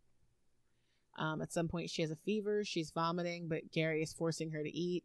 [1.19, 2.65] Um, at some point, she has a fever.
[2.65, 5.05] She's vomiting, but Gary is forcing her to eat.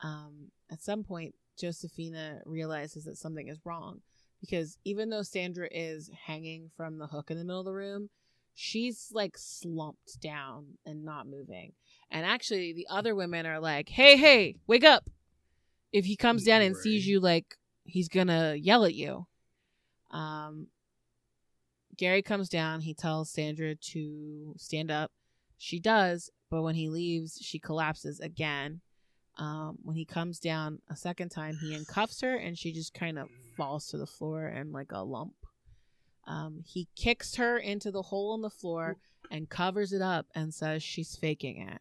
[0.00, 4.00] Um, at some point, Josefina realizes that something is wrong
[4.40, 8.10] because even though Sandra is hanging from the hook in the middle of the room,
[8.54, 11.72] she's like slumped down and not moving.
[12.10, 15.08] And actually, the other women are like, "Hey, hey, wake up!"
[15.92, 19.26] If he comes down and sees you, like he's gonna yell at you.
[20.10, 20.68] Um,
[21.96, 22.80] Gary comes down.
[22.80, 25.10] He tells Sandra to stand up.
[25.58, 28.80] She does, but when he leaves, she collapses again.
[29.36, 33.18] Um, when he comes down a second time, he uncuffs her and she just kind
[33.18, 35.34] of falls to the floor and like a lump.
[36.26, 38.96] Um, he kicks her into the hole in the floor
[39.30, 41.80] and covers it up and says she's faking it.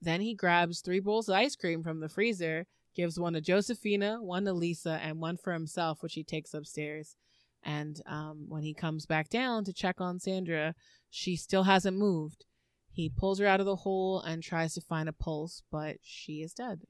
[0.00, 4.22] Then he grabs three bowls of ice cream from the freezer, gives one to Josefina,
[4.22, 7.16] one to Lisa, and one for himself, which he takes upstairs.
[7.62, 10.74] And um, when he comes back down to check on Sandra,
[11.10, 12.44] she still hasn't moved.
[12.94, 16.42] He pulls her out of the hole and tries to find a pulse, but she
[16.42, 16.82] is dead.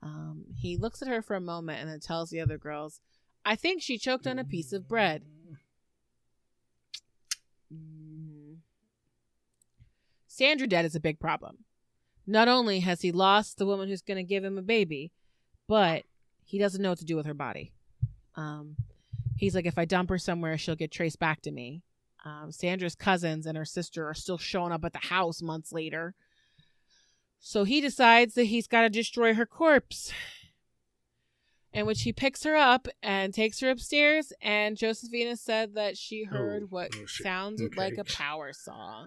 [0.00, 3.00] Um, he looks at her for a moment and then tells the other girls,
[3.44, 5.24] I think she choked on a piece of bread.
[10.28, 11.64] Sandra dead is a big problem.
[12.24, 15.10] Not only has he lost the woman who's going to give him a baby,
[15.66, 16.04] but
[16.44, 17.72] he doesn't know what to do with her body.
[18.36, 18.76] Um,
[19.36, 21.82] he's like, if I dump her somewhere, she'll get traced back to me.
[22.26, 26.14] Um, Sandra's cousins and her sister are still showing up at the house months later.
[27.38, 30.12] So he decides that he's got to destroy her corpse.
[31.72, 36.24] In which he picks her up and takes her upstairs, and Josefina said that she
[36.24, 37.76] heard Oh, what oh, sounded Okay.
[37.76, 39.04] like a power saw.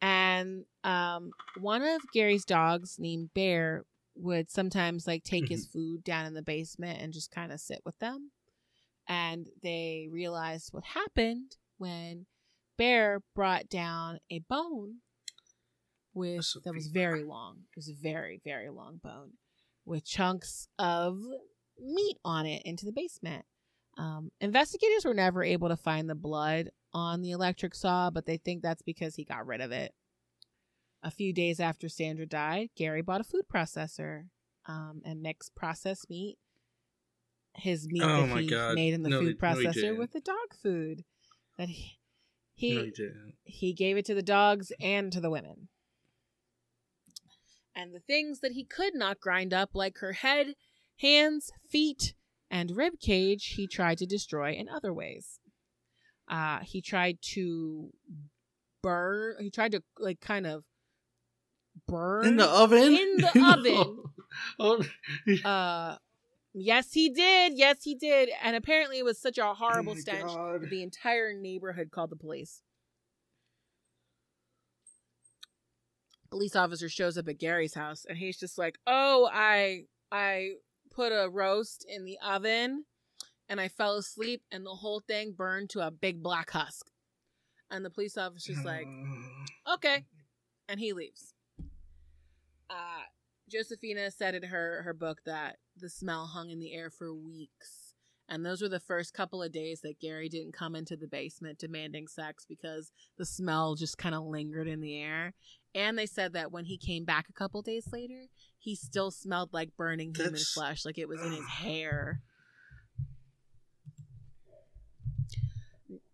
[0.00, 3.84] And um, one of Gary's dogs, named Bear,
[4.14, 7.80] would sometimes like take his food down in the basement and just kind of sit
[7.84, 8.30] with them.
[9.08, 12.26] And they realized what happened when
[12.78, 14.98] Bear brought down a bone
[16.14, 17.60] with that was very long.
[17.70, 19.32] It was a very very long bone
[19.84, 21.18] with chunks of
[21.80, 23.44] meat on it into the basement.
[23.98, 28.36] Um, investigators were never able to find the blood on the electric saw, but they
[28.36, 29.92] think that's because he got rid of it.
[31.02, 34.26] A few days after Sandra died, Gary bought a food processor
[34.66, 36.38] um, and mixed processed meat,
[37.54, 38.74] his meat Oh that he God.
[38.74, 39.98] made in the No, food he- no, processor didn't.
[39.98, 41.04] with the dog food
[41.58, 41.98] that he
[42.54, 43.34] he, no, didn't.
[43.44, 45.68] he gave it to the dogs and to the women.
[47.74, 50.54] And the things that he could not grind up, like her head,
[51.00, 52.14] hands, feet,
[52.50, 55.40] and rib cage, he tried to destroy in other ways.
[56.28, 57.90] Uh, he tried to
[58.82, 59.36] burn.
[59.40, 60.64] He tried to like kind of
[61.88, 62.94] burn In the oven?
[62.96, 64.04] In the oven.
[64.60, 64.84] oh,
[65.44, 65.96] Uh,
[66.54, 67.54] yes, he did.
[67.56, 68.30] Yes, he did.
[68.42, 70.26] And apparently, it was such a horrible Oh stench.
[70.26, 70.62] God.
[70.62, 72.62] that The entire neighborhood called the police.
[76.30, 80.52] Police officer shows up at Gary's house, and he's just like, "Oh, I I
[80.90, 82.86] put a roast in the oven,
[83.50, 86.86] and I fell asleep, and the whole thing burned to a big black husk."
[87.70, 88.86] And the police officer's like,
[89.74, 90.04] okay
[90.68, 91.34] and he leaves
[92.68, 93.02] uh
[93.48, 97.94] josefina said in her her book that the smell hung in the air for weeks
[98.28, 101.58] and those were the first couple of days that gary didn't come into the basement
[101.58, 105.34] demanding sex because the smell just kind of lingered in the air
[105.74, 108.26] and they said that when he came back a couple days later
[108.58, 112.22] he still smelled like burning human That's- flesh like it was in his hair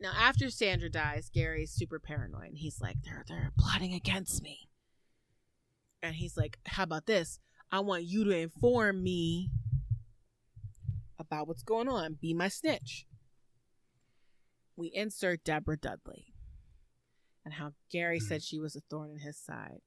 [0.01, 2.51] Now, after Sandra dies, Gary's super paranoid.
[2.51, 4.69] And he's like, they're they're plotting against me.
[6.03, 7.41] And he's like, how about this?
[7.71, 9.51] I want you to inform me
[11.19, 12.15] about what's going on.
[12.21, 13.07] Be my snitch.
[14.77, 16.33] we insert Deborah Dudley
[17.45, 19.81] and how Gary said she was a thorn in his side.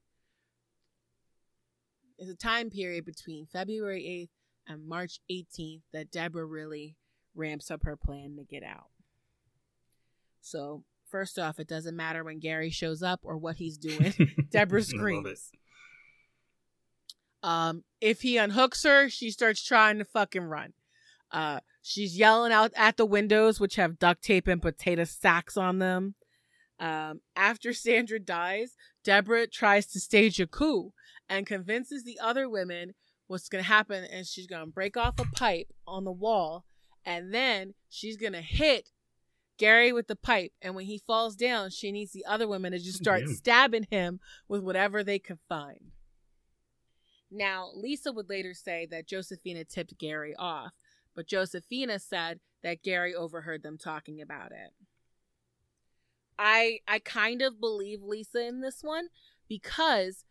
[2.18, 4.30] It's a time period between February
[4.68, 6.98] 8th and March 18th that Deborah really
[7.34, 8.90] ramps up her plan to get out.
[10.42, 14.14] So, first off, it doesn't matter when Gary shows up or what he's doing.
[14.52, 14.98] Deborah I love it.
[14.98, 15.52] screams.
[17.44, 20.74] Um, if he unhooks her, she starts trying to fucking run.
[21.32, 25.80] Uh, she's yelling out at the windows, which have duct tape and potato sacks on
[25.80, 26.16] them.
[26.80, 30.94] Um, after Sandra dies, Deborah tries to stage a coup
[31.30, 32.94] and convinces the other women
[33.28, 36.66] what's going to happen, and she's going to break off a pipe on the wall,
[37.06, 38.90] and then she's going to hit
[39.58, 40.52] Gary with the pipe.
[40.62, 44.20] And when he falls down, she needs the other women to just start stabbing him
[44.48, 45.92] with whatever they can find.
[47.32, 50.74] Now, Lisa would later say that Josefina tipped Gary off,
[51.16, 54.74] but Josefina said that Gary overheard them talking about it.
[56.38, 59.08] I I kind of believe Lisa in this one
[59.48, 60.26] because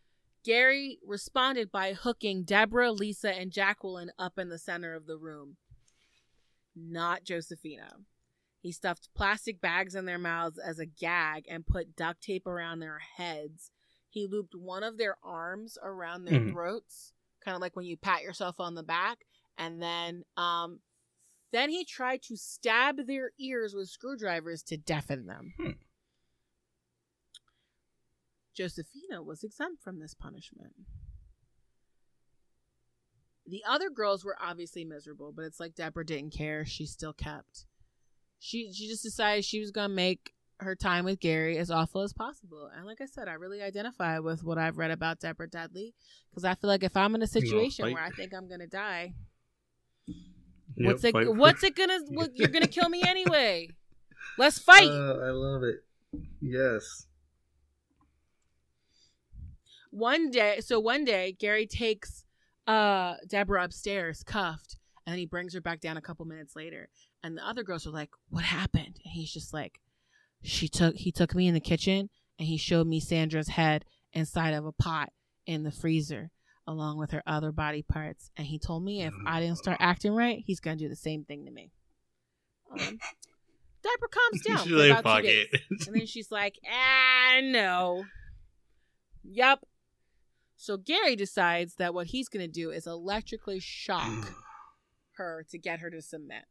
[0.45, 5.57] Gary responded by hooking Deborah, Lisa, and Jacqueline up in the center of the room.
[6.75, 7.97] Not Josefina.
[8.61, 12.81] He stuffed plastic bags in their mouths as a gag and put duct tape around
[12.81, 13.71] their heads.
[14.11, 16.53] He looped one of their arms around their Mhm.
[16.53, 17.13] throats,
[17.45, 19.25] kind of like when you pat yourself on the back,
[19.57, 20.81] and then um
[21.53, 25.55] then he tried to stab their ears with screwdrivers to deafen them.
[25.57, 25.71] Hmm.
[28.55, 30.75] Josefina was exempt from this punishment.
[33.47, 36.65] The other girls were obviously miserable, but it's like Deborah didn't care.
[36.65, 37.67] She still kept.
[38.39, 42.13] She she just decided she was gonna make her time with Gary as awful as
[42.13, 42.71] possible.
[42.77, 45.95] And like I said, I really identify with what I've read about Deborah Dudley
[46.31, 47.95] because I feel like if I'm in a situation fight.
[47.95, 49.15] where I think I'm gonna die,
[50.77, 53.69] Yep, what's it for- what's it gonna what, you're gonna kill me anyway?
[54.39, 54.89] Let's fight.
[54.89, 55.85] Uh, I love it.
[56.41, 57.07] Yes.
[59.91, 62.25] one day so one day gary takes
[62.69, 66.89] uh deborah upstairs cuffed and then he brings her back down a couple minutes later
[67.25, 69.81] and the other girls are like what happened and he's just like
[70.43, 72.09] she took he took me in the kitchen
[72.39, 75.11] and he showed me sandra's head inside of a pot
[75.47, 76.31] in the freezer
[76.67, 80.15] along with her other body parts and he told me if i didn't start acting
[80.15, 81.71] right he's gonna do the same thing to me
[82.73, 82.79] um,
[83.83, 85.47] deborah calms down She's for like, about fuck two days.
[85.53, 85.61] it.
[85.89, 88.05] And then she's like, ah, no.
[89.25, 89.61] Yep.
[90.57, 94.33] So Gary decides that what he's going to do is electrically shock
[95.17, 96.45] her to get her to submit.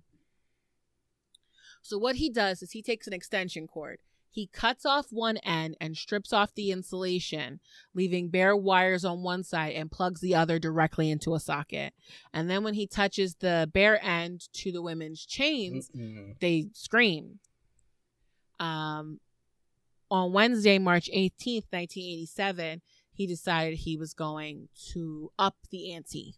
[1.82, 4.00] So what he does is he takes an extension cord.
[4.32, 7.60] He cuts off one end and strips off the insulation,
[7.96, 11.94] leaving bare wires on one side and plugs the other directly into a socket.
[12.32, 16.40] And then when he touches the bare end to the women's chains, Mm-mm.
[16.40, 17.40] they scream.
[18.60, 19.20] Um,
[20.12, 22.82] on Wednesday, March 18th, 1987,
[23.12, 26.36] he decided he was going to up the ante.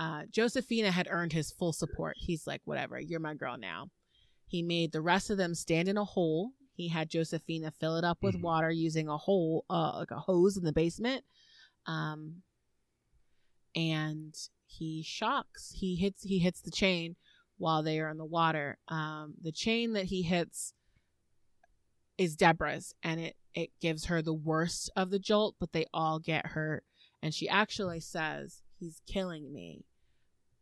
[0.00, 2.16] Uh, Josefina had earned his full support.
[2.18, 3.90] He's like, whatever, you're my girl now.
[4.46, 6.52] He made the rest of them stand in a hole.
[6.72, 8.40] He had Josefina fill it up with Mhm.
[8.40, 11.26] water using a hole, uh, like a hose in the basement.
[11.84, 12.42] Um,
[13.74, 14.34] and
[14.66, 15.70] he shocks.
[15.72, 16.22] He hits.
[16.22, 17.16] He hits the chain
[17.58, 18.78] while they are in the water.
[18.88, 20.72] Um, the chain that he hits
[22.16, 25.56] is Deborah's, and it it gives her the worst of the jolt.
[25.58, 26.86] But they all get hurt,
[27.20, 29.84] and she actually says, "He's killing me."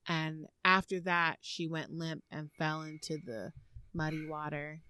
[0.09, 3.53] And after that, she went limp and fell into the
[3.93, 4.81] muddy water.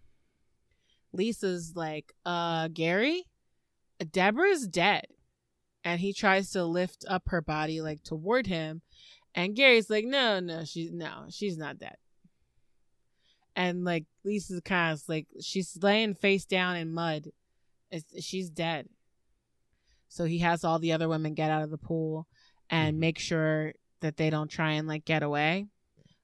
[1.12, 3.24] Lisa's like, "Uh, Gary,
[4.12, 5.06] Deborah's dead."
[5.84, 8.82] And he tries to lift up her body like toward him,
[9.34, 11.96] and Gary's like, "No, no, she's no, she's not dead."
[13.56, 17.28] And like Lisa's kind of like she's laying face down in mud.
[17.90, 18.88] It's, she's dead.
[20.08, 22.28] So he has all the other women get out of the pool
[22.70, 23.00] and Mhm.
[23.00, 25.66] make sure that they don't try and like get away.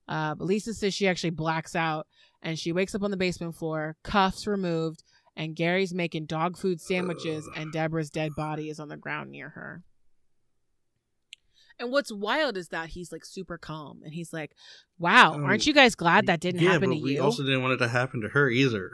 [0.09, 2.07] Uh, but Lisa says she actually blacks out
[2.43, 5.03] and she wakes up on the basement floor, cuffs removed,
[5.37, 9.49] and Gary's making dog food sandwiches, and Deborah's dead body is on the ground near
[9.51, 9.83] her.
[11.79, 14.53] And what's wild is that he's like super calm and he's like,
[14.99, 17.23] Wow, Um, aren't you guys glad that didn't yeah, happen but to we you?
[17.23, 18.93] also didn't want it to happen to her either.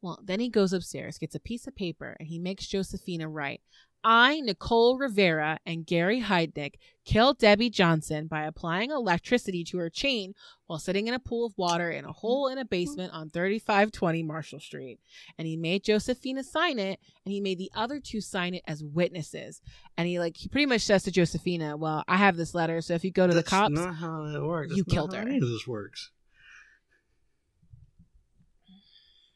[0.00, 3.60] Well, then he goes upstairs, gets a piece of paper, and he makes Josefina write,
[4.04, 6.74] I, Nicole Rivera, and Gary Heidnik
[7.04, 10.34] killed Debbie Johnson by applying electricity to her chain
[10.66, 14.22] while sitting in a pool of water in a hole in a basement on 3520
[14.24, 14.98] Marshall Street.
[15.38, 18.82] And he made Josefina sign it, and he made the other two sign it as
[18.82, 19.62] witnesses.
[19.96, 22.94] And he like he pretty much says to Josefina, "Well, I have this letter, so
[22.94, 24.70] if you go to That's the cops, not how that works.
[24.70, 25.28] you That's not killed how her.
[25.28, 26.10] Any of this works.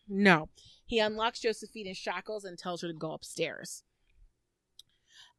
[0.09, 0.49] No.
[0.87, 3.83] He unlocks Josefina's shackles and tells her to go upstairs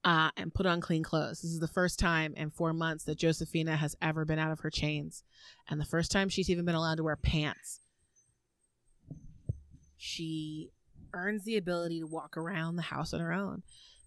[0.08, 1.42] uh, and put on clean clothes.
[1.42, 4.62] This is the first time in four months that Josefina has ever been out of
[4.62, 5.26] her chains,
[5.68, 7.82] and the first time she's even been allowed to wear pants.
[9.98, 10.72] She
[11.14, 13.64] earns the ability to walk around the house on her own.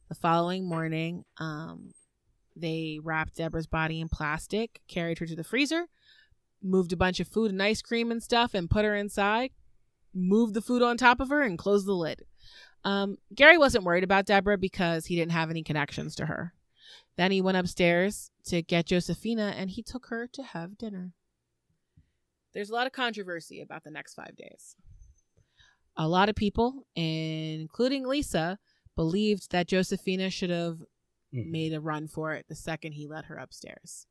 [0.08, 1.92] The following morning, um,
[2.56, 5.88] they wrapped Deborah's body in plastic, carried her to the freezer,
[6.62, 9.50] moved a bunch of food and ice cream and stuff, and put her inside
[10.14, 12.24] moved the food on top of her and closed the lid.
[12.84, 16.54] Um, Gary wasn't worried about Deborah because he didn't have any connections to her.
[17.16, 21.12] Then he went upstairs to get Josefina and he took her to have dinner.
[22.52, 24.74] There's a lot of controversy about the next five days.
[25.96, 28.58] A lot of people, including Lisa,
[28.96, 30.78] believed that Josefina should have
[31.32, 31.46] Mhm.
[31.50, 34.06] made a run for it the second he led her upstairs.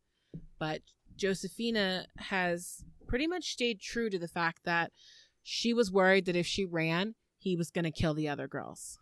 [0.58, 0.84] But
[1.16, 4.94] Josefina has pretty much stayed true to the fact that
[5.44, 9.00] she was worried that if she ran, he was going to kill the other girls.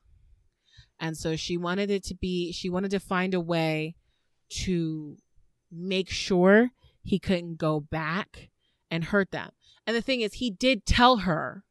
[0.99, 3.95] And so she wanted it to be, she wanted to find a way
[4.49, 5.17] to
[5.71, 6.71] make sure
[7.03, 8.49] he couldn't go back
[8.89, 9.51] and hurt them.
[9.85, 11.63] And the thing is, he did tell her,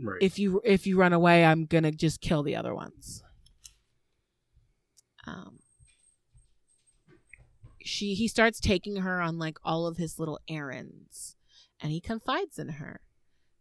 [0.00, 0.18] Right.
[0.22, 3.24] if you if you run away, I'm gonna just kill the other ones.
[5.26, 5.58] Um,
[7.84, 11.34] she he starts taking her on like all of his little errands,
[11.80, 13.00] and he confides in her.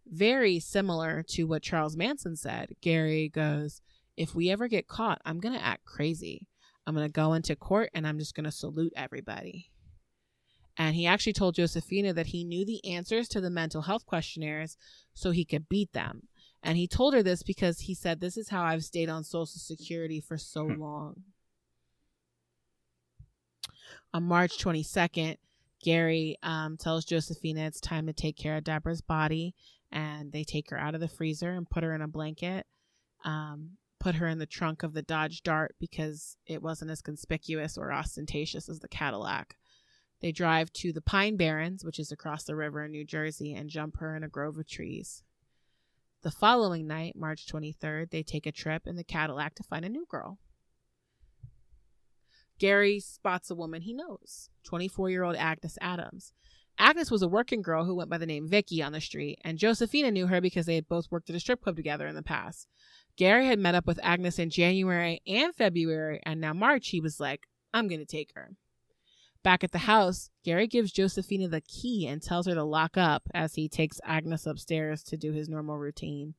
[0.09, 2.75] Very similar to what Charles Manson said.
[2.81, 3.81] Gary goes,
[4.15, 6.47] "If we ever get caught, I'm gonna act crazy.
[6.85, 9.71] I'm gonna go into court and I'm just gonna salute everybody."
[10.77, 14.77] And he actually told Josefina that he knew the answers to the mental health questionnaires
[15.13, 16.27] so he could beat them.
[16.61, 19.59] And he told her this because he said, This is how I've stayed on Social
[19.59, 20.79] Security for so Hmm.
[20.81, 21.23] long.
[24.13, 25.38] On March 22nd,
[25.81, 29.53] Gary um, tells Josefina it's time to take care of Deborah's body.
[29.91, 32.65] And they take her out of the freezer and put her in a blanket,
[33.23, 37.77] um, put her in the trunk of the Dodge Dart because it wasn't as conspicuous
[37.77, 39.55] or ostentatious as the Cadillac.
[40.19, 43.69] They drive to the Pine Barrens, which is across the river in New Jersey, and
[43.69, 45.23] jump her in a grove of trees.
[46.23, 49.89] The following night, March 23rd, they take a trip in the Cadillac to find a
[49.89, 50.39] new girl.
[52.57, 56.34] Gary spots a woman he knows, 24 year old Agnes Adams.
[56.79, 59.57] Agnes was a working girl who went by the name Vicky on the street, and
[59.57, 62.21] Josefina knew her because they had both worked at a strip club together in the
[62.23, 62.67] past.
[63.15, 67.19] Gary had met up with Agnes in January and February, and now March he was
[67.19, 68.51] like, I'm going to take her.
[69.43, 73.23] Back at the house, Gary gives Josefina the key and tells her to lock up
[73.33, 76.35] as he takes Agnes upstairs to do his normal routine.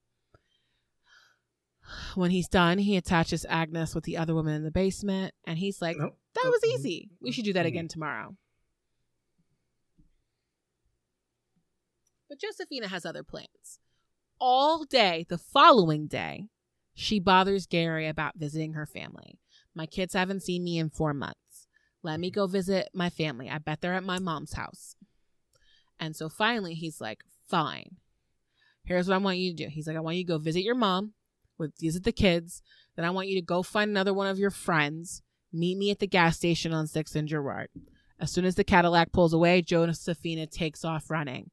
[2.15, 5.81] When he's done, he attaches Agnes with the other woman in the basement, and he's
[5.81, 5.97] like.
[5.97, 6.13] That
[6.51, 7.11] was easy.
[7.21, 7.69] We should do that Mhm.
[7.69, 8.37] again tomorrow.
[12.29, 13.79] But Josefina has other plans.
[14.41, 16.45] All day, the following day,
[16.95, 19.39] she bothers Gary about visiting her family.
[19.75, 21.69] My kids haven't seen me in four months.
[22.03, 23.49] Let me go visit my family.
[23.49, 24.95] I bet they're at my mom's house.
[25.99, 27.97] And so finally, he's like, Fine.
[28.85, 29.71] Here's what I want you to do.
[29.71, 31.13] He's like, I want you to go visit your mom,
[31.57, 32.63] with visit the kids.
[32.95, 35.23] Then I want you to go find another one of your friends.
[35.53, 37.69] Meet me at the gas station on 6th and Girard.
[38.21, 41.51] As soon as the Cadillac pulls away, Josefina takes off running.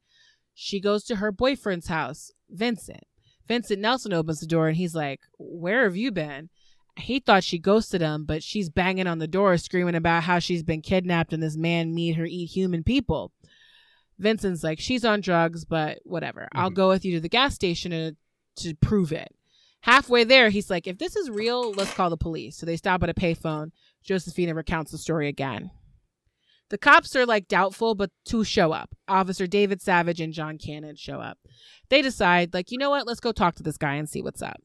[0.56, 3.04] She goes to her boyfriend's house, Vincent.
[3.48, 6.50] Vincent Nelson opens the door and he's like, Where have you been?
[6.98, 10.64] He thought she ghosted him, but she's banging on the door, screaming about how she's
[10.64, 13.34] been kidnapped and this man made her eat human people.
[14.18, 16.48] Vincent's like, She's on drugs, but whatever.
[16.54, 16.76] I'll Mhm.
[16.76, 18.16] go with you to the gas station to,
[18.64, 19.36] to prove it.
[19.82, 22.56] Halfway there, he's like, If this is real, let's call the police.
[22.58, 23.72] So they stop at a payphone.
[24.04, 25.70] Josefina recounts the story again.
[26.70, 28.96] The cops are like doubtful, but two show up.
[29.08, 31.38] Officer David Savage and John Cannon show up.
[31.90, 33.06] They decide, like, you know what?
[33.06, 34.62] Let's go talk to this guy and see what's up.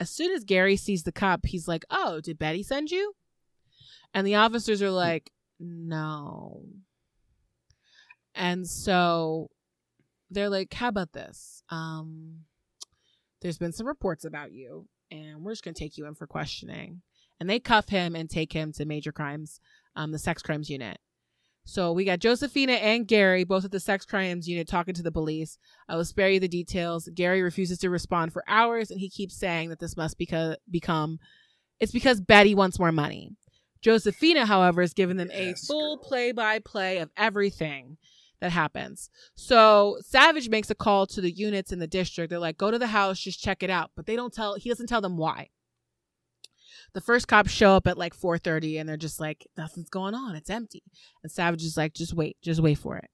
[0.00, 3.14] As soon as Gary sees the cop, he's like, oh, did Betty send you?
[4.14, 5.30] And the officers are like,
[5.60, 6.64] no.
[8.34, 9.50] And so
[10.30, 11.62] they're like, how about this?
[11.68, 12.40] Um,
[13.42, 16.26] there's been some reports about you, and we're just going to take you in for
[16.26, 17.02] questioning.
[17.38, 19.60] And they cuff him and take him to major crimes,
[19.96, 20.98] um, the sex crimes unit.
[21.64, 25.12] So we got Josefina and Gary both at the sex crimes unit talking to the
[25.12, 25.58] police.
[25.88, 27.08] I will spare you the details.
[27.14, 31.18] Gary refuses to respond for hours, and he keeps saying that this must beca- become
[31.80, 33.30] It's because Betty wants more money.
[33.80, 37.96] Josefina, however, has given them a full play by play of everything
[38.40, 39.10] that happens.
[39.34, 42.30] So Savage makes a call to the units in the district.
[42.30, 43.90] They're like, go to the house, just check it out.
[43.96, 45.50] But they don't tell, he doesn't tell them why.
[46.94, 50.36] The first cops show up at like 4:30 and they're just like, nothing's going on.
[50.36, 50.82] It's empty.
[51.22, 53.10] And Savage is like, just wait, just wait for it.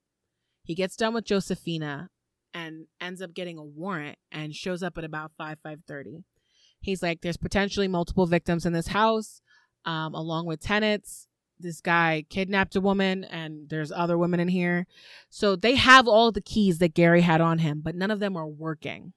[0.65, 2.11] He gets done with Josefina
[2.53, 6.25] and ends up getting a warrant and shows up at about 5 5:30.
[6.81, 9.41] He's like, there's potentially multiple victims in this house,
[9.85, 11.27] um, along with tenants.
[11.59, 14.87] This guy kidnapped a woman, and there's other women in here.
[15.29, 18.37] So they have all the keys that Gary had on him, but none of them
[18.37, 19.13] are working.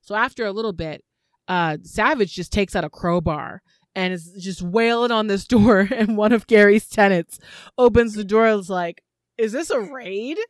[0.00, 1.04] So after a little bit,
[1.48, 3.62] uh, Savage just takes out a crowbar
[3.94, 5.88] and is just wailing on this door.
[5.92, 7.38] And one of Gary's tenants
[7.78, 9.02] opens the door and is like,
[9.38, 10.38] Is this a raid?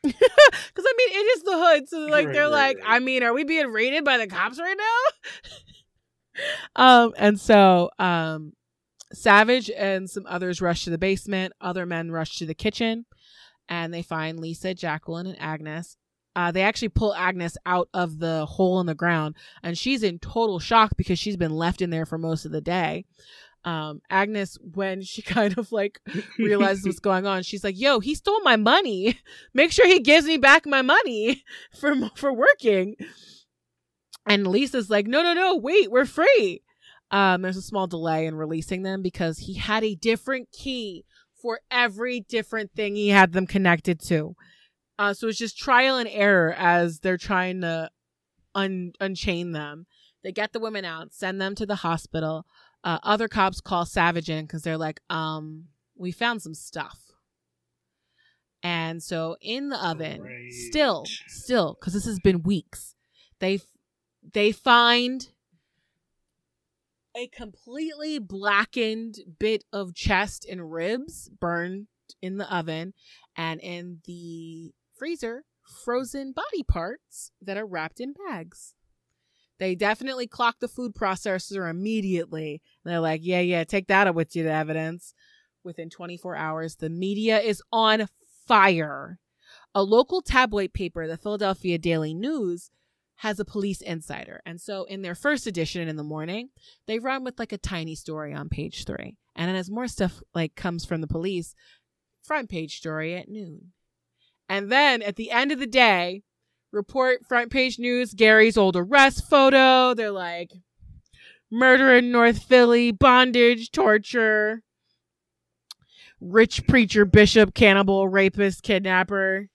[0.00, 1.88] Because I mean, it is the hood.
[1.88, 2.86] So like, Right, they're right, like, right.
[2.86, 6.42] I mean, are we being raided by the cops right now?
[6.76, 8.52] um, and so, um,
[9.12, 11.52] Savage and some others rush to the basement.
[11.60, 13.06] Other men rush to the kitchen
[13.68, 15.96] and they find Lisa, Jacqueline, and Agnes.
[16.38, 19.34] Uh, they actually pull Agnes out of the hole in the ground,
[19.64, 22.60] and she's in total shock because she's been left in there for most of the
[22.60, 23.04] day.
[23.64, 26.00] Um, Agnes, when she kind of like
[26.38, 29.18] realizes what's going on, she's like, "Yo, he stole my money.
[29.52, 31.42] Make sure he gives me back my money
[31.76, 32.94] for for working."
[34.24, 36.62] And Lisa's like, "No, no, no, wait, we're free."
[37.10, 41.04] Um, there's a small delay in releasing them because he had a different key
[41.42, 44.36] for every different thing he had them connected to.
[44.98, 47.90] Uh, so it's just trial and error as they're trying to
[48.54, 49.86] un- unchain them.
[50.24, 52.46] They get the women out, send them to the hospital.
[52.82, 55.66] Uh, other cops call Savage in because they're like, um,
[55.96, 56.98] we found some stuff.
[58.62, 60.52] And so in the oven, Great.
[60.52, 62.96] still, still, because this has been weeks,
[63.38, 63.60] they
[64.32, 65.28] they find
[67.16, 71.86] a completely blackened bit of chest and ribs burned
[72.20, 72.94] in the oven,
[73.36, 75.44] and in the freezer,
[75.84, 78.74] frozen body parts that are wrapped in bags.
[79.58, 82.62] They definitely clock the food processor immediately.
[82.84, 85.14] They're like, yeah, yeah, take that with you, the evidence.
[85.64, 88.06] Within 24 hours, the media is on
[88.46, 89.18] fire.
[89.74, 92.70] A local tabloid paper, the Philadelphia Daily News,
[93.16, 94.40] has a police insider.
[94.46, 96.50] And so in their first edition in the morning,
[96.86, 99.16] they run with like a tiny story on page three.
[99.34, 101.54] And then as more stuff like comes from the police,
[102.22, 103.72] front page story at noon.
[104.48, 106.22] And then at the end of the day,
[106.72, 109.94] report front page news, Gary's old arrest photo.
[109.94, 110.52] They're like,
[111.50, 114.62] murder in North Philly, bondage, torture,
[116.20, 119.48] rich preacher, bishop, cannibal, rapist, kidnapper.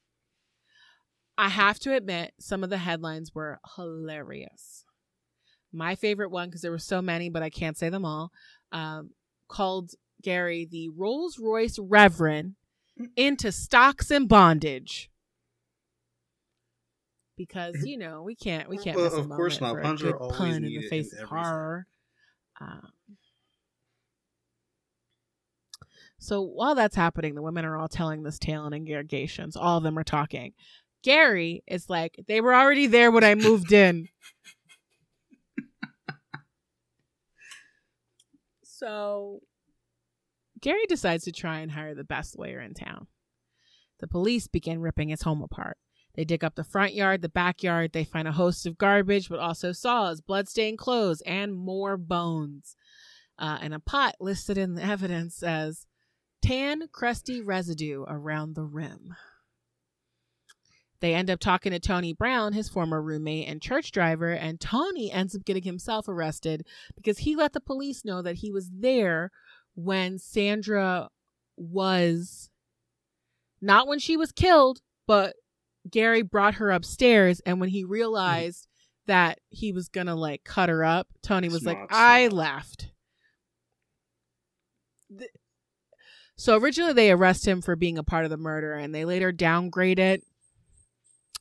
[1.37, 4.85] I have to admit, some of the headlines were hilarious.
[5.71, 8.31] My favorite one, because there were so many, but I can't say them all,
[8.71, 9.09] um,
[9.47, 9.91] called
[10.21, 12.53] Gary the Rolls Royce Reverend
[13.15, 15.09] into stocks and bondage.
[17.35, 19.81] Because you know we can't we can't Well, miss a of course not.
[19.81, 21.87] Puns are always pun in the face of horror.
[22.61, 22.89] Um,
[26.19, 29.57] so while that's happening, the women are all telling this tale in interrogations.
[29.57, 30.53] All of them are talking.
[31.03, 34.07] Gary is like, they were already there when I moved in.
[38.63, 39.41] so
[40.63, 43.07] Gary decides to try and hire the best lawyer in town.
[43.99, 45.77] The police begin ripping his home apart.
[46.15, 47.91] They dig up the front yard, the backyard.
[47.91, 52.77] They find a host of garbage, but also saws, bloodstained clothes, and more bones.
[53.37, 55.85] Uh, and a pot listed in the evidence as
[56.41, 59.15] tan, crusty residue around the rim.
[61.01, 65.11] They end up talking to Tony Brown, his former roommate and church driver, and Tony
[65.11, 66.65] ends up getting himself arrested
[66.95, 69.29] because he let the police know that he was there
[69.75, 71.09] when Sandra
[71.57, 72.49] was
[73.61, 75.35] not when she was killed, but
[75.89, 78.67] Gary brought her upstairs and when he realized
[79.05, 82.91] that he was gonna like cut her up, Tony was like, Smart, I laughed."
[85.17, 85.29] Th-
[86.37, 89.31] So originally they arrest him for being a part of the murder and they later
[89.31, 90.23] downgrade it.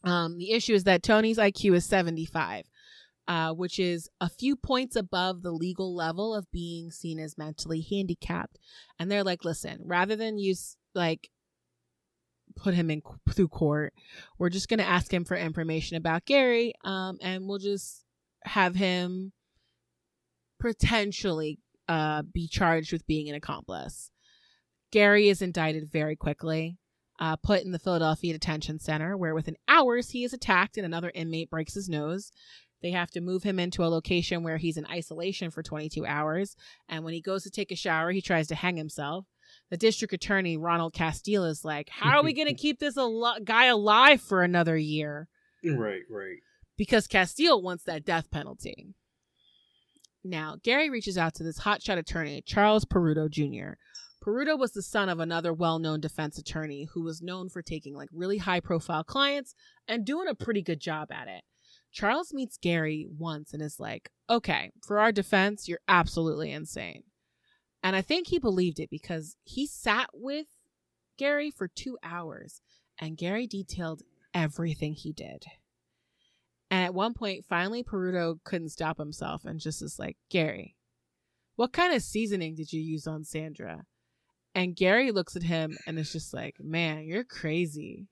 [0.05, 2.65] Um, the issue is that Tony's IQ is 75,
[3.29, 7.81] uh, which is a few points above the legal level of being seen as mentally
[7.89, 8.59] handicapped.
[8.99, 11.31] And they're like, listen, rather than use like
[12.57, 13.95] put him in through court,
[14.39, 18.05] we're just going to ask him for information about Gary, um, and we'll just
[18.45, 19.33] have him
[20.61, 21.59] potentially
[21.89, 24.11] uh, be charged with being an accomplice.
[24.91, 26.77] Gary is indicted very quickly,
[27.19, 31.11] uh, put in the Philadelphia Detention Center, where within hours he is attacked and another
[31.15, 32.31] inmate breaks his nose.
[32.83, 36.57] They have to move him into a location where he's in isolation for 22 hours.
[36.89, 39.27] And when he goes to take a shower, he tries to hang himself.
[39.71, 43.39] The district attorney, Ronald Castille, is like, How are we going to keep this al-
[43.45, 45.29] guy alive for another year?
[45.65, 46.39] Right, right.
[46.77, 48.89] Because Castille wants that death penalty.
[50.25, 53.75] Now, Gary reaches out to this hotshot attorney, Charles Peruto Jr.
[54.25, 57.95] Peruto was the son of another well known defense attorney who was known for taking
[57.95, 59.55] like really high profile clients
[59.89, 61.43] and doing a pretty good job at it.
[61.93, 67.05] Charles meets Gary once and is like, okay, for our defense, you're absolutely insane.
[67.83, 70.47] And I think he believed it because he sat with
[71.19, 72.63] Gary for two hours
[72.99, 74.03] and Gary detailed
[74.33, 75.45] everything he did.
[76.71, 80.77] And at one point, finally, Peruto couldn't stop himself and just is like, Gary,
[81.57, 83.85] what kind of seasoning did you use on Sandra?
[84.55, 88.09] And Gary looks at him and is just like, man, you're crazy.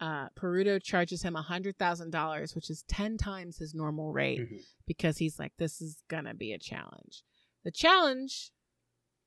[0.00, 4.64] Uh, Peruto charges him $100,000, which is 10 times his normal rate, Mhm.
[4.86, 7.24] because he's like, this is going to be a challenge.
[7.64, 8.52] The challenge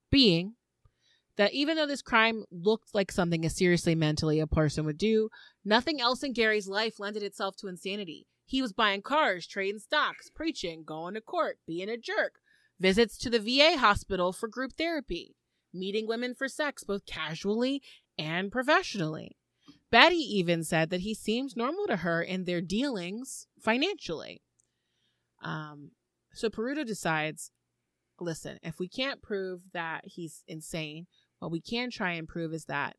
[0.10, 0.56] being
[1.35, 5.30] that even though this crime looked like something a seriously mentally a person would do,
[5.65, 8.27] nothing else in Gary's life lended itself to insanity.
[8.45, 12.39] He was buying cars, trading stocks, preaching, going to court, being a jerk,
[12.80, 15.35] visits to the VA hospital for group therapy,
[15.73, 17.81] meeting women for sex, both casually
[18.18, 19.38] and professionally.
[19.91, 24.41] Betty even said that he seemed normal to her in their dealings financially.
[25.43, 25.91] Um,
[26.34, 27.51] so Peruto decides
[28.19, 31.07] listen, if we can't prove that he's insane,
[31.39, 32.95] what we can try and prove is that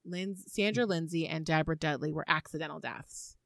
[0.48, 3.36] Sandra Lindsay and Deborah Dudley were accidental deaths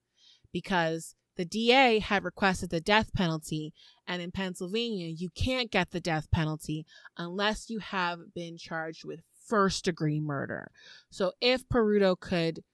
[0.52, 3.74] because the DA had requested the death penalty,
[4.06, 6.86] and in Pennsylvania, you can't get the death penalty
[7.18, 10.70] unless you have been charged with first degree murder.
[11.10, 12.64] So if Peruto could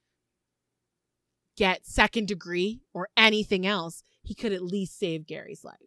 [1.55, 5.77] get second degree or anything else, he could at least save Gary's life.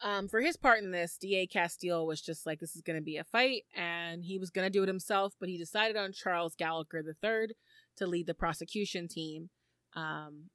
[0.00, 3.02] Um, for his part in this, DA Castille was just like, this is going to
[3.04, 6.12] be a fight, and he was going to do it himself, but he decided on
[6.12, 7.54] Charles Gallagher III
[7.96, 9.48] to lead the prosecution team.
[9.94, 10.50] Um,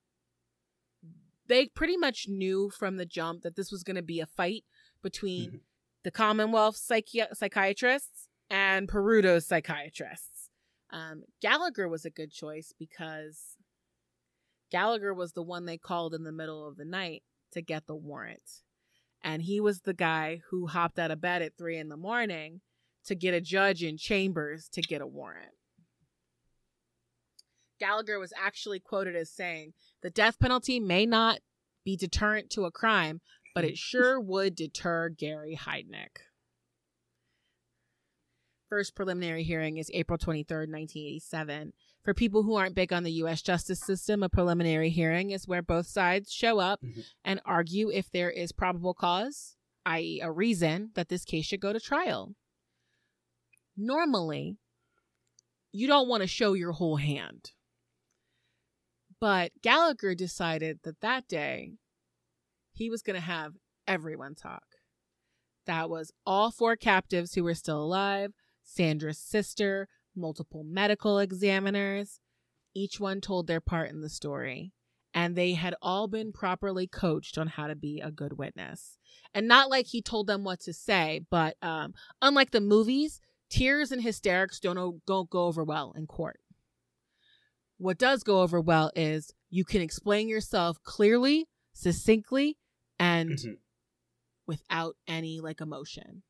[1.47, 4.65] they pretty much knew from the jump that this was going to be a fight
[5.01, 5.59] between Mhm.
[6.03, 10.38] the Commonwealth psychi- psychiatrists and Peruto's psychiatrists.
[10.91, 13.57] Um, Gallagher was a good choice because
[14.71, 17.95] Gallagher was the one they called in the middle of the night to get the
[17.95, 18.61] warrant.
[19.23, 22.61] And he was the guy who hopped out of bed at three in the morning
[23.05, 25.51] to get a judge in chambers to get a warrant.
[27.79, 31.39] Gallagher was actually quoted as saying, The death penalty may not
[31.85, 33.21] be deterrent to a crime,
[33.55, 36.28] but it sure would deter Gary Heidnik.
[38.69, 41.73] First preliminary hearing is April 23rd, 1987.
[42.03, 43.41] For people who aren't big on the U.S.
[43.41, 47.03] justice system, a preliminary hearing is where both sides show up Mhm.
[47.25, 51.73] and argue if there is probable cause, i.e., a reason that this case should go
[51.73, 52.35] to trial.
[53.75, 54.57] Normally,
[55.71, 57.53] you don't want to show your whole hand.
[59.19, 61.73] But Gallagher decided that that day
[62.71, 64.63] he was going to have everyone talk.
[65.65, 68.33] That was all four captives who were still alive,
[68.73, 72.19] Sandra's sister, multiple medical examiners.
[72.75, 74.73] Each one told their part in the story,
[75.13, 78.97] and they had all been properly coached on how to be a good witness.
[79.33, 83.19] And not like he told them what to say, but um, unlike the movies,
[83.49, 86.39] tears and hysterics don't, don't go over well in court.
[87.77, 92.57] What does go over well is you can explain yourself clearly, succinctly,
[92.99, 93.57] and Mhm.
[94.45, 96.23] without any like emotion.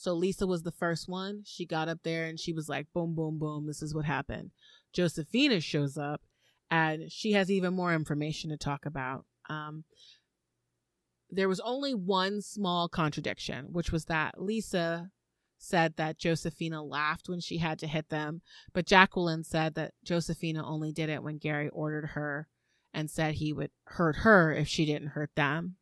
[0.00, 1.42] So Lisa was the first one.
[1.44, 4.50] She got up there and she was like, boom, boom, boom, this is what happened.
[4.94, 6.22] Josefina shows up
[6.70, 9.26] and she has even more information to talk about.
[9.50, 9.84] Um,
[11.28, 15.10] there was only one small contradiction, which was that Lisa
[15.58, 18.40] said that Josefina laughed when she had to hit them,
[18.72, 22.48] but Jacqueline said that Josefina only did it when Gary ordered her
[22.94, 25.76] and said he would hurt her if she didn't hurt them.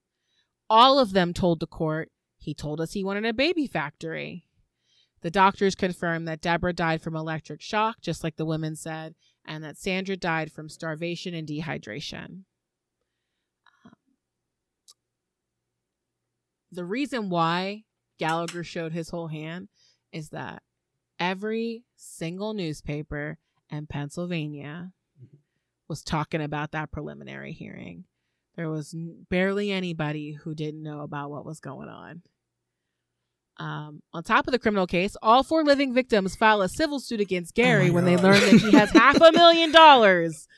[0.68, 4.44] All of them told the court he told us he wanted a baby factory.
[5.22, 9.64] The doctors confirmed that Deborah died from electric shock, just like the women said, and
[9.64, 12.44] that Sandra died from starvation and dehydration.
[13.84, 13.92] Um,
[16.70, 17.84] the reason why
[18.18, 19.68] Gallagher showed his whole hand
[20.12, 20.62] is that
[21.18, 23.38] every single newspaper
[23.70, 25.36] in Pennsylvania mm-hmm.
[25.88, 28.04] was talking about that preliminary hearing.
[28.58, 32.22] There was n- barely anybody who didn't know about what was going on.
[33.60, 37.20] Um, on top of the criminal case, all four living victims file a civil suit
[37.20, 40.48] against Gary my when they learn that he has half a million dollars.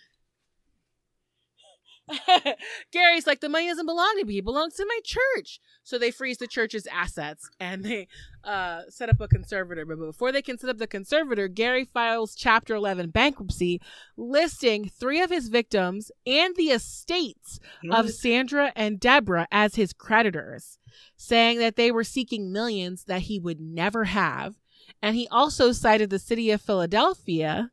[2.92, 5.60] Gary's like, the money doesn't belong to me; it belongs to my church.
[5.82, 8.08] So they freeze the church's assets and they
[8.44, 9.84] uh, set up a conservator.
[9.84, 13.80] But before they can set up the conservator, Gary files Chapter 11 bankruptcy,
[14.16, 17.58] listing three of his victims and the estates
[17.90, 20.78] of Sandra and Deborah as his creditors,
[21.16, 24.56] saying that they were seeking millions that he would never have.
[25.02, 27.70] And he also cited the city of Philadelphia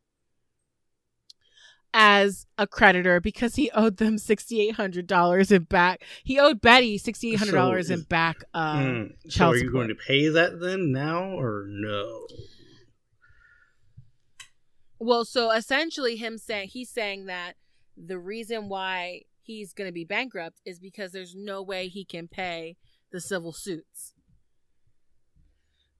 [1.94, 6.04] as a creditor because he owed them $6,800 in back.
[6.24, 8.44] He owed Betty $6,800 So in back.
[8.54, 9.14] Uh, Mm.
[9.24, 9.74] So child are you support.
[9.74, 12.28] going to pay that then now or no?
[15.00, 17.54] Well, so essentially, him saying he's saying that
[17.96, 22.28] the reason why he's going to be bankrupt is because there's no way he can
[22.28, 22.78] pay
[23.12, 24.14] the civil suits.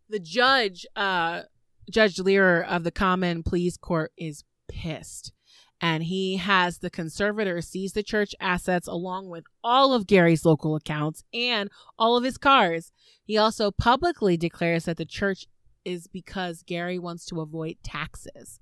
[0.10, 1.44] The judge, uh,
[1.92, 5.32] Judge Lear of the Common Pleas Court, is pissed.
[5.80, 10.76] And he has the conservator seize the church assets along with all of Gary's local
[10.76, 12.92] accounts and all of his cars.
[13.24, 15.46] He also publicly declares that the church
[15.86, 18.60] is because Gary wants to avoid taxes.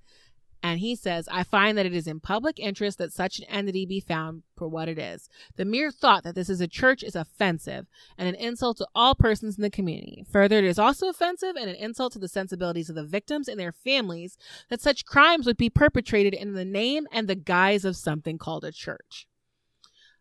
[0.65, 3.85] And he says, I find that it is in public interest that such an entity
[3.85, 5.29] be found for what it is.
[5.57, 7.85] The mere thought that this is a church is offensive
[8.17, 10.25] and an insult to all persons in the community.
[10.31, 13.59] Further, it is also offensive and an insult to the sensibilities of the victims and
[13.59, 14.39] their families
[14.69, 18.63] that such crimes would be perpetrated in the name and the guise of something called
[18.63, 19.27] a church.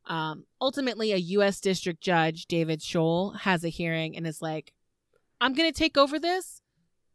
[0.05, 1.59] Um, ultimately, a U.S.
[1.59, 4.75] District Judge, David Scholl, has a hearing and is like,
[5.41, 6.61] I'm going to take over this.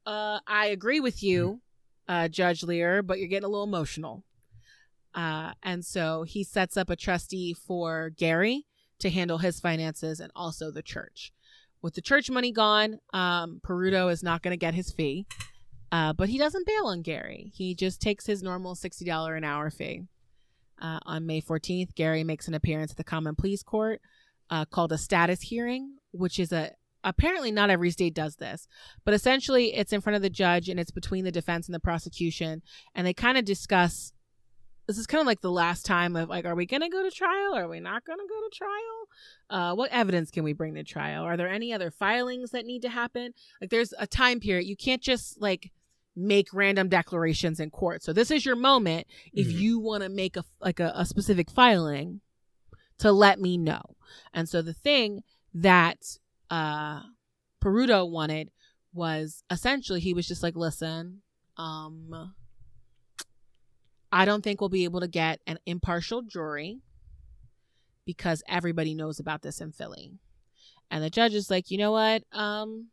[0.08, 1.62] Uh, I agree with you
[2.10, 4.24] uh, Judge Lear, but you're getting a little emotional.
[5.14, 8.66] Uh, and so he sets up a trustee for Gary
[8.98, 11.32] to handle his finances and also the church.
[11.82, 15.28] With the church money gone, um, Peruto is not going to get his fee,
[15.92, 17.52] uh, but he doesn't bail on Gary.
[17.56, 20.02] He just takes his normal $60 an hour fee.
[20.82, 24.02] Uh, on May 14th, Gary makes an appearance at the Common Pleas Court
[24.50, 26.72] uh, called a status hearing, which is a
[27.04, 28.68] apparently not every state does this,
[29.06, 31.80] but essentially it's in front of the judge and it's between the defense and the
[31.80, 32.62] prosecution,
[32.96, 34.14] and they kind of discuss.
[34.88, 37.04] This is kind of like the last time of like, are we going to go
[37.04, 37.56] to trial?
[37.56, 39.08] Are we not going to go to trial?
[39.48, 41.24] Uh, what evidence can we bring to trial?
[41.24, 43.34] Are there any other filings that need to happen?
[43.62, 44.66] Like, there's a time period.
[44.66, 45.72] You can't just like
[46.16, 48.02] make random declarations in court.
[48.02, 49.60] So this is your moment if Mhm.
[49.60, 52.22] you want to make a like a, a specific filing
[52.98, 53.96] to let me know.
[54.34, 55.22] And so the thing
[55.54, 56.18] that
[56.50, 57.02] uh
[57.64, 58.52] Peruto wanted
[58.94, 61.22] was essentially he was just like, listen,
[61.58, 62.34] um
[64.12, 66.80] I don't think we'll be able to get an impartial jury
[68.06, 70.14] because everybody knows about this in Philly.
[70.90, 72.24] And the judge is like, you know what?
[72.32, 72.88] Um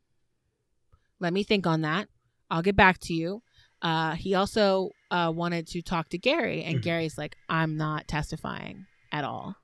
[1.20, 2.08] let me think on that.
[2.50, 3.42] I'll get back to you.
[3.80, 6.82] Uh he also uh wanted to talk to Gary and Mhm.
[6.82, 9.56] Gary's like, I'm not testifying at all.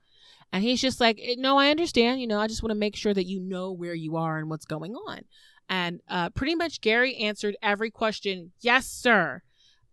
[0.53, 2.21] And he's just like, "Eh, no, I understand.
[2.21, 4.49] You know, I just want to make sure that you know where you are and
[4.49, 5.23] what's going on.
[5.67, 9.41] And uh, pretty much Gary answered every question, yes, sir,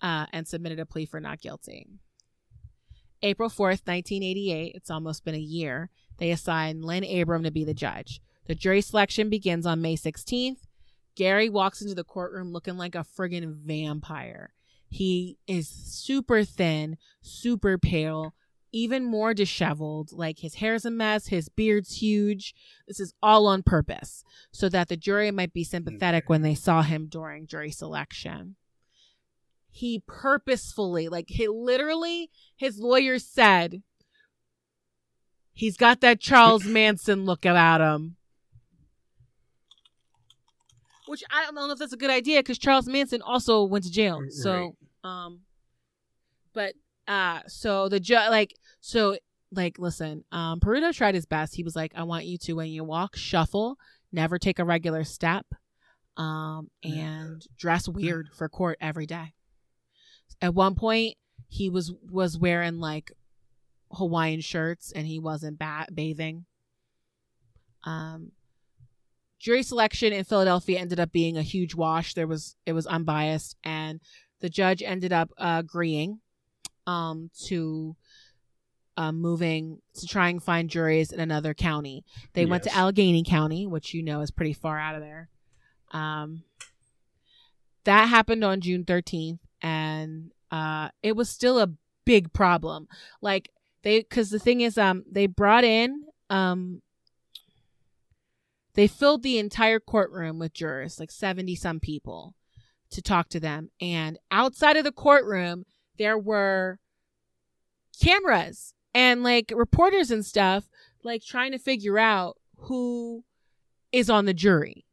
[0.03, 1.87] uh, and submitted a plea for not guilty.
[3.23, 7.75] April 4th, 1988, it's almost been a year, they assign Lynne Abraham to be the
[7.75, 8.21] judge.
[8.47, 10.67] The jury selection begins on May 16th.
[11.15, 14.55] Gary walks into the courtroom looking like a friggin' vampire.
[14.89, 18.35] He is super thin, super pale,
[18.73, 20.13] even more disheveled.
[20.13, 22.55] Like his hair's a mess, his beard's huge.
[22.87, 26.83] This is all on purpose so that the jury might be sympathetic when they saw
[26.83, 28.57] him during jury selection.
[29.71, 33.83] He purposefully, like he literally, his lawyer said,
[35.53, 38.17] he's got that Charles Manson look about him.
[41.07, 43.91] Which I don't know if that's a good idea because Charles Manson also went to
[43.91, 44.23] jail.
[44.31, 45.41] So, um,
[46.53, 46.75] but
[47.11, 49.17] uh, so the judge, like, so
[49.51, 51.57] like, listen, um, Peruto tried his best.
[51.57, 53.79] He was like, I want you to, when you walk, shuffle,
[54.13, 55.45] never take a regular step,
[56.17, 59.35] um, and dress weird for court every day.
[60.41, 61.17] At one point,
[61.49, 63.11] he was was wearing like
[63.93, 66.45] Hawaiian shirts and he wasn't ba- bathing.
[67.83, 68.31] Um,
[69.41, 72.15] jury selection in Philadelphia ended up being a huge wash.
[72.15, 74.01] There was it was unbiased, and
[74.39, 76.21] the judge ended up uh, agreeing
[76.91, 77.95] um, to
[78.97, 82.05] uh, moving to try and find juries in another county.
[82.33, 85.29] They went to Allegheny County, which you know is pretty far out of there.
[85.93, 86.43] Um,
[87.85, 91.71] that happened on June 13th, and uh, it was still a
[92.05, 92.89] big problem.
[93.23, 93.51] Like
[93.83, 96.83] they, because the thing is, um, they brought in, um,
[98.75, 102.35] they filled the entire courtroom with jurors, like 70 some people,
[102.91, 103.71] to talk to them.
[103.81, 105.65] And outside of the courtroom,
[106.01, 106.79] there were
[108.03, 110.65] cameras and like reporters and stuff
[111.05, 113.23] like trying to figure out who
[113.93, 114.87] is on the jury.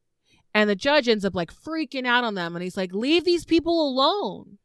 [0.54, 3.46] And the judge ends up like freaking out on them and he's like, leave these
[3.46, 4.58] people alone.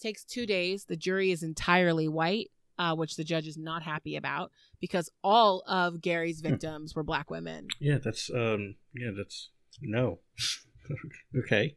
[0.00, 0.84] Takes two days.
[0.86, 4.50] The jury is entirely white, uh, which the judge is not happy about
[4.80, 6.48] because all of Gary's Hmm.
[6.48, 7.68] victims were black women.
[7.80, 9.50] Yeah, that's um yeah, that's
[9.82, 10.20] no.
[11.38, 11.76] okay.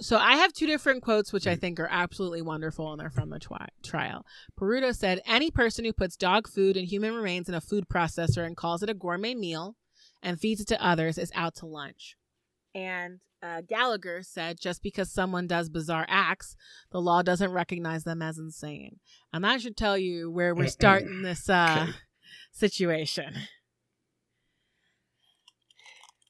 [0.00, 1.50] So I have two different quotes, which Hmm.
[1.50, 4.26] I think are absolutely wonderful, and they're from the twi- trial.
[4.58, 8.44] Peruto said, "Any person who puts dog food and human remains in a food processor
[8.44, 9.76] and calls it a gourmet meal
[10.22, 12.16] and feeds it to others is out to lunch."
[12.74, 16.56] And uh, Gallagher said, "Just because someone does bizarre acts,
[16.90, 18.98] the law doesn't recognize them as insane."
[19.32, 21.92] And that should tell you where we're starting this uh,
[22.50, 23.34] situation.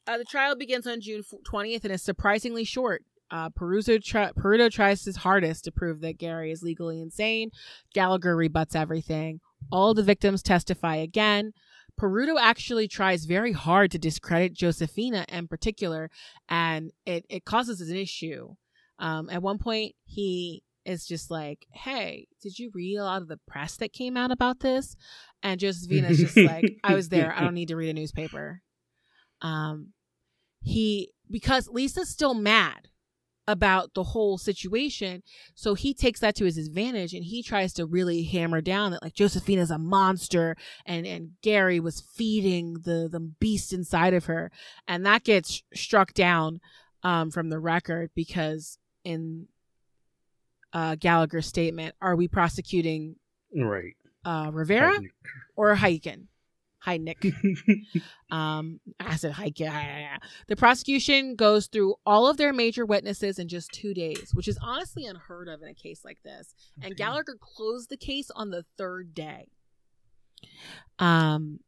[0.07, 3.05] Uh, the trial begins on June 20th and is surprisingly short.
[3.31, 7.51] Uh, try- Peruto tries his hardest to prove that Gary is legally insane.
[7.93, 9.41] Gallagher rebuts everything.
[9.73, 11.53] All the victims testify again.
[11.99, 16.11] Peruto actually tries very hard to discredit Josefina in particular,
[16.49, 18.55] and it, it causes an issue.
[18.99, 23.29] Um, at one point, he is just like, Hey, did you read a lot of
[23.29, 24.97] the press that came out about this?
[25.43, 27.35] And Josefina's just like, I was there.
[27.35, 28.63] I don't need to read a newspaper.
[29.41, 29.93] Um,
[30.63, 32.89] he, because Lisa's still mad
[33.47, 35.23] about the whole situation.
[35.55, 39.03] So he takes that to his advantage and he tries to really hammer down that
[39.03, 40.57] like Josefina's a monster
[40.87, 44.51] and and Gary was feeding the the beast inside of her
[44.89, 46.61] and that gets struck down
[47.03, 49.47] um from the record because in
[50.73, 53.17] uh Gallagher's statement are we prosecuting
[53.55, 53.95] Right.
[54.25, 54.99] uh Rivera
[55.55, 56.29] or Heiken?
[56.87, 57.33] Heidnik.
[58.31, 59.59] Um, I said Heike.
[60.49, 64.59] The prosecution goes through all of their major witnesses in just two days, which is
[64.61, 66.53] honestly unheard of in a case like this.
[66.77, 66.95] And Okay.
[66.95, 69.49] Gallagher closed the case on the third day.
[70.99, 71.61] Um,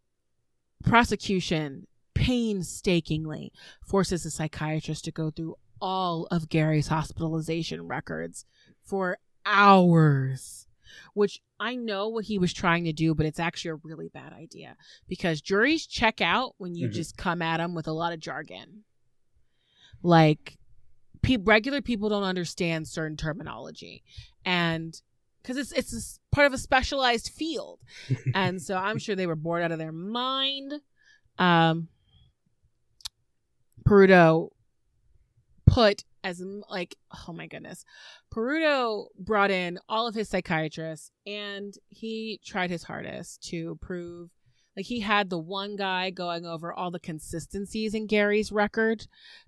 [0.85, 3.53] prosecution painstakingly
[3.85, 8.45] forces a psychiatrist to go through all of Gary's hospitalization records
[8.83, 10.66] for hours,
[11.15, 14.33] which I know what he was trying to do, but it's actually a really bad
[14.33, 14.77] idea
[15.09, 16.93] because juries check out when you Mhm.
[16.93, 18.85] just come at them with a lot of jargon.
[20.03, 20.59] Like,
[21.23, 24.03] pe- regular people don't understand certain terminology,
[24.45, 25.01] and
[25.43, 27.81] because it's it's part of a specialized field,
[28.35, 30.81] and so I'm sure they were bored out of their mind.
[31.39, 31.89] Um,
[33.85, 34.51] Peruto
[35.67, 36.97] put as like
[37.29, 37.85] oh my goodness.
[38.35, 44.31] Peruto brought in all of his psychiatrists and he tried his hardest to prove
[44.77, 49.07] like he had the one guy going over all the consistencies in gary's record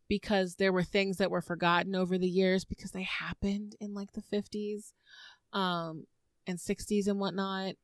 [0.08, 4.12] because there were things that were forgotten over the years because they happened in like
[4.12, 4.92] the 50s
[5.52, 6.04] um
[6.46, 7.74] and 60s and whatnot.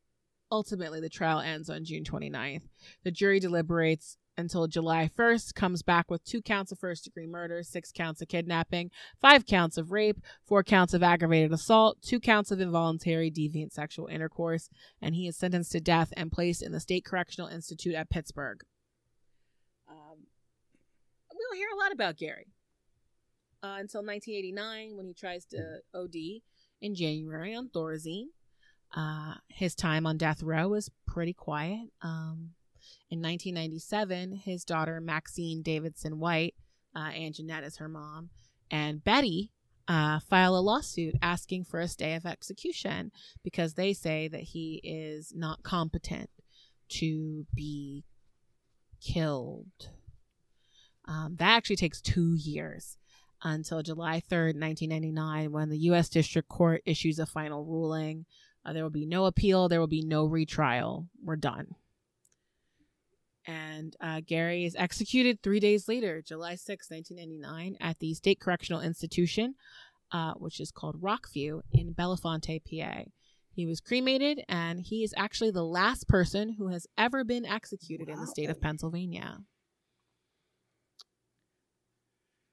[0.51, 2.62] Ultimately the trial ends on june 29th
[3.03, 7.62] the jury deliberates until July 1st, comes back with two counts of first degree murder,
[7.62, 8.90] six counts of kidnapping,
[9.20, 14.06] five counts of rape, four counts of aggravated assault, two counts of involuntary deviant sexual
[14.06, 14.69] intercourse,
[15.01, 18.62] and he is sentenced to death and placed in the State Correctional Institute at Pittsburgh.
[19.89, 20.27] Um,
[21.32, 22.48] we don't hear a lot about Gary
[23.62, 26.43] uh, until 1989 when he tries to OD
[26.81, 28.27] in January on Thorazine.
[28.94, 31.89] Uh, his time on death row was pretty quiet.
[32.02, 32.51] Um,
[33.15, 36.55] in 1997, his daughter Maxine Davidson White,
[36.97, 38.31] uh, and Jeanette is her mom,
[38.73, 39.53] and Betty
[39.86, 43.12] uh, file a lawsuit asking for a stay of execution
[43.45, 46.28] because they say that he is not competent
[46.89, 48.05] to be
[49.01, 49.91] killed.
[51.07, 52.97] Um, that actually takes two years
[53.45, 56.09] until July 3rd, 1999, when the U.S.
[56.09, 58.27] District Court issues a final ruling.
[58.66, 61.07] Uh, there will be no appeal, there will be no retrial.
[61.23, 61.77] We're done
[63.47, 68.81] and uh, Gary is executed three days later, July 6, 1999, at the State Correctional
[68.81, 69.55] Institution,
[70.12, 73.03] uh, which is called Rockview in Bellefonte, PA.
[73.55, 78.09] He was cremated, and he is actually the last person who has ever been executed
[78.09, 79.39] in the state of Pennsylvania.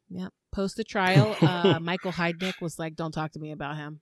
[0.10, 0.32] Yep.
[0.52, 4.02] Post the trial, uh, Michael Heidnik was like, "Don't talk to me about him."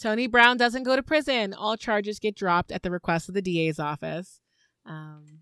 [0.00, 1.54] Tony Brown doesn't go to prison.
[1.54, 4.40] All charges get dropped at the request of the DA's office.
[4.84, 5.40] Um,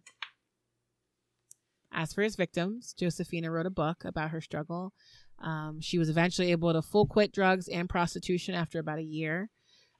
[1.92, 4.92] as for his victims, Josefina wrote a book about her struggle.
[5.40, 9.50] Um, she was eventually able to full quit drugs and prostitution after about a year.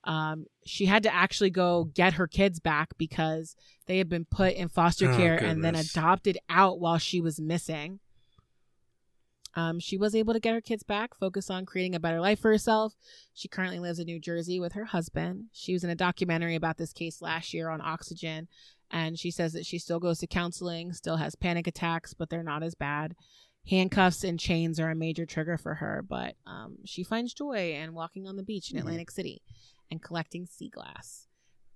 [0.05, 3.57] Um, she had to actually go get her kids back because
[3.87, 7.41] they had been put in foster Oh, care and then adopted out while she was
[7.41, 8.01] missing.
[9.57, 12.41] Um, she was able to get her kids back, focus on creating a better life
[12.41, 12.95] for herself.
[13.35, 15.45] She currently lives in New Jersey with her husband.
[15.53, 18.49] She was in a documentary about this case last year on Oxygen,
[18.91, 22.43] and she says that she still goes to counseling, still has panic attacks, but they're
[22.43, 23.15] not as bad.
[23.71, 27.95] Handcuffs and chains are a major trigger for her, but um, she finds joy in
[27.95, 28.81] walking on the beach in Mhm.
[28.81, 29.41] Atlantic City
[29.91, 31.29] and collecting sea glass.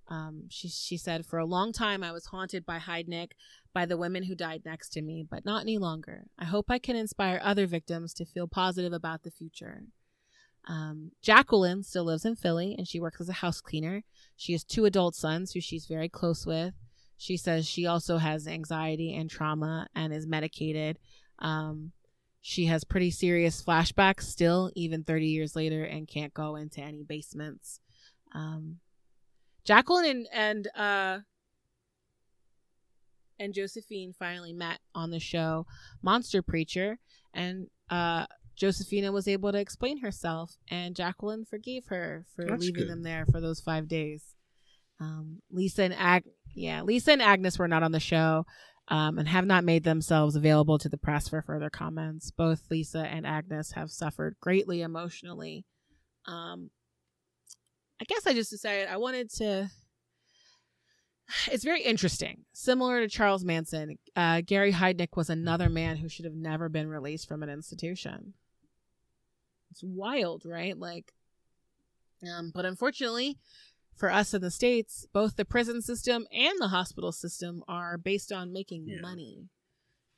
[0.07, 3.31] Um, she she said, for a long time I was haunted by Heidnik,
[3.73, 6.25] by the women who died next to me, but not any longer.
[6.37, 9.83] I hope I can inspire other victims to feel positive about the future.
[10.67, 14.03] Um, Jacqueline still lives in Philly and she works as a house cleaner.
[14.35, 16.73] She has two adult sons who she's very close with.
[17.17, 20.99] She says she also has anxiety and trauma and is medicated.
[21.39, 21.91] Um,
[22.41, 27.03] she has pretty serious flashbacks still, even 30 years later, and can't go into any
[27.03, 27.81] basements.
[28.33, 28.77] Um,
[29.65, 31.19] Jacqueline and and uh,
[33.39, 35.65] and Josephine finally met on the show
[36.01, 36.99] Monster Preacher,
[37.33, 38.25] and uh,
[38.55, 42.89] Josefina was able to explain herself, and Jacqueline forgave her for That's leaving good.
[42.89, 44.35] them there for those five days.
[44.99, 48.45] Um, Lisa and Ag, yeah, Lisa and Agnes were not on the show.
[48.91, 52.31] Um, and have not made themselves available to the press for further comments.
[52.31, 55.63] Both Lisa and Agnes have suffered greatly emotionally.
[56.25, 56.71] Um,
[58.01, 59.69] I guess I just decided I wanted to.
[61.51, 62.45] It's very interesting.
[62.53, 66.87] Similar to Charles Manson, uh, Gary Heidnik was another man who should have never been
[66.87, 68.33] released from an institution.
[69.71, 70.77] It's wild, right?
[70.77, 71.13] Like,
[72.27, 73.37] um, but unfortunately,
[73.95, 78.31] for us in the states, both the prison system and the hospital system are based
[78.31, 79.01] on making Yeah.
[79.01, 79.49] money,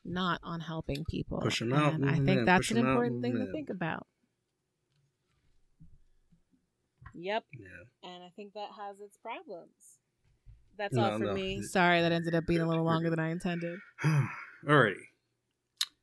[0.05, 1.39] not on helping people.
[1.41, 3.69] Push 'em out, and I think in, that's an 'em out, important thing to think
[3.69, 4.07] about.
[7.13, 7.45] Yep.
[7.59, 8.09] Yeah.
[8.09, 9.97] And I think that has its problems.
[10.77, 11.33] That's No, all for no.
[11.33, 11.61] me.
[11.63, 13.79] Sorry, that ended up being a little longer than I intended.
[14.67, 14.95] Alrighty.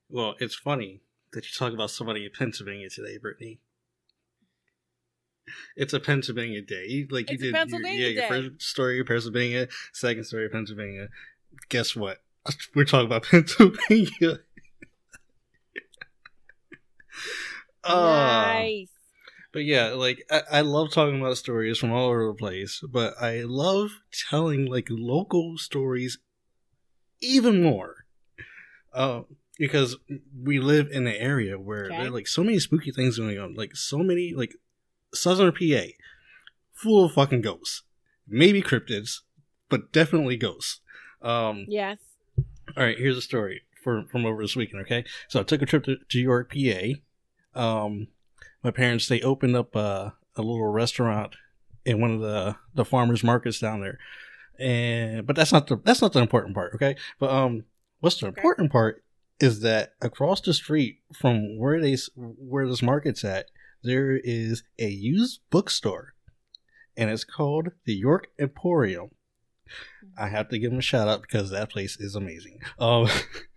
[0.08, 1.00] Well, it's funny
[1.32, 3.60] that you talk about somebody in Pennsylvania today, Brittany.
[5.76, 6.86] It's a Pennsylvania day.
[6.88, 8.40] You, like It's you did, Pennsylvania your, yeah, day.
[8.40, 9.68] your first story, Pennsylvania.
[9.92, 11.08] Second story, Pennsylvania.
[11.68, 12.18] Guess what?
[12.74, 14.40] We're talking about Pennsylvania.
[17.84, 18.90] Uh, nice.
[19.52, 23.14] But yeah, like I, I love talking about stories from all over the place, but
[23.20, 23.90] I love
[24.30, 26.18] telling like local stories
[27.20, 28.04] even more.
[28.92, 29.22] Uh,
[29.58, 29.96] because
[30.44, 31.96] we live in an area where Okay.
[31.96, 34.54] there are like so many spooky things going on, like so many like
[35.14, 35.86] southern PA,
[36.72, 37.82] full of fucking ghosts,
[38.26, 39.20] maybe cryptids,
[39.68, 40.80] but definitely ghosts.
[41.22, 41.98] Um, Yes.
[42.76, 44.82] all right, here's a story for, from over this weekend.
[44.82, 46.94] Okay, so I took a trip to, to York, PA.
[47.84, 48.08] Um,
[48.62, 51.34] my parents they opened up a, a little restaurant
[51.84, 53.98] in one of the the farmers markets down there,
[54.58, 56.74] and but that's not the that's not the important part.
[56.74, 57.64] Okay, but um,
[58.00, 59.02] what's the important part
[59.40, 63.46] is that across the street from where they where this market's at,
[63.82, 66.14] there is a used bookstore,
[66.96, 69.10] and it's called the York Emporium.
[70.16, 72.60] I have to give them a shout out because that place is amazing.
[72.78, 73.08] Um,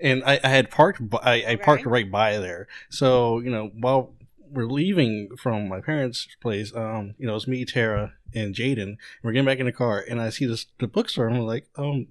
[0.00, 1.90] and I, I had parked, I, I parked Okay.
[1.90, 2.66] right by there.
[2.90, 4.14] So you know, while
[4.50, 8.96] we're leaving from my parents' place, um, you know, it's me, Tara, and Jaden.
[9.22, 11.26] We're getting back in the car, and I see this the bookstore.
[11.28, 12.08] And I'm like, um,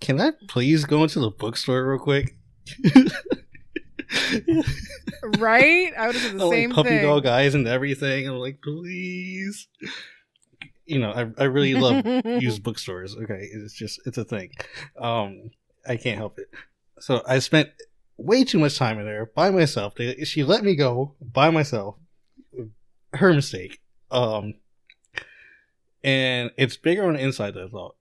[0.00, 2.36] can I please go into the bookstore real quick?
[5.22, 5.92] Right?
[5.96, 7.02] I would have said the Oh, same like puppy thing.
[7.02, 8.28] dog eyes and everything.
[8.28, 9.66] I'm like, please.
[10.84, 13.16] You know, I, I really love used bookstores.
[13.16, 14.52] Okay, it's just it's a thing.
[14.98, 15.50] Um,
[15.86, 16.48] I can't help it.
[17.00, 17.70] So I spent
[18.16, 19.94] way too much time in there by myself.
[19.94, 21.96] They, she let me go by myself.
[23.12, 23.80] Her mistake.
[24.10, 24.54] Um,
[26.02, 27.96] and it's bigger on the inside than I thought.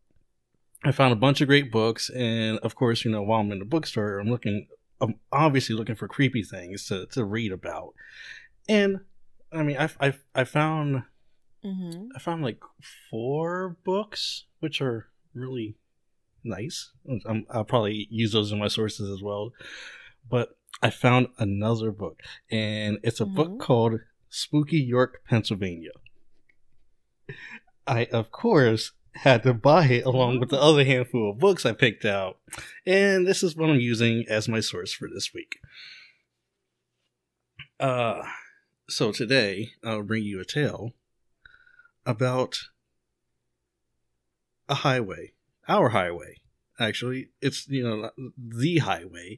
[0.83, 3.59] I found a bunch of great books, and of course, you know, while I'm in
[3.59, 4.67] the bookstore, I'm looking.
[5.01, 7.95] I'm obviously looking for creepy things to, to read about,
[8.69, 8.99] and
[9.51, 11.03] I mean, I I I found
[11.63, 12.61] hmm I found like
[13.09, 15.75] four books, which are really
[16.45, 16.91] nice.
[17.27, 19.51] I'm, I'll probably use those in my sources as well.
[20.29, 23.35] But I found another book, and it's a Mhm.
[23.35, 23.99] book called
[24.29, 25.91] Spooky York, Pennsylvania.
[27.87, 31.71] I, of course, had to buy it along with the other handful of books I
[31.73, 32.39] picked out,
[32.85, 35.59] and this is what I'm using as my source for this week.
[37.79, 38.23] Uh,
[38.89, 40.93] so today I'll bring you a tale
[42.05, 42.57] about
[44.67, 45.33] a highway,
[45.67, 46.37] our highway.
[46.79, 49.37] Actually, it's you know the highway,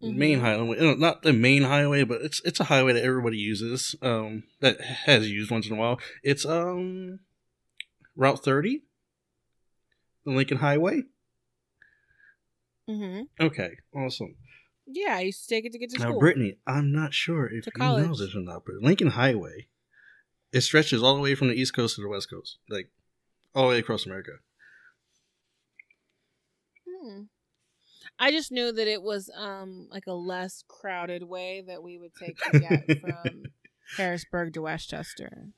[0.00, 0.42] main Mhm.
[0.42, 3.94] highway, uh, not the main highway, but it's it's a highway that everybody uses.
[4.02, 6.00] Um, that has used once in a while.
[6.22, 7.20] It's um,
[8.16, 8.82] Route Thirty,
[10.24, 11.02] the Lincoln Highway.
[12.88, 13.22] Mm-hmm.
[13.44, 14.34] Okay, awesome.
[14.86, 16.18] Yeah, I used to take it to get to Now, school.
[16.20, 19.68] Brittany, I'm not sure if To you know this or not, but Lincoln Highway,
[20.52, 22.90] it stretches all the way from the East Coast to the West Coast, like
[23.54, 24.32] all the way across America.
[26.86, 27.22] Hmm.
[28.18, 32.14] I just knew that it was um like a less crowded way that we would
[32.14, 33.44] take to get from
[33.96, 35.48] Harrisburg to West Chester.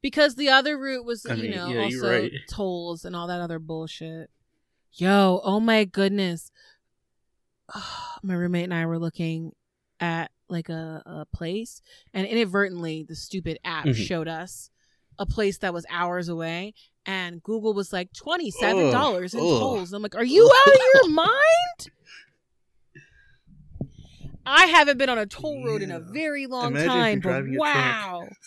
[0.00, 2.32] Because the other route was, I you mean, know, yeah, also right.
[2.50, 4.30] tolls and all that other bullshit.
[4.92, 6.50] Yo, oh my goodness.
[8.22, 9.52] my roommate and I were looking
[10.00, 11.80] at like a, a place
[12.12, 13.94] and inadvertently the stupid app Mhm.
[13.94, 14.70] showed us
[15.18, 16.74] a place that was hours away
[17.06, 19.30] and Google was like $27 in Ugh, ugh.
[19.60, 19.92] tolls.
[19.92, 21.90] I'm like, are you out of your mind?
[24.44, 27.54] I haven't been on a toll road in a very long Imagine time, but driving
[27.54, 27.74] a truck.
[27.74, 28.28] wow.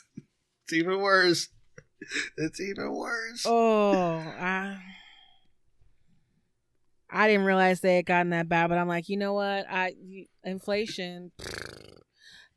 [0.64, 1.50] It's even worse.
[2.38, 3.44] It's even worse.
[3.46, 4.78] Oh, I,
[7.08, 9.68] I didn't realize they had gotten that bad, but I'm like, you know what?
[9.70, 9.94] I
[10.44, 11.32] inflation.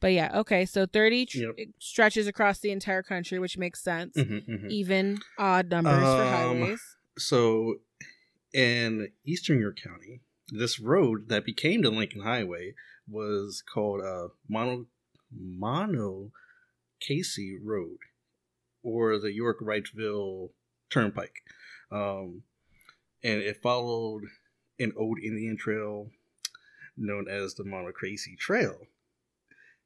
[0.01, 0.65] But yeah, okay.
[0.65, 1.57] So 30 tr- Yep.
[1.79, 4.16] stretches across the entire country, which makes sense.
[4.16, 4.70] Mhm, mhm.
[4.70, 6.81] Even odd numbers for Um, highways.
[7.19, 7.81] So,
[8.53, 10.20] in Eastern York County,
[10.51, 12.75] this road that became the Lincoln Highway
[13.09, 14.87] was called uh, Mono
[15.31, 16.33] Mono
[17.01, 17.99] Casey Road,
[18.83, 20.51] or the York Wrightsville
[20.91, 21.43] Turnpike,
[21.91, 22.45] um,
[23.23, 24.25] and it followed
[24.79, 26.11] an old Indian trail
[26.97, 28.87] known as the Monocacy Trail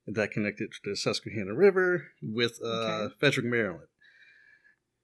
[0.07, 3.15] that connected to the Susquehanna River with uh, Okay.
[3.19, 3.89] Frederick, Maryland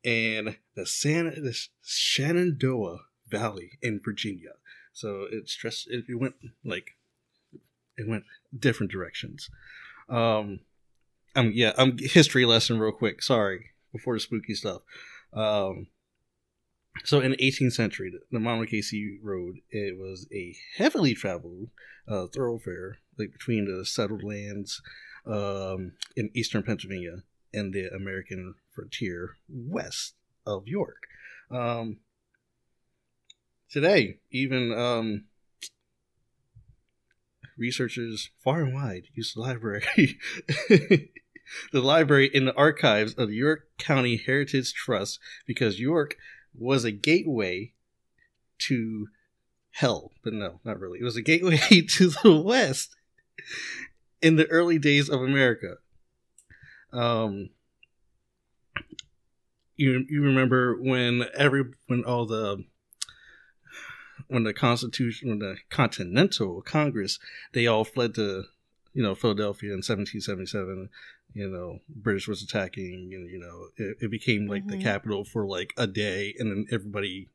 [0.04, 2.98] and the San the Shenandoah
[3.28, 4.52] Valley in Virginia.
[4.92, 6.34] So it stressed it, went
[6.64, 6.96] like
[7.96, 8.24] it went
[8.56, 9.50] different directions.
[10.08, 10.60] Um
[11.34, 13.22] um yeah, um history lesson real quick.
[13.22, 14.82] Sorry, before the spooky stuff.
[15.32, 15.88] Um
[17.04, 21.68] so in the 18th century, the- Casey Road, it was a heavily traveled
[22.08, 24.80] uh, thoroughfare like between the settled lands
[25.26, 27.22] um, in eastern Pennsylvania
[27.52, 30.14] and the American frontier west
[30.46, 31.06] of York.
[31.50, 31.98] Um,
[33.70, 35.24] today, even um,
[37.56, 40.18] researchers far and wide use the library.
[40.68, 46.16] the library in the archives of York County Heritage Trust because York
[46.54, 47.72] was a gateway
[48.58, 49.08] to
[49.72, 50.98] hell, but no, not really.
[51.00, 51.58] It was a gateway
[51.88, 52.96] to the west
[54.22, 55.76] in the early days of America.
[56.92, 57.50] Um,
[59.76, 62.64] you you remember when every when all the
[64.28, 67.18] when the Constitution when the Continental Congress
[67.52, 68.44] they all fled to
[68.94, 70.88] you know Philadelphia in 1777.
[71.34, 74.82] You know, British was attacking, and you know it, it became like the Mhm.
[74.82, 77.28] capital for like a day, and then everybody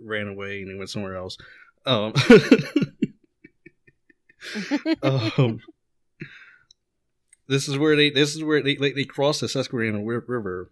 [0.00, 1.38] ran away and they went somewhere else.
[1.86, 2.12] Um,
[5.02, 5.60] um,
[7.48, 10.70] this is where they this is where they they, they crossed the Susquehanna River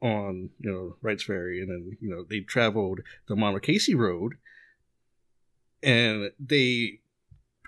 [0.00, 4.34] on you know Wright's Ferry, and then you know they traveled the Monocacy Road,
[5.82, 7.00] and they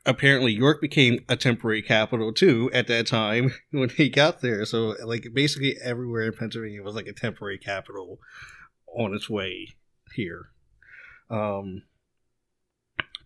[0.07, 4.65] apparently York became a temporary capital too at that time when they got there.
[4.65, 8.19] So like basically everywhere in Pennsylvania was like a temporary capital
[8.87, 9.77] on its way
[10.15, 10.51] here.
[11.31, 11.83] Um,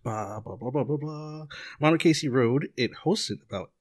[0.03, 1.45] blah blah blah blah blah blah.
[1.79, 3.71] Monocacy Road it hosted about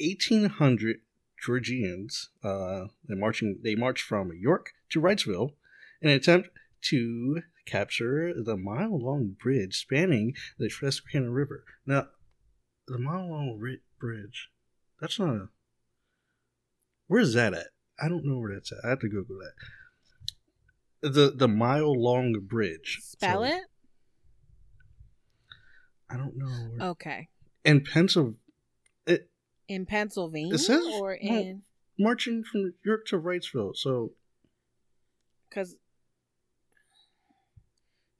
[0.00, 0.96] eighteen hundred
[1.44, 2.30] Georgians.
[2.42, 5.50] Uh, they marching they marched from York to Wrightsville
[6.00, 6.50] in an attempt
[6.82, 11.64] to capture the mile long bridge spanning the Susquehanna River.
[11.86, 12.08] Now,
[12.86, 14.50] the mile long ri- bridge,
[15.00, 15.48] that's not a.
[17.06, 17.68] Where's that at?
[18.02, 18.78] I don't know where that's at.
[18.84, 21.12] I have to Google that.
[21.12, 23.00] The the mile long bridge.
[23.02, 23.62] Spell So, it?
[26.10, 26.46] I don't know.
[26.46, 27.28] Where, Okay.
[27.64, 28.38] In Pennsylvania,
[29.66, 31.62] In Pennsylvania It says- or in
[31.98, 33.74] marching from York to Wrightsville.
[33.76, 34.12] So
[35.48, 35.76] because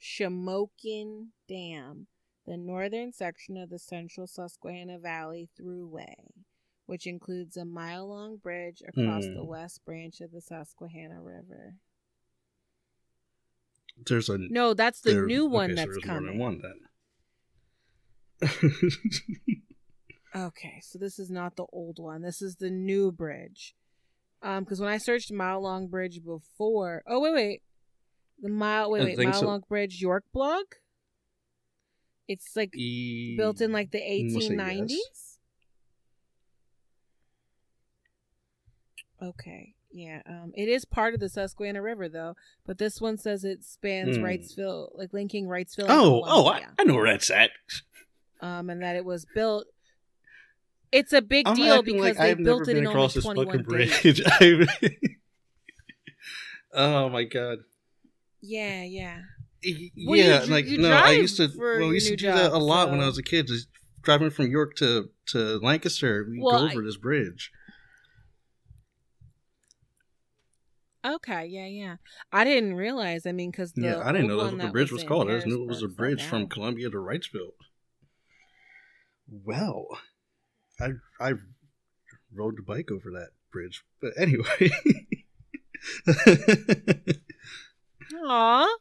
[0.01, 2.07] Shamokin Dam,
[2.47, 6.15] the northern section of the central Susquehanna Valley Thruway,
[6.87, 9.47] which includes a mile long bridge across the Hmm.
[9.47, 11.77] west branch of the Susquehanna River.
[14.07, 16.39] there's a No, that's the there- new one okay, so that's than coming.
[16.39, 16.81] one then.
[20.37, 22.23] Okay, so this is not the old one.
[22.23, 23.73] This is the new bridge.
[24.43, 27.63] Um, because when I searched mile long bridge before, oh wait, wait,
[28.43, 29.47] the mile, wait, wait, mile so.
[29.47, 30.65] long bridge York blog.
[32.27, 34.87] It's like E- built in like the 1890s.
[34.91, 35.39] yes.
[39.23, 40.21] Okay, yeah.
[40.29, 42.35] Um, it is part of the Susquehanna River though,
[42.67, 44.25] but this one says it spans Hmm.
[44.25, 45.87] Wrightsville, like linking Wrightsville.
[45.89, 47.51] Oh, oh, I, I know where that's at.
[48.41, 49.67] Um, and that it was built.
[50.93, 53.25] It's a big I'm deal because like they I've built it in only across this
[53.25, 54.21] 21 fucking days.
[54.39, 54.99] bridge.
[56.73, 57.59] Oh my god.
[58.41, 59.21] Yeah, yeah.
[60.07, 61.49] Well, yeah, dr- like you no, I used to.
[61.57, 63.47] Well, we used to do that a job, lot when I was a kid.
[63.47, 63.69] Just
[64.03, 67.51] driving from York to to Lancaster, we Well, go I- over this bridge.
[71.07, 71.97] Okay, yeah, yeah.
[72.33, 73.27] I didn't realize.
[73.27, 75.31] I mean, because Yeah, I didn't know that's what the bridge was in called.
[75.31, 76.47] I just knew it was a bridge from.
[76.49, 77.53] Columbia to Wrightsville.
[79.45, 79.87] Well,
[80.81, 80.91] I
[81.21, 81.33] I
[82.33, 84.71] rode the bike over that bridge, but anyway.
[88.27, 88.77] Aw,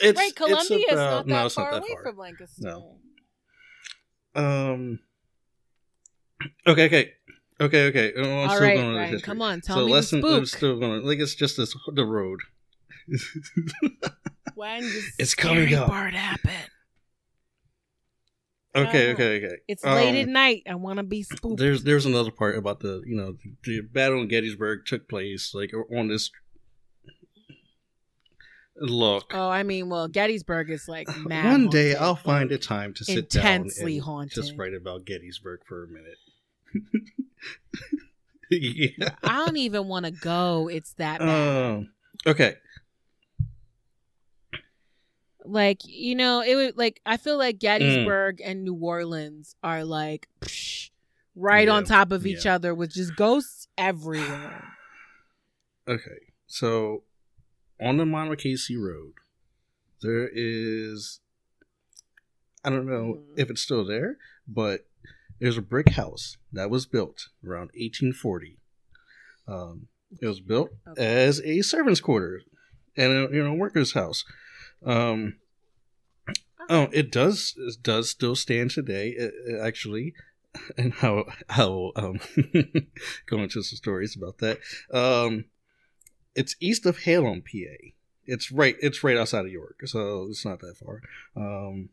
[0.00, 0.34] it's, right.
[0.34, 2.02] Columbia it's is not that no, it's far not that away far.
[2.02, 2.62] from Lancaster.
[2.62, 2.96] No.
[4.34, 4.98] Um.
[6.66, 6.86] Okay.
[6.86, 7.12] Okay.
[7.60, 7.86] Okay.
[7.86, 8.12] Okay.
[8.16, 9.26] Oh, I'm All still right, going with the Ryan, history.
[9.26, 10.24] come on, tell so me the lesson.
[10.24, 11.04] I'm still going.
[11.04, 12.40] Like it's just this the road.
[14.54, 15.88] When does It's coming scary up.
[15.88, 16.50] part happen?
[18.76, 19.12] Okay.
[19.12, 19.22] Uh-huh.
[19.22, 19.44] Okay.
[19.46, 19.56] Okay.
[19.68, 20.62] It's late Um, at night.
[20.68, 21.58] I want to be spooked.
[21.58, 25.72] There's there's another part about the you know the battle in Gettysburg took place like
[25.96, 26.30] on this.
[28.78, 32.58] Look, Oh, I mean, well, Gettysburg is like mad one day haunted, I'll find a
[32.58, 34.34] time to sit intensely down and haunted.
[34.34, 36.18] just write about Gettysburg for a minute.
[38.50, 39.14] yeah.
[39.24, 40.68] I don't even want to go.
[40.68, 41.68] It's that bad.
[41.76, 41.90] Um.
[42.26, 42.56] Okay.
[45.46, 47.38] Like you know, it would like I feel Mm.
[47.38, 50.90] like Gettysburg and New Orleans are like psh,
[51.34, 52.54] right Yeah, on top of each yeah.
[52.56, 54.64] other with just ghosts everywhere.
[55.88, 56.32] Okay.
[56.48, 57.04] So,
[57.80, 59.12] on the Monocacy Road,
[60.02, 61.20] there is.
[62.64, 63.38] I don't know Mhm.
[63.38, 64.18] if it's still there,
[64.48, 64.88] but
[65.38, 68.58] there's a brick house that was built around 1840.
[69.46, 69.86] Um,
[70.20, 71.00] it was built Okay.
[71.24, 72.42] as a servant's quarters
[72.96, 74.24] and a you know worker's house.
[74.84, 75.36] Um,
[76.68, 79.10] oh, it does it does still stand today.
[79.10, 80.14] It, it actually,
[80.78, 82.20] and how how um
[83.26, 84.58] go into some stories about that.
[84.92, 85.46] Um,
[86.34, 87.88] it's east of Hallam, PA.
[88.26, 88.76] It's right.
[88.80, 91.00] It's right outside of York, so it's not that far.
[91.36, 91.90] Um,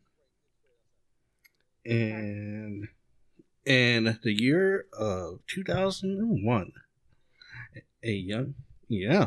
[1.84, 2.88] and
[3.64, 6.72] in the year of 2001,
[8.02, 8.54] a young
[8.88, 9.26] yeah,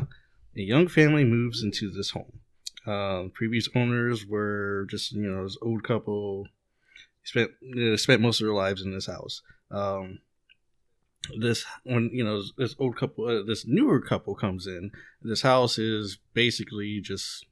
[0.56, 2.37] a young family moves into this home.
[2.86, 6.46] Um, previous owners were just you know this old couple
[7.24, 9.42] spent they spent most of their lives in this house.
[9.70, 10.20] Um,
[11.38, 14.90] this when you know this old couple, uh, this newer couple comes in.
[15.22, 17.44] This house is basically just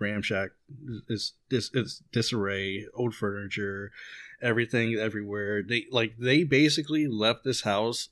[0.00, 0.50] ramshack.
[1.08, 3.92] It's this it's disarray, old furniture,
[4.42, 5.62] everything everywhere.
[5.62, 8.10] They like they basically left this house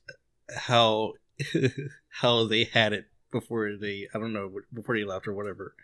[0.55, 1.15] how
[2.09, 5.75] how they had it before they I don't know before they left or whatever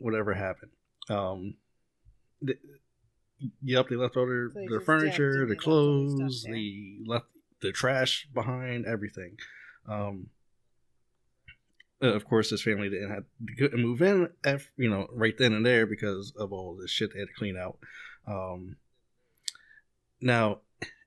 [0.00, 0.72] whatever happened.
[1.08, 1.54] Um,
[2.44, 2.58] th-
[3.62, 6.46] yep, they left all their, So their furniture, their and they left all their clothes,
[6.48, 7.26] they left
[7.60, 9.36] the trash behind, everything.
[9.88, 10.28] Um,
[12.02, 13.24] uh, of course, this family didn't have
[13.70, 17.12] to move in, at, you know, right then and there because of all the shit
[17.12, 17.78] they had to clean out.
[18.26, 18.76] Um,
[20.20, 20.60] now,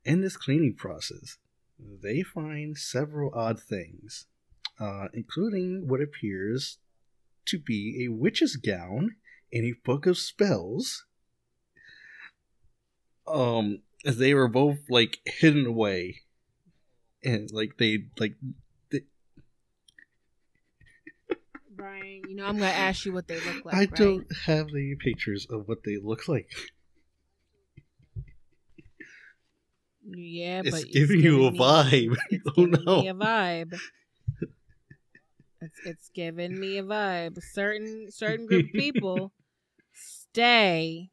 [0.06, 1.38] in this cleaning process,
[1.80, 4.28] they find several odd things,
[4.80, 6.78] uh, including what appears
[7.45, 9.15] to be a witch's gown
[9.52, 11.06] and a book of spells.
[13.28, 16.22] Um, they were both like hidden away,
[17.24, 18.36] and like they like
[21.76, 23.76] Brian, you know I'm gonna ask you what they look like.
[23.76, 23.95] I right?
[23.95, 26.52] don't have any pictures of what they look like.
[30.06, 32.18] Yeah, It's but giving you a me- vibe.
[32.30, 33.02] It's Oh, giving no.
[33.02, 33.80] me a vibe.
[35.64, 37.41] It's it's giving me a vibe.
[37.41, 39.31] Certain certain group of people
[39.94, 41.10] stay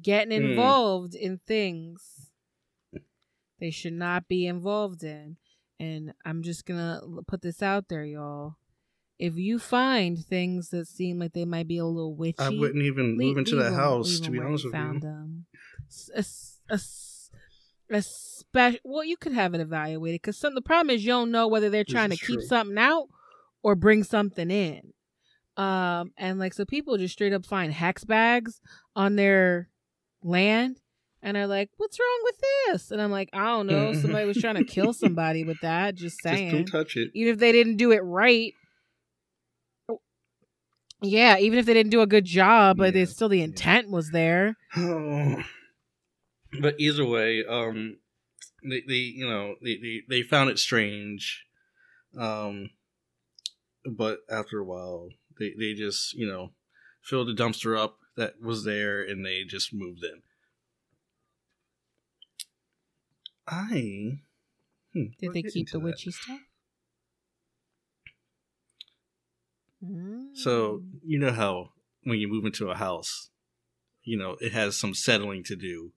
[0.00, 0.50] getting Hmm.
[0.50, 2.30] involved in things
[3.58, 5.36] they should not be involved in.
[5.78, 8.56] And I'm just gonna put this out there, y'all.
[9.18, 12.82] If you find things that seem like they might be a little witchy, I wouldn't
[12.84, 15.00] even Leave- move into the house, To be honest with you.
[15.00, 15.46] them.
[16.14, 16.24] A
[16.70, 16.78] a
[17.98, 18.78] special.
[18.84, 20.54] Well, you could have it evaluated because some.
[20.54, 22.46] The problem is you don't know whether they're trying to keep true.
[22.46, 23.08] something out
[23.62, 24.92] or bring something in.
[25.56, 28.60] Um, and like so, people just straight up find hex bags
[28.96, 29.68] on their
[30.22, 30.80] land,
[31.22, 33.92] and are like, "What's wrong with this?" And I'm like, "I don't know.
[34.00, 35.96] Somebody was trying to kill somebody with that.
[35.96, 37.10] Just Just saying." don't touch it.
[37.14, 38.52] even if they didn't do it right.
[41.02, 43.44] Yeah, even if they didn't do a good job, but Yeah, it's still the yeah.
[43.44, 44.56] intent was there.
[46.58, 47.98] but either way, um,
[48.62, 51.44] they, you know they, they, they found it strange,
[52.18, 52.70] um,
[53.84, 55.08] but after a while
[55.38, 56.50] they they just you know
[57.02, 60.22] filled the dumpster up that was there and they just moved in.
[63.46, 64.18] I
[64.92, 65.84] hmm, did they keep the that.
[65.84, 66.40] witchy stuff?
[70.34, 70.98] So hmm.
[71.04, 71.70] you know how
[72.02, 73.30] when you move into a house,
[74.02, 75.92] you know it has some settling to do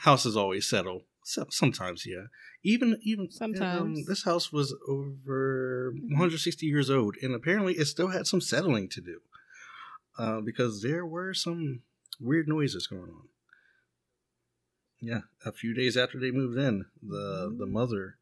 [0.00, 1.04] Houses always settle.
[1.24, 2.26] So, sometimes, yeah.
[2.62, 4.06] Even even um, Sometimes.
[4.06, 6.10] this house was over Mhm.
[6.10, 9.20] 160 years old, and apparently it still had some settling to do,
[10.18, 11.82] uh, because there were some
[12.18, 13.28] weird noises going on.
[15.02, 17.70] Yeah, a few days after they moved in, the the Mm.
[17.72, 18.16] mother,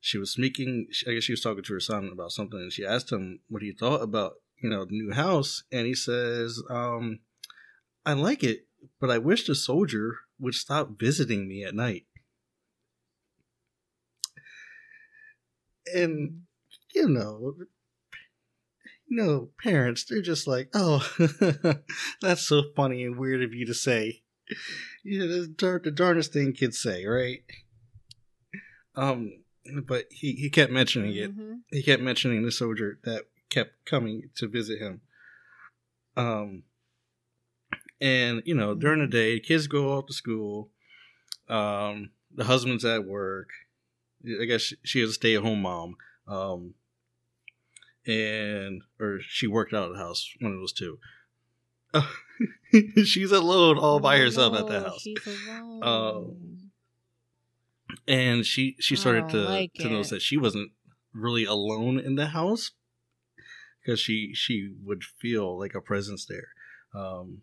[0.00, 0.88] she was speaking.
[1.06, 3.62] I guess she was talking to her son about something, and she asked him what
[3.62, 7.20] he thought about you know the new house, and he says, um,
[8.06, 8.68] "I like it,
[9.00, 12.06] but I wish the soldier would stop visiting me at night."
[15.94, 16.42] And
[16.94, 17.54] you know,
[19.06, 21.06] you know, parents, they're just like, "Oh,
[22.20, 24.22] that's so funny and weird of you to say."
[25.04, 27.42] Yeah, that's dar- the darndest thing kids say, right?
[28.94, 29.42] Um,
[29.86, 31.36] but he he kept mentioning it.
[31.36, 31.60] Mhm.
[31.70, 35.00] He kept mentioning the soldier that kept coming to visit him.
[36.16, 36.64] Um,
[38.04, 40.70] and you know, during the day, kids go off to school.
[41.48, 43.48] Um, the husband's at work.
[44.40, 45.96] I guess she, she is a stay-at-home mom.
[46.26, 46.74] Um,
[48.06, 50.28] and or she worked out of the house.
[50.40, 50.98] One of those two.
[53.04, 55.00] She's alone all by herself at the Oh, house.
[55.02, 55.82] She's alone.
[55.82, 56.70] Um,
[58.08, 60.72] and she she started to like to notice that she wasn't
[61.12, 62.72] really alone in the house
[63.80, 66.48] because she she would feel like a presence there
[66.94, 67.42] um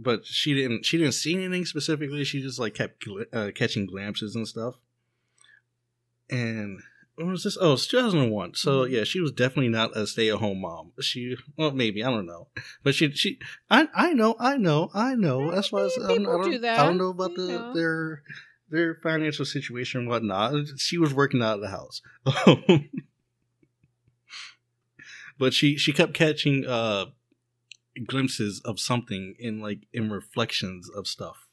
[0.00, 2.22] but she didn't she didn't see anything specifically.
[2.24, 4.76] She just like kept uh, catching glimpses and stuff.
[6.30, 6.80] And
[7.16, 7.58] when was this?
[7.60, 8.90] Oh it's 2001 so Mhm.
[8.90, 10.92] yeah she was definitely not a stay-at-home mom.
[11.00, 12.46] She well maybe i don't know.
[12.84, 13.38] But she she
[13.70, 15.50] i i know i know i know.
[15.50, 17.74] That's why I, I, don't, I, don't, do I don't know about the know.
[17.74, 18.22] their
[18.70, 20.54] their financial situation and whatnot.
[20.78, 22.02] She was working out of the house.
[25.38, 27.06] But she she kept catching uh
[28.06, 31.46] glimpses of something in like in reflections of stuff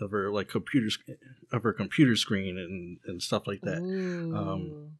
[0.00, 1.08] of her like computer sc-
[1.52, 4.36] of her computer screen and and stuff like that Ooh.
[4.36, 4.90] Um,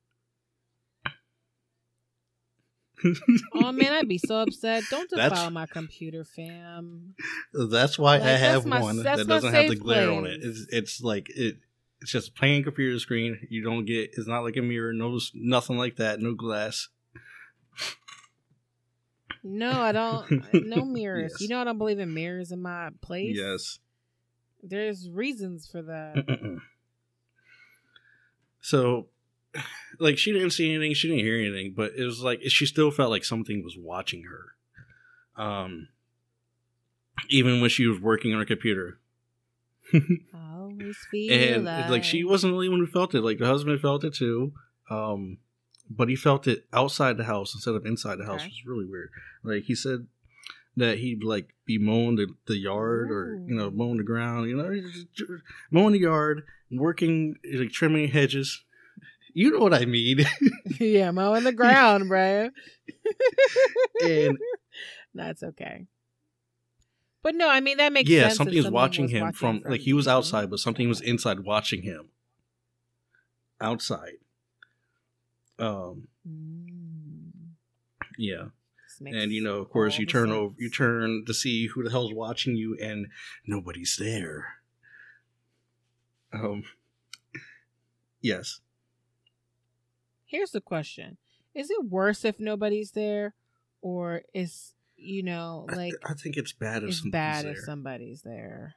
[3.54, 4.82] oh man, I'd be so upset.
[4.90, 7.14] Don't That's- defile my computer, fam.
[7.70, 10.40] that's why i Like, that's have my- one that doesn't have the glare on it
[10.42, 11.58] it's it's like it
[12.00, 15.18] it's just a plain computer screen you don't get it's not like a mirror no
[15.34, 16.88] nothing like that no glass
[19.50, 20.44] No, I don't.
[20.66, 21.32] No mirrors.
[21.32, 21.40] Yes.
[21.40, 23.34] You know I don't believe in mirrors in my place.
[23.36, 23.78] yes
[24.62, 26.14] There's reasons for that.
[26.16, 26.58] Mm-mm-mm.
[28.60, 29.06] so
[29.98, 32.90] like she didn't see anything she didn't hear anything but it was like she still
[32.90, 35.88] felt like something was watching her um
[37.30, 38.98] even when she was working on her computer
[39.94, 39.98] I
[40.58, 43.46] always feel and like, like she wasn't the only one who felt it like the
[43.46, 44.52] husband felt it too
[44.90, 45.38] um
[45.90, 48.46] but he felt it outside the house instead of inside the house Okay.
[48.46, 49.10] which was really weird
[49.42, 50.06] like he said
[50.76, 53.70] that he'd like be mowing the, the yard or you know Ooh.
[53.72, 54.70] mowing the ground you know
[55.70, 58.64] mowing the yard working like trimming hedges
[59.34, 60.20] you know what i mean
[60.80, 62.50] yeah, mowing the ground, bro.
[64.00, 64.38] and
[65.14, 65.86] That's okay.
[67.22, 69.62] But no, I mean that makes yeah something was someone watching was him watching from,
[69.70, 72.10] like he was outside but something was inside watching him
[73.60, 74.18] outside
[75.58, 77.30] um Mm.
[78.18, 78.46] yeah
[79.00, 82.12] and you know of course you turn over you turn to see who the hell's
[82.12, 83.06] watching you and
[83.46, 84.54] nobody's there
[86.32, 86.62] um
[88.20, 88.60] yes
[90.26, 91.16] Here's the question:
[91.54, 93.32] Is it worse if nobody's there,
[93.80, 97.44] or is you know I th- like I, think it's bad if it's somebody's bad
[97.46, 98.74] there if somebody's there?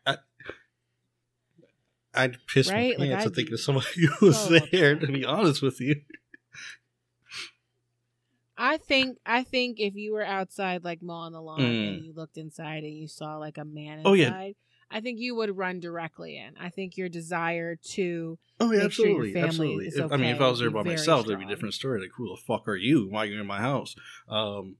[2.13, 2.97] i'd piss Right?
[2.97, 3.87] my Like, pants to think of somebody
[4.19, 5.01] who was so there upset.
[5.01, 5.95] to be honest with you
[8.63, 11.87] I think I think if you were outside like mowing the lawn Mm.
[11.95, 14.51] and you looked inside and you saw like a man inside, Oh, yeah.
[14.93, 16.53] I think you would run directly in.
[16.59, 20.41] I think your desire to oh yeah Make sure absolutely absolutely If- i mean if
[20.41, 22.75] i was there by myself that'd be a different story like who the fuck are
[22.75, 23.95] you why are you in my house
[24.29, 24.75] um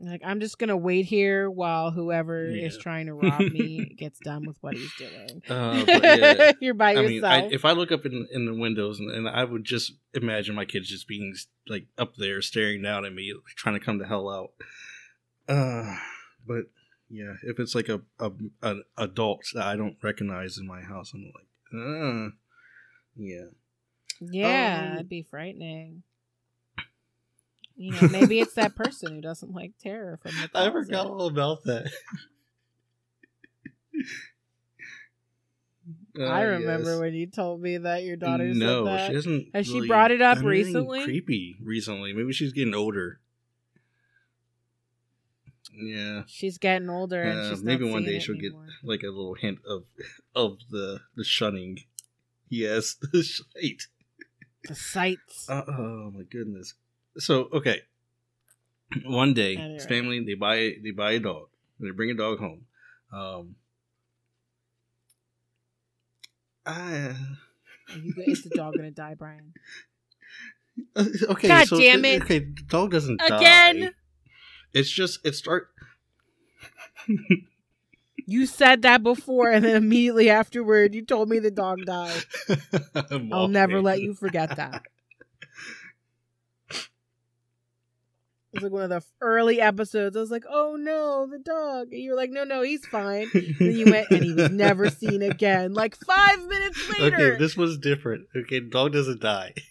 [0.00, 4.46] like I'm just gonna wait here while whoever is trying to rob me gets done
[4.46, 5.42] with what he's doing.
[5.48, 7.32] uh, but yeah You're by I mean, yourself.
[7.32, 10.54] I, if I look up in, in the windows and, and I would just imagine
[10.54, 11.34] my kids just being
[11.68, 14.52] like up there staring down at me, trying to come the hell out.
[15.48, 15.96] Uh,
[16.46, 16.66] but
[17.08, 18.30] yeah, if it's like a, a
[18.62, 22.30] an adult that I don't recognize in my house, I'm like, uh,
[23.16, 23.46] yeah,
[24.20, 26.02] yeah, um, it'd be frightening.
[27.76, 31.26] You know, maybe it's that person who doesn't like terror from the I forgot all
[31.26, 31.90] about that.
[36.18, 37.00] I Uh, remember yes.
[37.00, 39.08] when you told me that your daughter no, said that.
[39.08, 39.48] she hasn't.
[39.54, 41.04] Has she brought it up recently?
[41.04, 42.12] Creepy recently.
[42.12, 43.20] Maybe she's getting older.
[45.78, 49.34] Yeah, She's getting older, and Uh, she's maybe one day she'll get like a little
[49.34, 49.84] hint of
[50.34, 51.80] of the the shunning.
[52.48, 53.82] Yes, the sight.
[54.66, 55.46] the sights.
[55.50, 56.72] Uh, oh my goodness.
[57.18, 57.82] So okay,
[59.04, 59.74] one day, Anyway.
[59.74, 61.48] this family they buy they buy a dog.
[61.80, 62.66] They bring a dog home.
[63.12, 63.56] Um,
[66.64, 67.14] I,
[68.02, 69.54] you, is the dog gonna die, Brian?
[70.96, 72.22] uh, okay, God so damn it.
[72.22, 73.80] Okay, the dog doesn't die Again?
[73.80, 73.90] die.
[74.72, 75.68] It's just it start.
[78.28, 82.24] You said that before, and then immediately afterward, you told me the dog died.
[83.08, 84.82] I'm I'll never let you forget that.
[88.56, 90.16] Was like one of the early episodes.
[90.16, 93.30] I was like, "Oh no, the dog!" And you were like, "No, no, he's fine."
[93.34, 95.74] And then you went, and he was never seen again.
[95.74, 97.16] Like five minutes later.
[97.16, 98.26] Okay, this was different.
[98.34, 99.54] Okay, the dog doesn't die.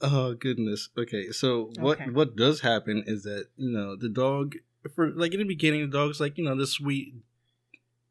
[0.00, 0.88] oh goodness.
[0.96, 2.10] Okay, so what Okay.
[2.10, 4.56] what does happen is that you know the dog
[4.94, 7.14] for like in the beginning the dog's like you know the sweet,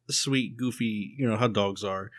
[0.10, 2.12] sweet goofy you know how dogs are,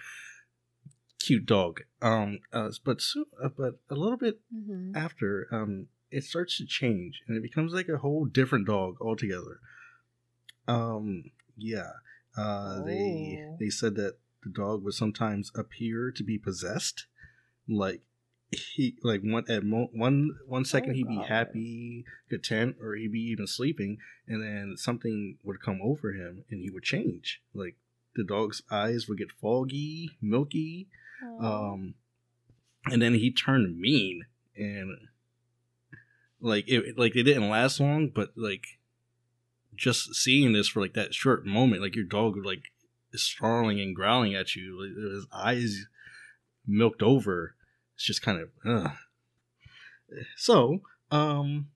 [1.19, 1.81] cute dog.
[2.03, 4.95] Um, uh, but so, uh, but a little bit Mhm.
[4.97, 9.59] after um it starts to change and it becomes like a whole different dog altogether
[10.69, 11.25] um
[11.57, 11.91] yeah
[12.37, 13.57] uh they Oh.
[13.59, 17.07] they said that the dog would sometimes appear to be possessed
[17.69, 18.03] like
[18.51, 23.13] he like one at mo- one one second Oh, he'd be happy content or he'd
[23.13, 27.77] be even sleeping and then something would come over him and he would change like
[28.15, 30.89] the dog's eyes would get foggy milky
[31.25, 31.73] Aw.
[31.73, 31.95] um
[32.87, 34.25] and then he turned mean
[34.57, 35.09] and
[36.43, 38.79] like it like it didn't last long but like
[39.75, 42.65] just seeing this for like that short moment like your dog like
[43.13, 45.87] is snarling and growling at you like his eyes
[46.67, 47.55] milked over.
[47.95, 48.93] It's just kind of
[50.37, 50.81] so
[51.11, 51.69] um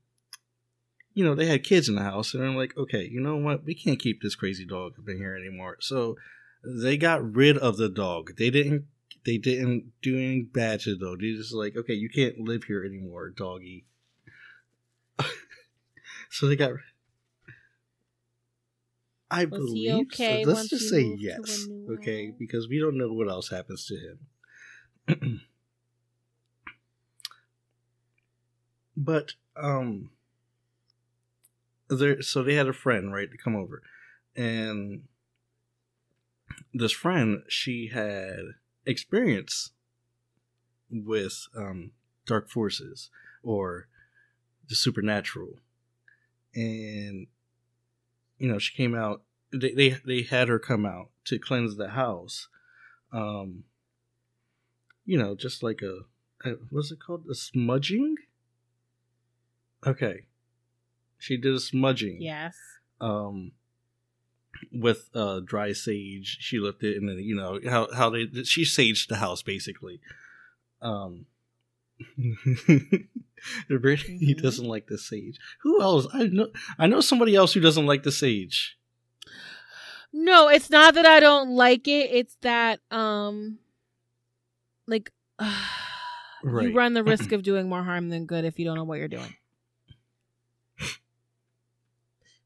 [1.15, 3.65] you know they had kids in the house and i'm like okay you know what?
[3.65, 5.79] We can't keep this crazy dog up in here anymore.
[5.81, 6.17] So
[6.65, 8.37] they got rid of the dog.
[8.37, 8.87] They didn't
[9.25, 11.21] they didn't do anything bad to the dog.
[11.21, 13.85] They just like, okay, you can't live here anymore, doggy.
[16.31, 16.73] So they got.
[19.31, 20.07] I Was believe.
[20.13, 20.51] okay so.
[20.51, 23.87] Let's just say moved to a yes, okay, because we don't know what else happens
[23.87, 23.97] to
[25.09, 25.43] him.
[28.97, 30.11] but um,
[31.89, 32.23] there.
[32.23, 33.83] So they had a friend, right, to come over,
[34.37, 35.03] and
[36.73, 38.41] this friend she had
[38.85, 39.71] experience
[40.91, 41.93] with um,
[42.27, 43.11] dark forces
[43.43, 43.89] or
[44.69, 45.59] the supernatural
[46.57, 47.27] and
[48.39, 51.91] you know she came out they, they they had her come out to cleanse the
[51.91, 52.49] house
[53.13, 53.63] um
[55.05, 56.01] you know just like a,
[56.49, 57.25] a what's it called?
[57.31, 58.17] A smudging?
[59.87, 60.27] Okay.
[61.19, 62.21] She did a smudging.
[62.21, 62.57] Yes.
[63.01, 63.53] um
[64.73, 66.39] with uh dry sage.
[66.41, 70.01] She left it and then you know how how they she saged the house basically.
[70.83, 71.27] Um
[73.69, 74.43] Brittany Mhm.
[74.43, 78.03] doesn't like the sage who else i know i know somebody else who doesn't like
[78.03, 78.77] the sage
[80.13, 82.11] No, it's not that I don't like it.
[82.11, 83.59] It's that um
[84.87, 85.13] like
[86.43, 86.69] Right.
[86.69, 88.99] you run the risk of doing more harm than good if you don't know what
[88.99, 89.35] you're doing.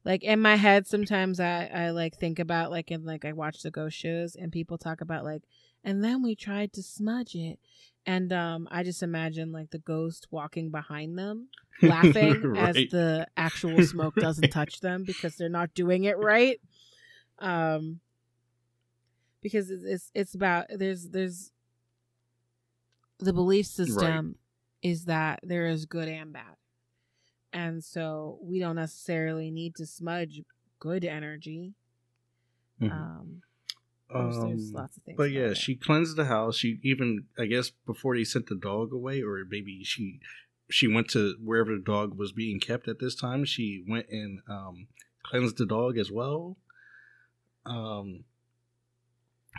[0.03, 3.61] Like in my head sometimes I I like think about like in like I watch
[3.61, 5.43] the ghost shows and people talk about like
[5.83, 7.59] and then we tried to smudge it
[8.05, 11.49] and um I just imagine like the ghost walking behind them
[11.81, 16.59] laughing as the actual smoke doesn't touch them because they're not doing it right.
[17.39, 17.99] Um,
[19.41, 21.51] because it's it's, it's about there's there's
[23.19, 24.35] the belief system
[24.81, 26.55] is that there is good and bad,
[27.53, 30.41] and so we don't necessarily need to smudge
[30.79, 31.73] good energy.
[32.81, 32.91] Mhm.
[32.91, 33.41] Um,
[34.13, 35.17] there's, there's Um, lots of things.
[35.17, 36.57] But yeah, she cleansed the house.
[36.57, 40.19] She even, I guess, before they sent the dog away, or maybe she
[40.69, 43.43] she went to wherever the dog was being kept at this time.
[43.45, 44.87] She went and um,
[45.23, 46.57] cleansed the dog as well.
[47.65, 48.23] Um,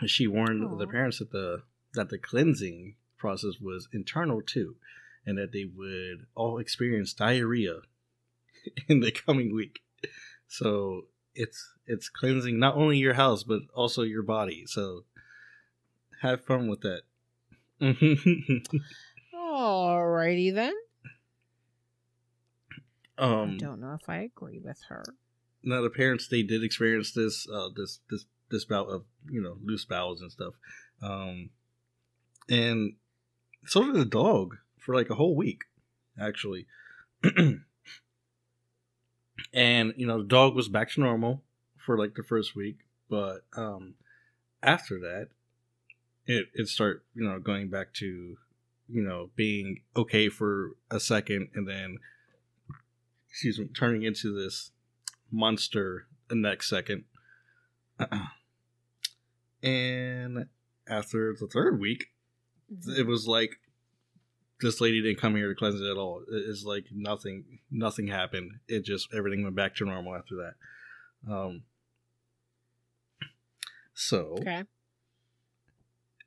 [0.07, 1.63] she warned the parents that the
[1.95, 4.77] that the cleansing process was internal too,
[5.27, 7.81] and that they would all experience diarrhea
[8.89, 9.81] in the coming week.
[10.49, 14.65] So it's it's cleansing not only your house but also your body.
[14.67, 15.05] So
[16.21, 17.03] have fun with that.
[19.35, 20.75] Alrighty then.
[23.19, 25.05] I um, don't know if I agree with her.
[25.63, 29.59] now the parents they did experience this uh, this this this bout of you know
[29.63, 30.55] loose bowels and stuff,
[31.03, 31.51] um,
[32.49, 32.95] and
[33.67, 35.65] so did the dog for like a whole week,
[36.19, 36.67] actually.
[39.53, 41.43] and you know the dog was back to normal
[41.77, 43.95] for like the first week, but um,
[44.63, 45.29] after that,
[46.27, 48.37] it it start you know going back to
[48.89, 51.99] you know being okay for a second, and then
[53.29, 54.71] excuse me, turning into this
[55.31, 57.05] monster the next second.
[59.63, 60.47] and
[60.89, 62.07] after the third week,
[62.97, 63.61] it was like
[64.63, 66.23] this lady didn't come here to cleanse it at all.
[66.31, 68.53] It's like nothing, nothing happened.
[68.69, 70.55] It just everything went back to normal after that.
[71.33, 71.65] Um.
[73.95, 74.65] So Okay.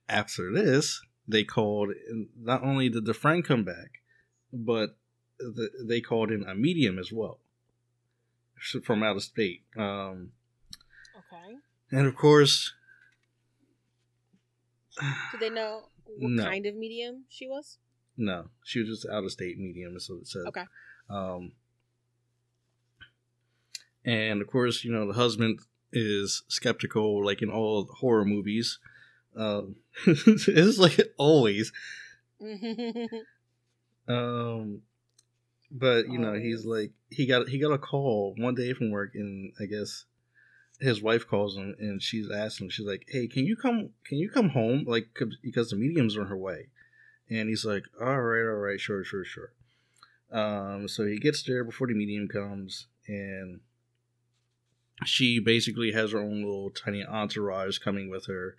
[0.07, 1.89] after this, they called.
[2.37, 4.01] Not only did the friend come back,
[4.53, 4.97] but
[5.39, 7.39] the, they called in a medium as well
[8.83, 9.63] from out of state.
[9.77, 10.31] Um,
[11.17, 11.55] Okay.
[11.91, 12.73] and of course,
[15.31, 16.43] Do they know what No.
[16.43, 17.77] kind of medium she was?
[18.17, 20.43] No, she was just out of state medium, is what it said.
[20.47, 20.63] Okay.
[21.09, 21.51] Um,
[24.03, 25.59] and of course, you know, the husband
[25.91, 28.79] is skeptical, like in all horror movies.
[29.35, 29.75] Um,
[30.07, 31.71] it's like always.
[34.07, 34.81] Um,
[35.71, 39.11] but you know, he's like he got he got a call one day from work,
[39.15, 40.05] and I guess
[40.79, 43.89] his wife calls him, and she's asking, she's like, "Hey, can you come?
[44.05, 44.85] Can you come home?
[44.87, 45.07] Like,
[45.41, 46.69] because the medium's on her way."
[47.29, 49.51] And he's like, "All right, all right, sure, sure, sure."
[50.31, 53.61] Um, so he gets there before the medium comes, and
[55.05, 58.55] she basically has her own little tiny entourage coming with her,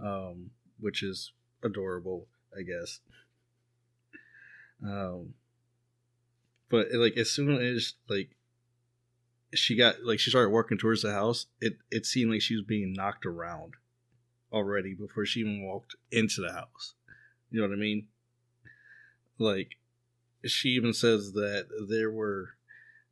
[0.00, 2.26] um, which is adorable,
[2.56, 3.00] I guess.
[4.82, 5.34] Um,
[6.68, 8.30] but like as soon as like
[9.54, 12.64] she got like she started working towards the house, it it seemed like she was
[12.64, 13.74] being knocked around
[14.52, 16.94] already before she even walked into the house.
[17.54, 18.08] You know what I mean?
[19.38, 19.76] Like
[20.44, 22.56] she even says that there were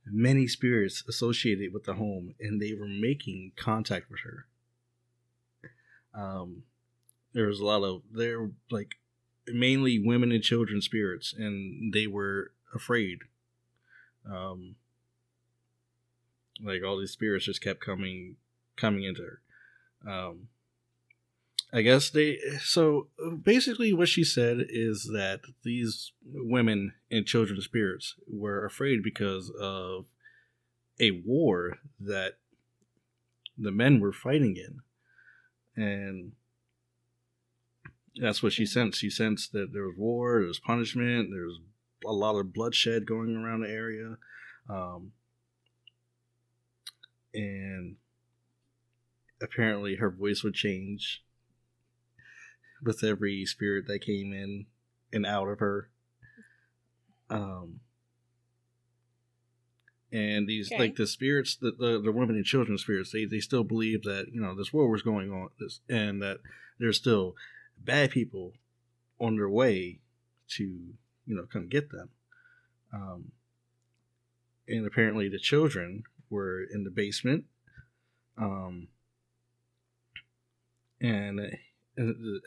[0.05, 4.47] many spirits associated with the home and they were making contact with her.
[6.13, 6.65] Um
[7.33, 8.97] there was a lot of they're like
[9.47, 13.21] mainly women and children spirits and they were afraid
[14.29, 14.75] um
[16.61, 18.37] like all these spirits just kept coming
[18.77, 19.41] coming into her
[20.11, 20.49] um
[21.73, 23.09] i guess they so
[23.43, 30.07] basically what she said is that these women and children spirits were afraid because of
[31.01, 32.35] a war that
[33.57, 34.81] the men were fighting in
[35.83, 36.33] and
[38.21, 39.01] that's what she sensed.
[39.01, 41.61] She sensed that there was war, there was punishment, there was
[42.05, 44.17] a lot of bloodshed going around the area.
[44.69, 45.13] Um,
[47.33, 47.97] and
[49.41, 51.23] apparently her voice would change
[52.83, 54.67] with every spirit that came in
[55.13, 55.91] and out of her.
[57.31, 57.81] Um,
[60.13, 60.79] and these Okay.
[60.79, 64.27] like the spirits, the, the the women and children spirits, they they still believe that
[64.33, 66.39] you know this war was going on, this and that
[66.79, 67.35] there's still
[67.79, 68.53] bad people
[69.19, 70.01] on their way
[70.49, 72.11] to you know come get them.
[72.93, 73.33] Um,
[74.69, 77.45] and apparently the children were in the basement.
[78.37, 78.89] Um,
[81.01, 81.57] and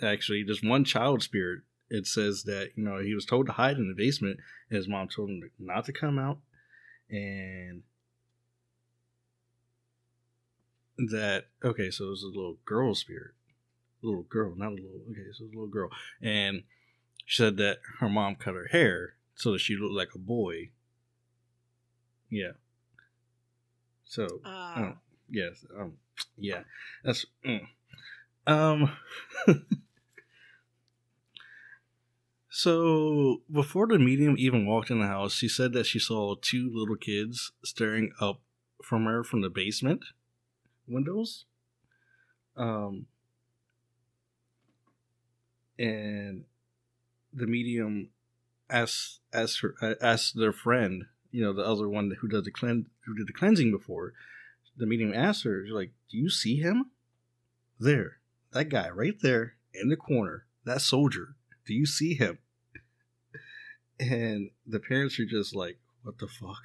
[0.01, 1.61] actually, there's one child spirit.
[1.89, 4.87] It says that you know he was told to hide in the basement, and his
[4.87, 6.39] mom told him not to come out,
[7.09, 7.83] and
[10.97, 13.33] that okay, so it was a little girl spirit,
[14.01, 15.01] little girl, not a little.
[15.11, 15.89] Okay, so it was a little girl,
[16.21, 16.63] and
[17.25, 20.69] she said that her mom cut her hair so that she looked like a boy.
[22.29, 22.51] Yeah.
[24.05, 24.27] So.
[24.45, 24.93] Oh,
[25.29, 25.65] yes.
[25.77, 25.93] Um.
[26.37, 26.61] Yeah.
[27.03, 27.25] That's.
[27.45, 27.67] Mm.
[28.47, 28.91] Um.
[32.49, 36.69] so before the medium even walked in the house, she said that she saw two
[36.73, 38.41] little kids staring up
[38.83, 40.05] from her from the basement
[40.87, 41.45] windows.
[42.55, 43.07] Um.
[45.77, 46.45] And
[47.33, 48.09] the medium
[48.69, 52.51] asked asked her uh, asked their friend, you know, the other one who does the
[52.51, 54.13] clean who did the cleansing before.
[54.77, 56.91] The medium asked her, she's like, "Do you see him?
[57.79, 58.17] There,
[58.55, 61.35] that guy right there in the corner, that soldier.
[61.67, 62.39] Do you see him?"
[63.99, 66.63] And the parents are just like, "What the fuck?"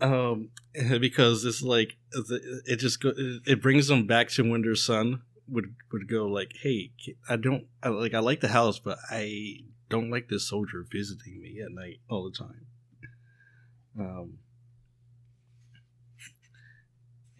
[0.00, 0.50] um,
[1.00, 5.74] because it's like it just go, it brings them back to when their son would
[5.92, 6.92] would go like, "Hey,
[7.28, 11.40] I don't I, like I like the house, but I don't like this soldier visiting
[11.40, 12.66] me at night all the time."
[13.98, 14.38] Um,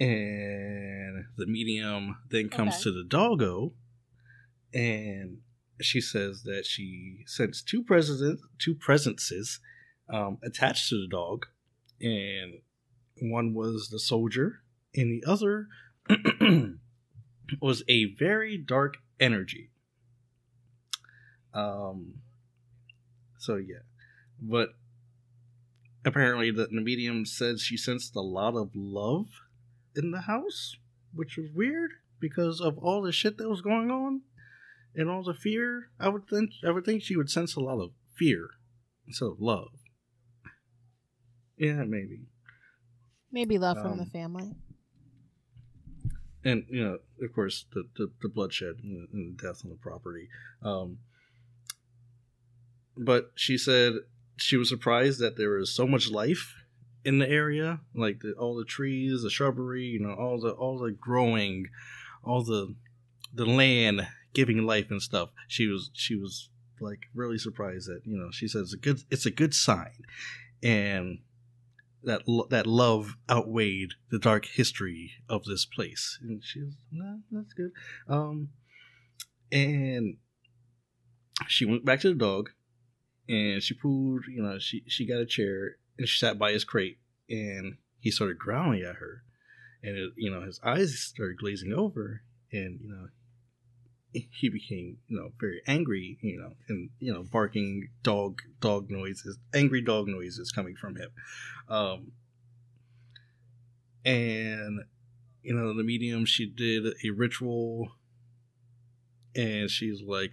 [0.00, 2.82] And the medium then comes Okay.
[2.84, 3.72] to the doggo,
[4.72, 5.38] and
[5.80, 9.60] she says that she sensed two president, two presences
[10.08, 11.46] um, attached to the dog,
[12.00, 12.60] and
[13.20, 14.62] one was the soldier,
[14.94, 15.68] and the other
[17.60, 19.70] was a very dark energy.
[21.52, 22.20] Um.
[23.38, 23.82] So yeah,
[24.40, 24.70] but
[26.04, 29.26] apparently the, the medium said she sensed a lot of love
[29.96, 30.76] in the house,
[31.12, 34.22] which was weird because of all the shit that was going on
[34.94, 35.90] and all the fear.
[36.00, 38.50] I would think I would think she would sense a lot of fear
[39.06, 39.68] instead of love.
[41.56, 42.26] Yeah, maybe.
[43.32, 44.54] Maybe love from Um, the family.
[46.44, 49.70] and you know, of course, the the, the bloodshed and the, and the death on
[49.70, 50.28] the property.
[50.62, 50.98] Um,
[52.96, 53.94] but she said
[54.36, 56.54] she was surprised that there was so much life
[57.08, 60.78] in the area, like the, all the trees, the shrubbery, you know, all the all
[60.78, 61.66] the growing,
[62.22, 62.74] all the
[63.32, 65.30] the land giving life and stuff.
[65.48, 69.00] She was she was like really surprised that you know she says it's a good
[69.10, 70.02] it's a good sign,
[70.62, 71.20] and
[72.04, 76.18] that that love outweighed the dark history of this place.
[76.20, 77.70] And she was, nah, that's good.
[78.06, 78.50] Um,
[79.50, 80.18] and
[81.46, 82.50] she went back to the dog,
[83.30, 84.24] and she pulled.
[84.28, 88.10] You know, she she got a chair and she sat by his crate, and he
[88.10, 89.22] started growling at her,
[89.82, 93.08] and it, you know his eyes started glazing over, and you know
[94.12, 99.38] he became you know very angry you know and you know barking dog dog noises
[99.54, 101.10] angry dog noises coming from him.
[101.68, 102.12] Um
[104.04, 104.80] and
[105.42, 107.92] you know the medium she did a ritual
[109.36, 110.32] and she's like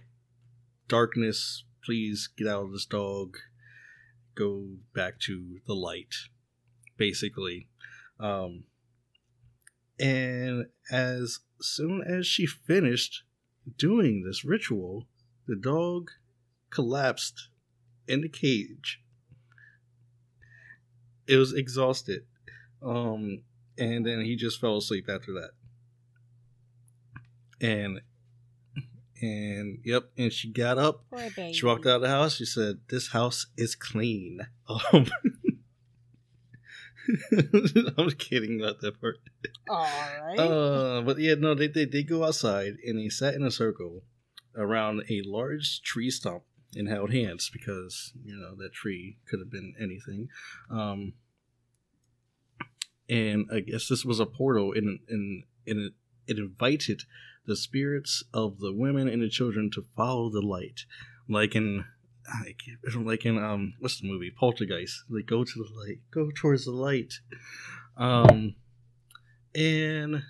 [0.88, 3.36] darkness please get out of this dog
[4.36, 6.14] go back to the light
[6.96, 7.68] basically
[8.20, 8.64] um
[9.98, 13.22] and as soon as she finished
[13.78, 15.06] doing this ritual,
[15.46, 16.10] the dog
[16.70, 17.48] collapsed
[18.06, 19.02] in the cage.
[21.26, 22.22] It was exhausted.
[22.82, 23.42] Um,
[23.78, 25.50] and then he just fell asleep after that.
[27.60, 28.00] And
[29.20, 31.04] and yep, and she got up.
[31.52, 32.36] She walked out of the house.
[32.36, 34.46] She said, "This house is clean."
[34.92, 35.06] Um,
[37.98, 39.18] I'm kidding about that part.
[39.68, 39.86] All
[40.24, 40.38] right.
[40.38, 44.02] Uh, but yeah, no, they, they they go outside and they sat in a circle
[44.56, 46.42] around a large tree stump
[46.74, 50.28] and held hands because you know that tree could have been anything.
[50.70, 51.14] Um,
[53.08, 55.92] and I guess this was a portal, and and and it,
[56.26, 57.02] it invited
[57.46, 60.80] the spirits of the women and the children to follow the light,
[61.28, 61.84] like in.
[62.58, 65.04] Can't- Like in um, what's the movie Poltergeist?
[65.08, 67.14] Like go to the light, go towards the light.
[67.96, 68.56] Um,
[69.54, 70.24] and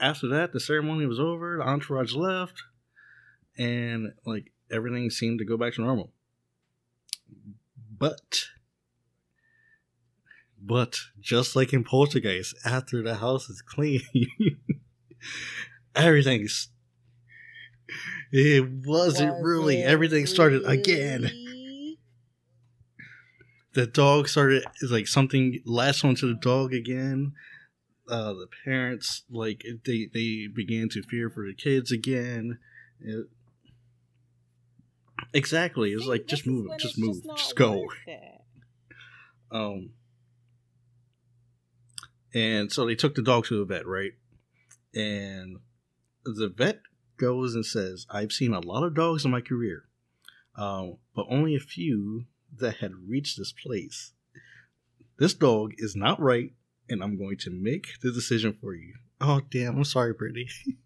[0.00, 1.58] after that, the ceremony was over.
[1.58, 2.62] The entourage left,
[3.58, 6.12] and like everything seemed to go back to normal.
[7.98, 8.44] But,
[10.60, 14.00] but just like in Poltergeist, after the house is clean,
[15.94, 16.68] everything's.
[18.32, 19.82] It wasn't Was really.
[19.82, 21.30] it Everything started again
[23.74, 27.32] the dog started like something latched onto the dog again.
[28.08, 32.58] Uh, the parents like they they began to fear for the kids again.
[33.00, 33.28] It-
[35.32, 37.86] exactly, it's like just move, just move, not just go.
[39.50, 39.90] Um,
[42.34, 44.12] and so they took the dog to the vet, right?
[44.94, 45.58] And
[46.24, 46.80] the vet
[47.16, 49.88] goes and says, "I've seen a lot of dogs in my career,
[50.56, 52.26] um, but only a few
[52.58, 54.12] that had reached this place.
[55.18, 56.54] This dog is not right,
[56.88, 59.76] and I'm going to make the decision for you." Oh damn!
[59.76, 60.48] I'm sorry, Brittany.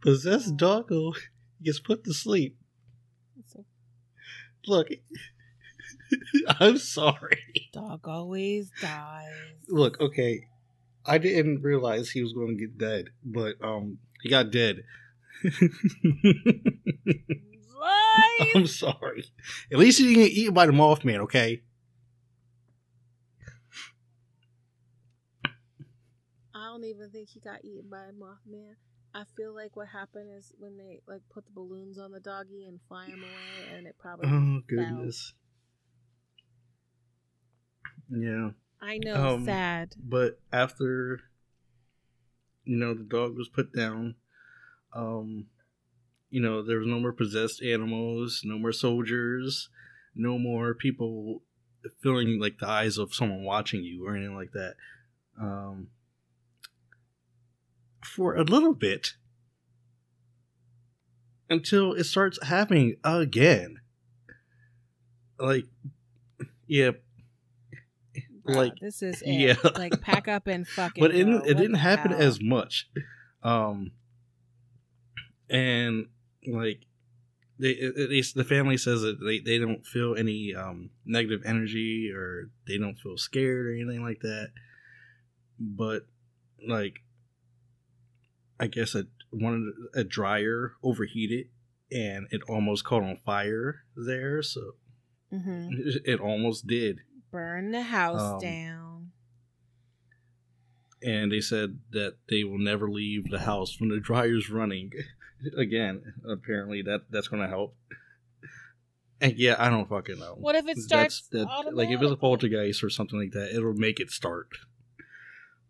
[0.00, 1.12] Possessed doggo
[1.62, 2.56] gets put to sleep.
[4.66, 4.88] Look,
[6.60, 7.70] I'm sorry.
[7.72, 9.32] dog always dies.
[9.68, 10.48] Look, okay,
[11.04, 14.84] I didn't realize he was going to get dead, but um, he got dead.
[18.54, 19.24] I'm sorry.
[19.72, 21.20] At least he didn't get eaten by the Mothman.
[21.20, 21.62] Okay.
[26.54, 28.74] I don't even think he got eaten by a Mothman.
[29.14, 32.66] I feel like what happened is when they like put the balloons on the doggy
[32.66, 34.28] and fly him away, and it probably.
[34.28, 34.62] Oh fell.
[34.68, 35.32] goodness.
[38.08, 38.50] Yeah,
[38.80, 39.94] I know, Um, sad.
[39.98, 41.20] but after
[42.64, 44.14] you know the dog was put down,
[44.94, 45.46] um,
[46.30, 49.68] you know there was no more possessed animals, no more soldiers,
[50.14, 51.42] no more people
[52.00, 54.74] feeling like the eyes of someone watching you or anything like that.
[55.40, 55.88] Um,
[58.04, 59.14] for a little bit
[61.48, 63.80] until it starts happening again.
[65.38, 65.66] Like,
[66.66, 66.92] yeah,
[68.56, 69.32] like this is it.
[69.32, 69.70] yeah.
[69.76, 71.02] like pack up and fucking.
[71.02, 72.20] but it, didn't- it didn't happen hell?
[72.22, 72.88] as much.
[73.42, 73.92] Um,
[75.48, 76.06] and
[76.46, 76.80] like
[77.58, 82.50] they, it- the family says that they, they don't feel any um negative energy or
[82.66, 84.48] they don't feel scared or anything like that.
[85.58, 86.06] But
[86.66, 87.00] like,
[88.58, 91.46] I guess a one a dryer overheated
[91.92, 94.72] and it almost caught on fire there, so
[95.32, 95.68] Mhm.
[96.04, 97.00] it almost did.
[97.30, 99.12] Burn the house Um, down.
[101.02, 104.92] and they said that they will never leave the house when the dryer's running.
[105.56, 107.74] Again apparently that that's going to help.
[109.22, 110.34] And yeah i don't fucking know.
[110.38, 113.72] What if it starts that, like if it's a poltergeist or something like that it'll
[113.74, 114.48] make it start.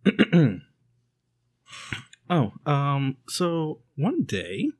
[2.28, 4.70] Oh um so one day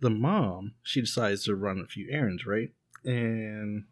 [0.00, 2.70] the mom she decides to run a few errands right?
[3.04, 3.84] And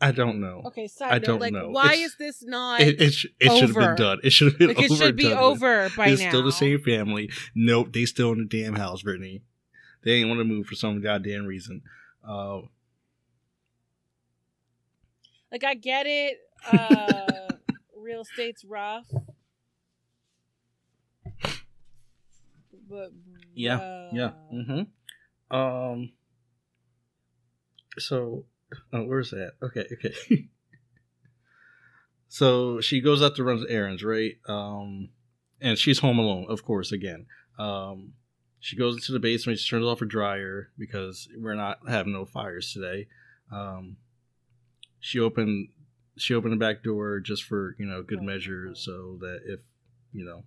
[0.00, 1.70] I don't know Okay, side I don't like, know.
[1.70, 2.80] why It's- is this not?
[2.80, 4.20] it, it, sh- it should have been done.
[4.22, 5.40] It should have been like, it should be done with.
[5.40, 6.28] over by It's now.
[6.28, 7.30] still the same family.
[7.54, 9.42] Nope, they still in the damn house, Brittany.
[10.04, 11.82] They ain't want to move for some goddamn reason.
[12.26, 12.60] Uh,
[15.50, 16.38] Like, I get it.
[16.72, 17.48] Uh,
[17.96, 19.06] real estate's rough.
[22.88, 23.12] But
[23.54, 24.30] Yeah, yeah.
[24.52, 25.54] Mm-hmm.
[25.56, 26.12] Um.
[27.98, 28.44] So,
[28.92, 29.52] oh, where's that?
[29.62, 30.14] Okay, okay.
[32.28, 34.36] so she goes out to run errands, right?
[34.48, 35.10] Um,
[35.60, 36.92] and she's home alone, of course.
[36.92, 37.26] Again,
[37.58, 38.12] um,
[38.60, 39.58] she goes into the basement.
[39.58, 43.08] She turns off her dryer because we're not having no fires today.
[43.52, 43.96] Um,
[45.00, 45.68] she opened
[46.16, 49.60] she opened the back door just for you know good measure, so that if
[50.12, 50.42] you know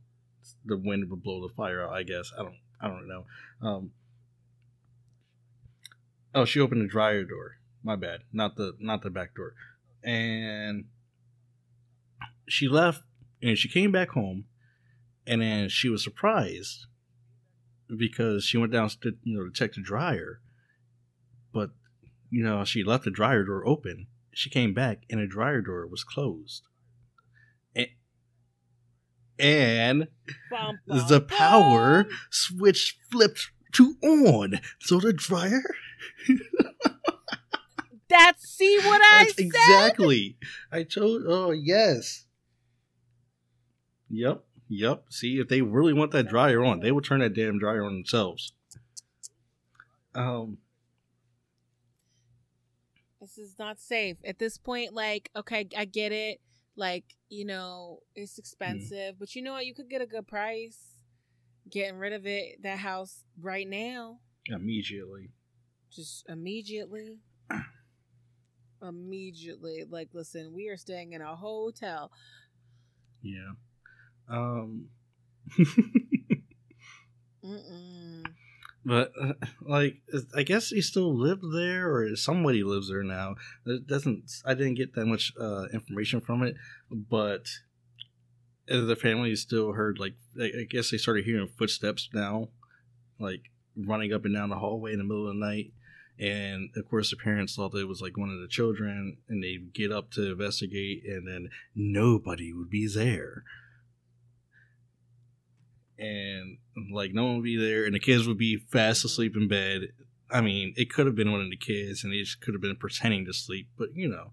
[0.66, 1.94] the wind would blow the fire out.
[1.94, 3.26] I guess I don't I don't know.
[3.62, 3.92] Um,
[6.34, 7.58] oh, she opened the dryer door.
[7.84, 9.54] My bad, not the not the back door.
[10.04, 10.86] And
[12.48, 13.04] she left,
[13.42, 14.46] and she came back home,
[15.26, 16.86] and then she was surprised
[17.96, 20.42] because she went down to you know to check the dryer,
[21.54, 21.72] but
[22.30, 24.08] you know she left the dryer door open.
[24.34, 26.64] She came back, and the dryer door was closed.
[27.76, 27.88] And,
[29.38, 30.08] and
[30.50, 32.14] Bum, the power bum.
[32.30, 34.60] switch flipped to on.
[34.80, 35.64] So the dryer.
[38.10, 39.46] That's see what I That's said.
[39.46, 40.38] exactly.
[40.72, 41.24] I told.
[41.28, 42.26] Oh yes.
[44.10, 44.44] Yep.
[44.68, 45.06] Yep.
[45.10, 47.94] See, if they really want that dryer on, they will turn that damn dryer on
[47.94, 48.54] themselves.
[50.14, 50.58] Um.
[53.22, 54.94] This is not safe at this point.
[54.94, 56.42] Like, okay, I get it.
[56.76, 59.66] Like, you know, it's expensive, but you know what?
[59.66, 60.80] You could get a good price
[61.70, 62.64] getting rid of it.
[62.64, 65.30] That house right now, Immediately.
[65.92, 67.20] Just immediately.
[68.82, 72.12] Immediately, like, listen, we are staying in a hotel.
[73.22, 73.52] Yeah.
[74.28, 74.88] Um.
[78.84, 80.02] But uh, like,
[80.36, 83.36] I guess he still lived there, or somebody lives there now.
[83.68, 84.32] It doesn't.
[84.44, 86.56] I didn't get that much uh, information from it,
[86.90, 87.46] but
[88.68, 90.16] the family still heard like.
[90.42, 92.50] I guess they started hearing footsteps now,
[93.20, 95.74] like running up and down the hallway in the middle of the night.
[96.22, 99.74] And of course, the parents thought it was like one of the children, and they'd
[99.74, 103.44] get up to investigate, and then nobody would be there.
[105.98, 106.58] And
[106.92, 109.90] like no one would be there and the kids would be fast asleep in bed.
[110.30, 112.62] I mean it could have been one of the kids and they just could have
[112.62, 114.32] been pretending to sleep but you know.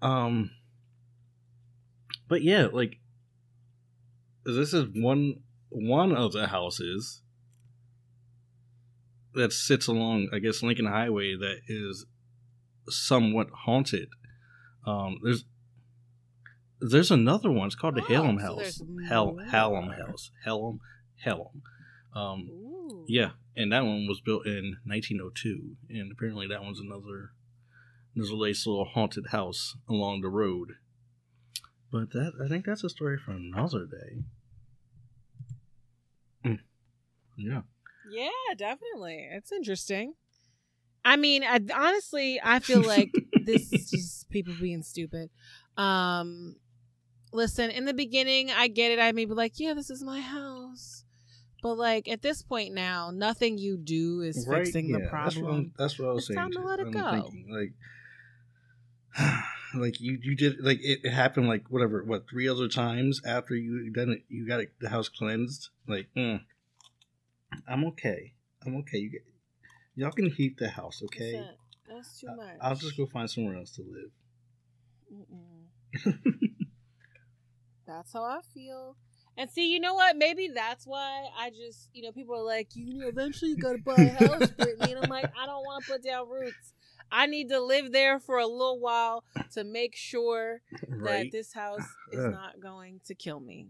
[0.00, 0.50] Um
[2.28, 3.00] but yeah like
[4.44, 7.22] this is one one of the houses
[9.34, 12.06] that sits along i guess lincoln highway that is
[12.88, 14.08] somewhat haunted
[14.86, 15.44] um there's
[16.80, 17.66] there's another one.
[17.66, 18.82] It's called the Oh, Hallam so House.
[19.08, 19.36] Hell.
[19.50, 20.30] Hallam House.
[20.44, 20.80] Hallam,
[21.24, 21.62] Hallam.
[22.14, 23.04] Um, Ooh.
[23.08, 27.30] yeah, and that one was built in 1902, and apparently that one's another.
[28.14, 30.74] There's a nice little haunted house along the road.
[31.90, 34.22] But that I think that's a story for another day.
[36.44, 36.58] Mm.
[37.36, 37.62] Yeah.
[38.14, 39.28] Yeah, definitely.
[39.30, 40.14] It's interesting.
[41.04, 43.12] I mean, I, honestly, I feel like
[43.44, 45.30] this is just people being stupid.
[45.76, 46.56] Um,
[47.32, 48.98] listen, in the beginning, I get it.
[48.98, 51.04] I may be like, yeah, this is my house.
[51.62, 54.64] But like at this point now, nothing you do is Right?
[54.64, 55.72] fixing Yeah, the That's what, problem.
[55.78, 56.38] That's what I was saying.
[56.38, 56.54] It's saying.
[56.54, 57.22] time to let it I'm go.
[57.22, 57.72] thinking,
[59.18, 59.32] like,
[59.74, 63.54] like you, you did like it, it happened like whatever what three other times after
[63.54, 66.40] you done it you got it, the house cleansed like mm,
[67.68, 68.34] I'm okay
[68.64, 69.24] I'm okay you get,
[69.94, 71.32] y'all can heat the house okay
[71.88, 72.56] That's too much.
[72.60, 74.10] I'll just go find somewhere else to live.
[77.86, 78.96] That's how I feel.
[79.36, 80.16] And see, you know what?
[80.16, 83.78] Maybe that's why I just, you know, people are like, you know, eventually you gotta
[83.78, 84.92] buy a house, Brittany.
[84.92, 86.72] And I'm like, I don't want to put down roots.
[87.10, 91.24] I need to live there for a little while to make sure right?
[91.24, 93.68] that this house is not going to kill me.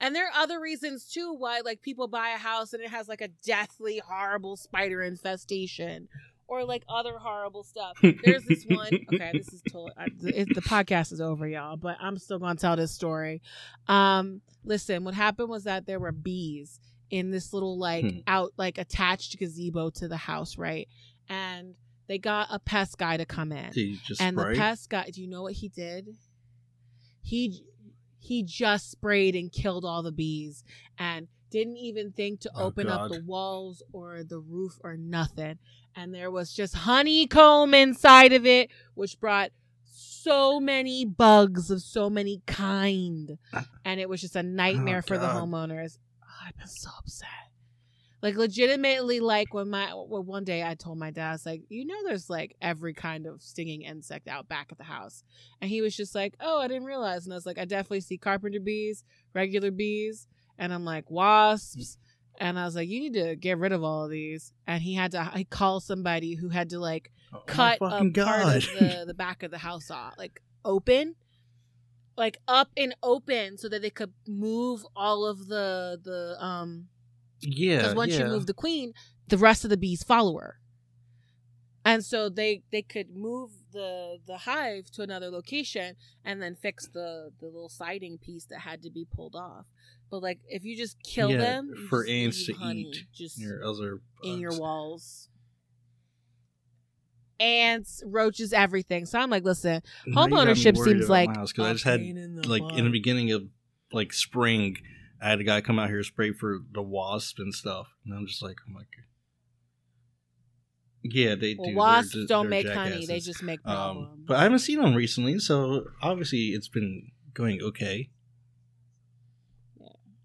[0.00, 3.08] And there are other reasons too why like people buy a house and it has
[3.08, 6.08] like a deathly horrible spider infestation
[6.46, 7.96] or like other horrible stuff.
[8.02, 8.88] There's this one.
[9.14, 12.56] Okay, this is totally I, it, the podcast is over, y'all, but I'm still going
[12.56, 13.42] to tell this story.
[13.86, 18.18] Um, listen, what happened was that there were bees in this little like Hmm.
[18.26, 20.88] out like attached gazebo to the house, right?
[21.28, 21.74] And
[22.06, 24.54] they got a pest guy to come in Did you just and spray?
[24.54, 26.08] the pest guy do you know what he did
[27.22, 27.62] he
[28.18, 30.64] he just sprayed and killed all the bees
[30.98, 35.58] and didn't even think to Oh, open up the walls or the roof or nothing.
[35.96, 39.50] And there was just honeycomb inside of it which brought
[39.84, 43.38] so many bugs of so many kind.
[43.84, 45.96] And it was just a oh, nightmare for the homeowners.
[46.22, 47.47] Oh, i've been so upset
[48.22, 51.62] like legitimately like when my well, one day i told my dad I was like
[51.68, 55.22] you know there's like every kind of stinging insect out back at the house.
[55.60, 57.24] And he was just like oh i didn't realize.
[57.24, 60.26] And i was like i definitely see carpenter bees regular bees
[60.58, 61.98] and i'm like wasps.
[62.40, 64.52] And i was like you need to get rid of all of these.
[64.66, 68.00] And he had to he called somebody who had to like Oh cut a part
[68.00, 68.12] of
[68.78, 71.14] the, the back of the house off, like open,
[72.16, 76.88] like up and open, so that they could move all of the the um.
[77.40, 78.20] Yeah, Because once yeah.
[78.20, 78.92] you move the queen,
[79.28, 80.58] the rest of the bees follow her,
[81.84, 86.86] and so they they could move the the hive to another location and then fix
[86.88, 89.66] the the little siding piece that had to be pulled off.
[90.10, 93.62] But like if you just kill Yeah, them for ants to honey eat just your
[93.64, 95.28] other in your walls.
[97.40, 99.06] Ants, roaches, everything.
[99.06, 101.72] So I'm like, listen, Now you got me Homeownership seems like my house, 'cause I
[101.72, 102.00] just had
[102.46, 103.48] like in the beginning of
[103.92, 104.76] like spring,
[105.20, 108.26] I had a guy come out here spray for the wasp and stuff, and I'm
[108.26, 108.86] just like, I'm like,
[111.02, 111.76] yeah, they well, do.
[111.76, 114.24] wasps They're- don't they're make honey; they just make Um, problems.
[114.26, 118.10] but I haven't seen them recently, so obviously it's been going okay.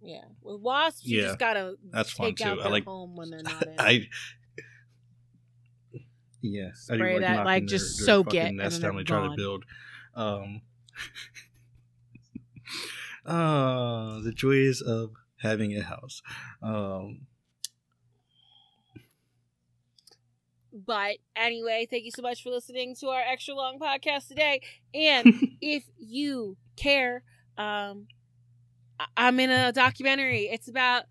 [0.01, 2.43] yeah, with wasps, you Yeah, just gotta that's fun take too.
[2.45, 3.75] out I their like- home when they're not in.
[3.79, 4.07] I
[6.41, 9.25] yeah, I do Spray that, like, just their soak fucking it, and then they try
[9.27, 9.63] to build.
[10.13, 10.61] Um,
[13.25, 15.11] uh, the joys of
[15.41, 16.21] having a house.
[16.61, 17.27] Um,
[20.75, 24.61] But anyway, thank you so much for listening to our extra long podcast today.
[24.93, 25.27] And
[25.61, 27.23] if you care,
[27.57, 28.07] um,
[28.99, 30.49] I- I'm in a documentary.
[30.51, 31.03] It's about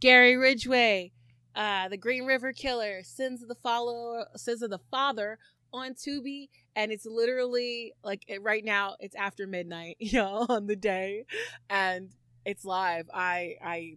[0.00, 1.12] Gary Ridgway,
[1.54, 5.38] uh, the Green River Killer, Sins of the Follower, Sins of the Father
[5.70, 8.96] on Tubi, and it's literally like it, right now.
[9.00, 11.26] It's after midnight, you know, on the day,
[11.68, 12.10] and
[12.44, 13.08] it's live.
[13.12, 13.94] I I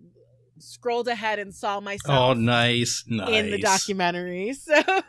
[0.60, 3.30] scrolled ahead and saw myself oh, nice, nice.
[3.30, 4.54] in the documentary.
[4.68, 4.82] So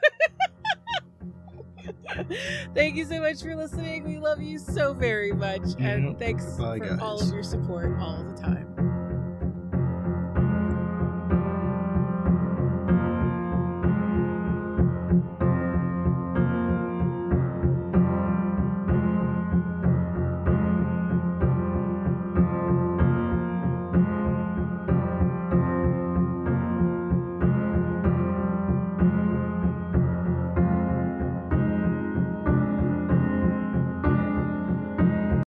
[2.74, 4.04] thank you so much for listening.
[4.04, 5.62] We love you so very much.
[5.78, 8.87] And thanks Bye, for all of your support all the time.